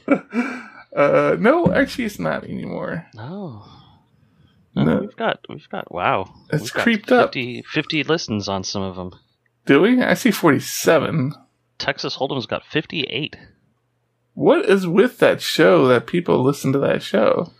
Uh, 0.96 1.36
no, 1.38 1.72
actually, 1.72 2.04
it's 2.04 2.18
not 2.18 2.44
anymore. 2.44 3.06
No. 3.14 3.64
No. 4.74 4.98
We've 5.00 5.16
got, 5.16 5.40
we've 5.48 5.68
got, 5.68 5.92
wow. 5.92 6.32
It's 6.52 6.74
We've 6.74 6.82
creeped 6.82 7.12
up. 7.12 7.28
50, 7.28 7.62
50 7.62 8.04
listens 8.04 8.48
on 8.48 8.64
some 8.64 8.82
of 8.82 8.96
them. 8.96 9.12
Do 9.66 9.82
we? 9.82 10.02
I 10.02 10.14
see 10.14 10.30
47. 10.30 11.34
Texas 11.78 12.16
Hold'em's 12.16 12.46
got 12.46 12.64
58. 12.64 13.36
What 14.34 14.64
is 14.64 14.86
with 14.86 15.18
that 15.18 15.42
show 15.42 15.86
that 15.88 16.06
people 16.06 16.42
listen 16.42 16.72
to 16.72 16.78
that 16.78 17.02
show? 17.02 17.52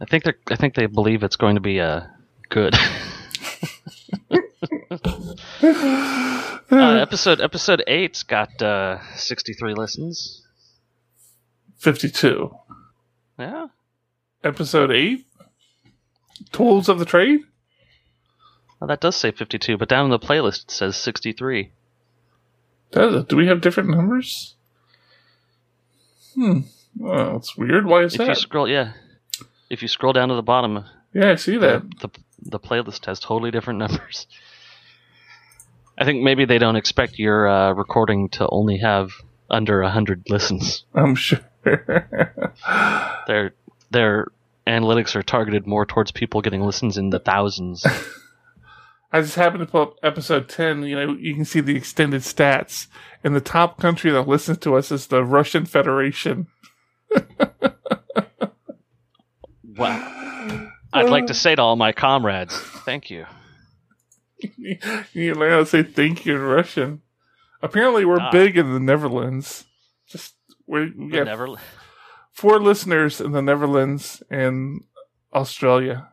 I 0.00 0.04
think 0.04 0.24
they're, 0.24 0.38
I 0.50 0.56
think 0.56 0.74
they 0.74 0.86
believe 0.86 1.22
it's 1.22 1.36
going 1.36 1.56
to 1.56 1.60
be, 1.60 1.80
uh, 1.80 2.02
good. 2.48 2.74
uh, 5.62 6.58
episode, 6.70 7.40
episode 7.40 7.82
eight's 7.86 8.22
got, 8.22 8.60
uh, 8.62 8.98
63 9.14 9.74
listens. 9.74 10.42
52. 11.78 12.54
Yeah. 13.38 13.66
Episode 14.42 14.90
8? 14.90 15.26
Tools 16.52 16.88
of 16.88 16.98
the 16.98 17.04
Trade? 17.04 17.40
Well, 18.80 18.88
that 18.88 19.00
does 19.00 19.16
say 19.16 19.30
52, 19.32 19.76
but 19.76 19.88
down 19.88 20.04
in 20.06 20.10
the 20.10 20.18
playlist 20.18 20.64
it 20.64 20.70
says 20.70 20.96
63. 20.96 21.72
Does 22.92 23.14
it? 23.14 23.28
Do 23.28 23.36
we 23.36 23.46
have 23.48 23.60
different 23.60 23.90
numbers? 23.90 24.54
Hmm. 26.34 26.60
Well, 26.96 27.36
it's 27.36 27.56
weird. 27.56 27.86
Why 27.86 28.04
is 28.04 28.14
If 28.14 28.20
you 28.20 28.26
that? 28.26 28.38
scroll, 28.38 28.68
yeah. 28.68 28.92
If 29.68 29.82
you 29.82 29.88
scroll 29.88 30.12
down 30.12 30.28
to 30.28 30.34
the 30.34 30.42
bottom, 30.42 30.84
yeah, 31.12 31.32
I 31.32 31.34
see 31.34 31.56
that. 31.58 31.82
the, 32.00 32.08
the 32.08 32.10
the 32.42 32.60
playlist 32.60 33.06
has 33.06 33.20
totally 33.20 33.50
different 33.50 33.78
numbers. 33.80 34.26
I 35.96 36.04
think 36.04 36.22
maybe 36.22 36.44
they 36.44 36.58
don't 36.58 36.76
expect 36.76 37.18
your 37.18 37.48
uh, 37.48 37.72
recording 37.72 38.28
to 38.30 38.48
only 38.48 38.78
have 38.78 39.10
under 39.50 39.82
hundred 39.82 40.24
listens. 40.28 40.84
I'm 40.94 41.14
sure. 41.14 41.40
Their 43.26 43.52
their 43.90 44.28
analytics 44.66 45.16
are 45.16 45.22
targeted 45.22 45.66
more 45.66 45.84
towards 45.86 46.12
people 46.12 46.40
getting 46.40 46.62
listens 46.62 46.96
in 46.96 47.10
the 47.10 47.18
thousands. 47.18 47.84
I 49.12 49.22
just 49.22 49.36
happened 49.36 49.60
to 49.60 49.66
pull 49.66 49.82
up 49.82 49.94
episode 50.02 50.48
10. 50.50 50.82
You 50.82 50.94
know, 50.96 51.14
you 51.14 51.34
can 51.34 51.46
see 51.46 51.60
the 51.60 51.76
extended 51.76 52.20
stats. 52.22 52.88
And 53.24 53.34
the 53.34 53.40
top 53.40 53.80
country 53.80 54.10
that 54.10 54.28
listens 54.28 54.58
to 54.58 54.76
us 54.76 54.92
is 54.92 55.06
the 55.06 55.24
Russian 55.24 55.64
Federation. 55.64 56.46
wow. 59.64 60.17
I'd 60.92 61.10
like 61.10 61.26
to 61.26 61.34
say 61.34 61.54
to 61.54 61.62
all 61.62 61.76
my 61.76 61.92
comrades, 61.92 62.56
thank 62.58 63.10
you. 63.10 63.26
you 65.12 65.34
learn 65.34 65.50
how 65.50 65.58
to 65.58 65.66
say 65.66 65.82
thank 65.82 66.24
you 66.26 66.36
in 66.36 66.42
Russian. 66.42 67.02
Apparently, 67.62 68.04
we're 68.04 68.20
Ah. 68.20 68.30
big 68.30 68.56
in 68.56 68.72
the 68.72 68.80
Netherlands. 68.80 69.64
Just 70.06 70.34
we 70.66 70.90
we 70.96 71.10
The 71.10 71.16
got 71.18 71.24
Never. 71.26 71.48
four 72.32 72.60
listeners 72.60 73.20
in 73.20 73.32
the 73.32 73.42
Netherlands 73.42 74.22
and 74.30 74.82
Australia. 75.34 76.08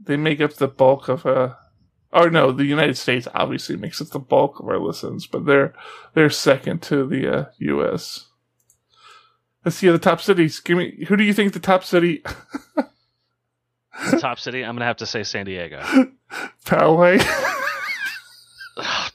They 0.00 0.16
make 0.16 0.40
up 0.40 0.54
the 0.54 0.68
bulk 0.68 1.08
of 1.08 1.24
uh 1.24 1.54
or 2.12 2.30
no, 2.30 2.52
the 2.52 2.64
United 2.64 2.96
States 2.96 3.28
obviously 3.34 3.76
makes 3.76 4.00
up 4.00 4.08
the 4.08 4.18
bulk 4.18 4.60
of 4.60 4.66
our 4.68 4.78
listens, 4.78 5.26
but 5.26 5.44
they're 5.46 5.74
they're 6.14 6.30
second 6.30 6.80
to 6.82 7.06
the 7.06 7.32
uh, 7.32 7.44
U.S. 7.58 8.26
Let's 9.64 9.76
see 9.76 9.88
the 9.90 9.98
top 9.98 10.20
cities. 10.20 10.58
Give 10.60 10.78
me 10.78 11.04
who 11.06 11.16
do 11.16 11.22
you 11.24 11.34
think 11.34 11.52
the 11.52 11.60
top 11.60 11.84
city? 11.84 12.22
The 14.10 14.18
top 14.20 14.38
city. 14.38 14.62
I'm 14.64 14.74
gonna 14.74 14.84
have 14.86 14.96
to 14.98 15.06
say 15.06 15.22
San 15.24 15.46
Diego. 15.46 15.82
Poway. 16.64 17.18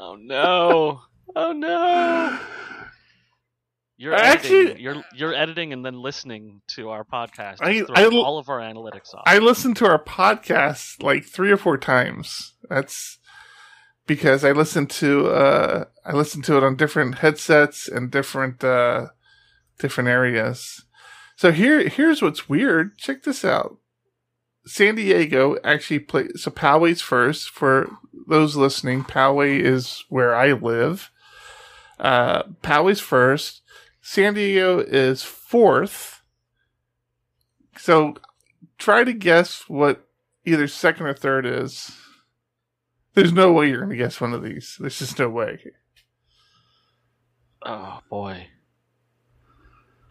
Oh 0.00 0.16
no! 0.16 1.00
Oh 1.34 1.52
no! 1.52 2.38
You're 3.96 4.14
Actually- 4.14 4.58
editing. 4.60 4.82
You're 4.82 5.04
you're 5.14 5.34
editing 5.34 5.72
and 5.72 5.84
then 5.84 6.00
listening 6.00 6.60
to 6.68 6.90
our 6.90 7.04
podcast. 7.04 7.56
I- 7.60 7.84
I, 7.94 8.04
all 8.06 8.38
of 8.38 8.48
our 8.48 8.60
analytics 8.60 9.12
off. 9.14 9.24
I 9.26 9.38
listened 9.38 9.76
to 9.78 9.86
our 9.86 10.02
podcast 10.02 11.02
like 11.02 11.24
three 11.24 11.50
or 11.50 11.56
four 11.56 11.76
times. 11.78 12.54
That's 12.70 13.18
because 14.06 14.44
I 14.44 14.52
listened 14.52 14.88
to 14.90 15.26
uh 15.28 15.84
I 16.06 16.12
listened 16.12 16.44
to 16.44 16.56
it 16.56 16.62
on 16.62 16.76
different 16.76 17.16
headsets 17.16 17.88
and 17.88 18.10
different 18.10 18.62
uh 18.62 19.08
different 19.80 20.08
areas. 20.08 20.84
So 21.36 21.50
here 21.50 21.88
here's 21.88 22.22
what's 22.22 22.48
weird. 22.48 22.96
Check 22.98 23.24
this 23.24 23.44
out. 23.44 23.78
San 24.68 24.96
Diego 24.96 25.56
actually 25.64 25.98
play 26.00 26.28
so 26.36 26.50
Poway's 26.50 27.00
first 27.00 27.48
for 27.48 27.88
those 28.26 28.54
listening. 28.54 29.02
Poway 29.02 29.60
is 29.60 30.04
where 30.08 30.34
I 30.34 30.52
live. 30.52 31.10
Uh 31.98 32.42
Poway's 32.62 33.00
first. 33.00 33.62
San 34.02 34.34
Diego 34.34 34.78
is 34.78 35.22
fourth. 35.22 36.22
So 37.76 38.14
try 38.76 39.04
to 39.04 39.12
guess 39.12 39.64
what 39.68 40.06
either 40.44 40.68
second 40.68 41.06
or 41.06 41.14
third 41.14 41.46
is. 41.46 41.92
There's 43.14 43.32
no 43.32 43.52
way 43.52 43.68
you're 43.68 43.78
going 43.78 43.90
to 43.90 43.96
guess 43.96 44.20
one 44.20 44.32
of 44.32 44.42
these. 44.42 44.76
There's 44.78 44.98
just 44.98 45.18
no 45.18 45.28
way. 45.28 45.58
oh 47.64 48.00
boy! 48.08 48.46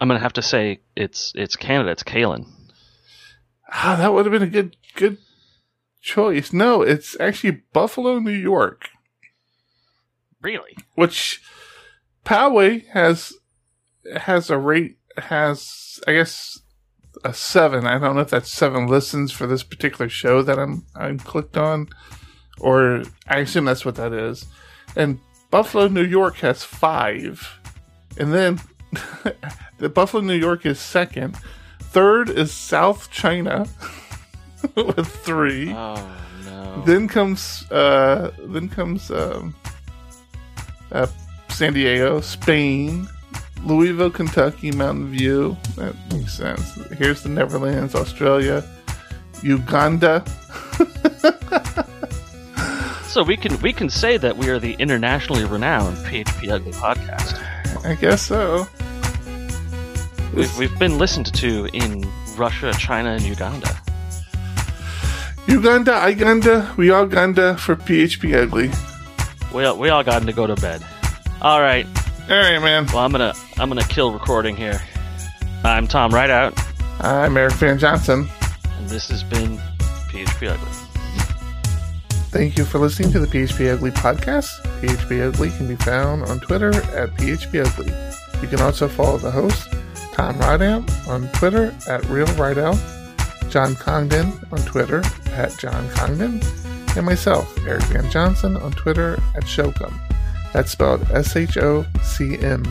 I'm 0.00 0.08
gonna 0.08 0.20
have 0.20 0.34
to 0.34 0.42
say 0.42 0.80
it's 0.94 1.32
it's 1.34 1.56
Canada. 1.56 1.90
It's 1.90 2.02
Kalen. 2.02 2.57
Ah, 3.70 3.96
that 3.98 4.12
would 4.12 4.24
have 4.26 4.32
been 4.32 4.42
a 4.42 4.46
good 4.50 4.76
good 4.94 5.18
choice. 6.00 6.52
No, 6.52 6.82
it's 6.82 7.18
actually 7.20 7.62
Buffalo, 7.72 8.18
New 8.18 8.30
York, 8.30 8.88
Really? 10.40 10.76
which 10.94 11.42
Poway 12.24 12.86
has 12.88 13.32
has 14.16 14.50
a 14.50 14.58
rate 14.58 14.98
has 15.18 16.00
I 16.06 16.12
guess 16.12 16.60
a 17.24 17.34
seven. 17.34 17.86
I 17.86 17.98
don't 17.98 18.14
know 18.14 18.22
if 18.22 18.30
that's 18.30 18.50
seven 18.50 18.86
listens 18.86 19.32
for 19.32 19.46
this 19.46 19.62
particular 19.62 20.08
show 20.08 20.42
that 20.42 20.58
I'm 20.58 20.86
I'm 20.94 21.18
clicked 21.18 21.56
on, 21.56 21.88
or 22.60 23.02
I 23.26 23.38
assume 23.38 23.64
that's 23.64 23.84
what 23.84 23.96
that 23.96 24.12
is. 24.12 24.46
And 24.96 25.18
Buffalo, 25.50 25.88
New 25.88 26.04
York 26.04 26.36
has 26.36 26.62
five, 26.62 27.58
and 28.18 28.32
then 28.32 28.60
the 29.78 29.88
Buffalo, 29.88 30.22
New 30.22 30.34
York 30.34 30.64
is 30.64 30.78
second. 30.78 31.36
Third 31.98 32.30
is 32.30 32.52
South 32.52 33.10
China 33.10 33.66
with 34.76 35.08
three. 35.08 35.72
Oh 35.72 36.16
no! 36.44 36.82
Then 36.86 37.08
comes 37.08 37.68
uh, 37.72 38.30
then 38.38 38.68
comes 38.68 39.10
um, 39.10 39.52
uh, 40.92 41.08
San 41.48 41.72
Diego, 41.72 42.20
Spain, 42.20 43.08
Louisville, 43.64 44.12
Kentucky, 44.12 44.70
Mountain 44.70 45.10
View. 45.10 45.56
That 45.74 45.96
makes 46.12 46.34
sense. 46.34 46.76
Here's 46.92 47.24
the 47.24 47.30
Netherlands, 47.30 47.96
Australia, 47.96 48.62
Uganda. 49.42 50.24
so 53.06 53.24
we 53.24 53.36
can 53.36 53.60
we 53.60 53.72
can 53.72 53.90
say 53.90 54.18
that 54.18 54.36
we 54.36 54.50
are 54.50 54.60
the 54.60 54.74
internationally 54.74 55.46
renowned 55.46 55.96
PHP 56.06 56.48
Ugly 56.48 56.72
podcast. 56.74 57.84
I 57.84 57.96
guess 57.96 58.22
so. 58.22 58.68
We've, 60.38 60.58
we've 60.58 60.78
been 60.78 60.98
listened 60.98 61.34
to 61.34 61.68
in 61.72 62.08
Russia, 62.36 62.72
China, 62.78 63.10
and 63.10 63.22
Uganda. 63.22 63.76
Uganda, 65.48 66.06
Uganda, 66.08 66.72
we 66.76 66.90
all 66.90 67.06
Ganda 67.06 67.56
for 67.56 67.74
PHP 67.74 68.34
Ugly. 68.42 68.70
We 69.52 69.64
all, 69.64 69.76
we 69.76 69.88
all 69.88 70.04
got 70.04 70.22
to 70.22 70.32
go 70.32 70.46
to 70.46 70.54
bed. 70.56 70.84
All 71.42 71.60
right. 71.60 71.86
All 72.30 72.36
right, 72.36 72.60
man. 72.60 72.86
Well, 72.86 72.98
I'm 72.98 73.10
gonna 73.10 73.32
I'm 73.56 73.68
gonna 73.68 73.82
kill 73.82 74.12
recording 74.12 74.54
here. 74.54 74.80
I'm 75.64 75.88
Tom 75.88 76.12
Rideout, 76.12 76.56
I'm 77.00 77.36
Eric 77.36 77.54
Van 77.54 77.78
Johnson. 77.78 78.28
and 78.78 78.88
this 78.88 79.08
has 79.08 79.24
been 79.24 79.56
PHP 80.10 80.50
Ugly. 80.52 80.68
Thank 82.30 82.58
you 82.58 82.64
for 82.64 82.78
listening 82.78 83.10
to 83.12 83.18
the 83.18 83.26
PHP 83.26 83.72
Ugly 83.72 83.90
podcast. 83.92 84.50
PHP 84.82 85.26
Ugly 85.26 85.50
can 85.50 85.66
be 85.66 85.76
found 85.76 86.22
on 86.24 86.38
Twitter 86.40 86.68
at 86.68 87.08
PHP 87.16 87.66
Ugly. 87.66 87.92
You 88.42 88.48
can 88.48 88.60
also 88.60 88.86
follow 88.86 89.16
the 89.16 89.30
host, 89.30 89.68
Tom 90.18 90.36
Rideout, 90.40 90.90
on 91.06 91.28
Twitter 91.28 91.72
at 91.88 92.04
Real 92.06 92.26
Rideout, 92.34 92.76
John 93.50 93.76
Congdon 93.76 94.32
on 94.50 94.58
Twitter 94.62 95.00
at 95.26 95.56
John 95.60 95.88
Congdon, 95.90 96.42
and 96.96 97.06
myself, 97.06 97.56
Eric 97.66 97.84
Van 97.84 98.10
Johnson, 98.10 98.56
on 98.56 98.72
Twitter 98.72 99.14
at 99.36 99.44
Shocum. 99.44 99.94
That's 100.52 100.72
spelled 100.72 101.08
S 101.12 101.36
H 101.36 101.56
O 101.58 101.86
C 102.02 102.36
M. 102.40 102.64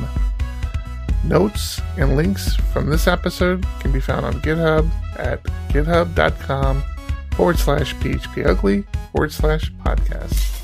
Notes 1.24 1.80
and 1.98 2.18
links 2.18 2.58
from 2.74 2.90
this 2.90 3.08
episode 3.08 3.66
can 3.80 3.94
be 3.94 4.02
found 4.02 4.26
on 4.26 4.34
GitHub 4.42 4.90
at 5.18 5.42
github.com 5.70 6.84
forward 7.32 7.58
slash 7.58 7.96
phpugly 7.96 8.84
forward 9.14 9.32
slash 9.32 9.72
podcast. 9.86 10.57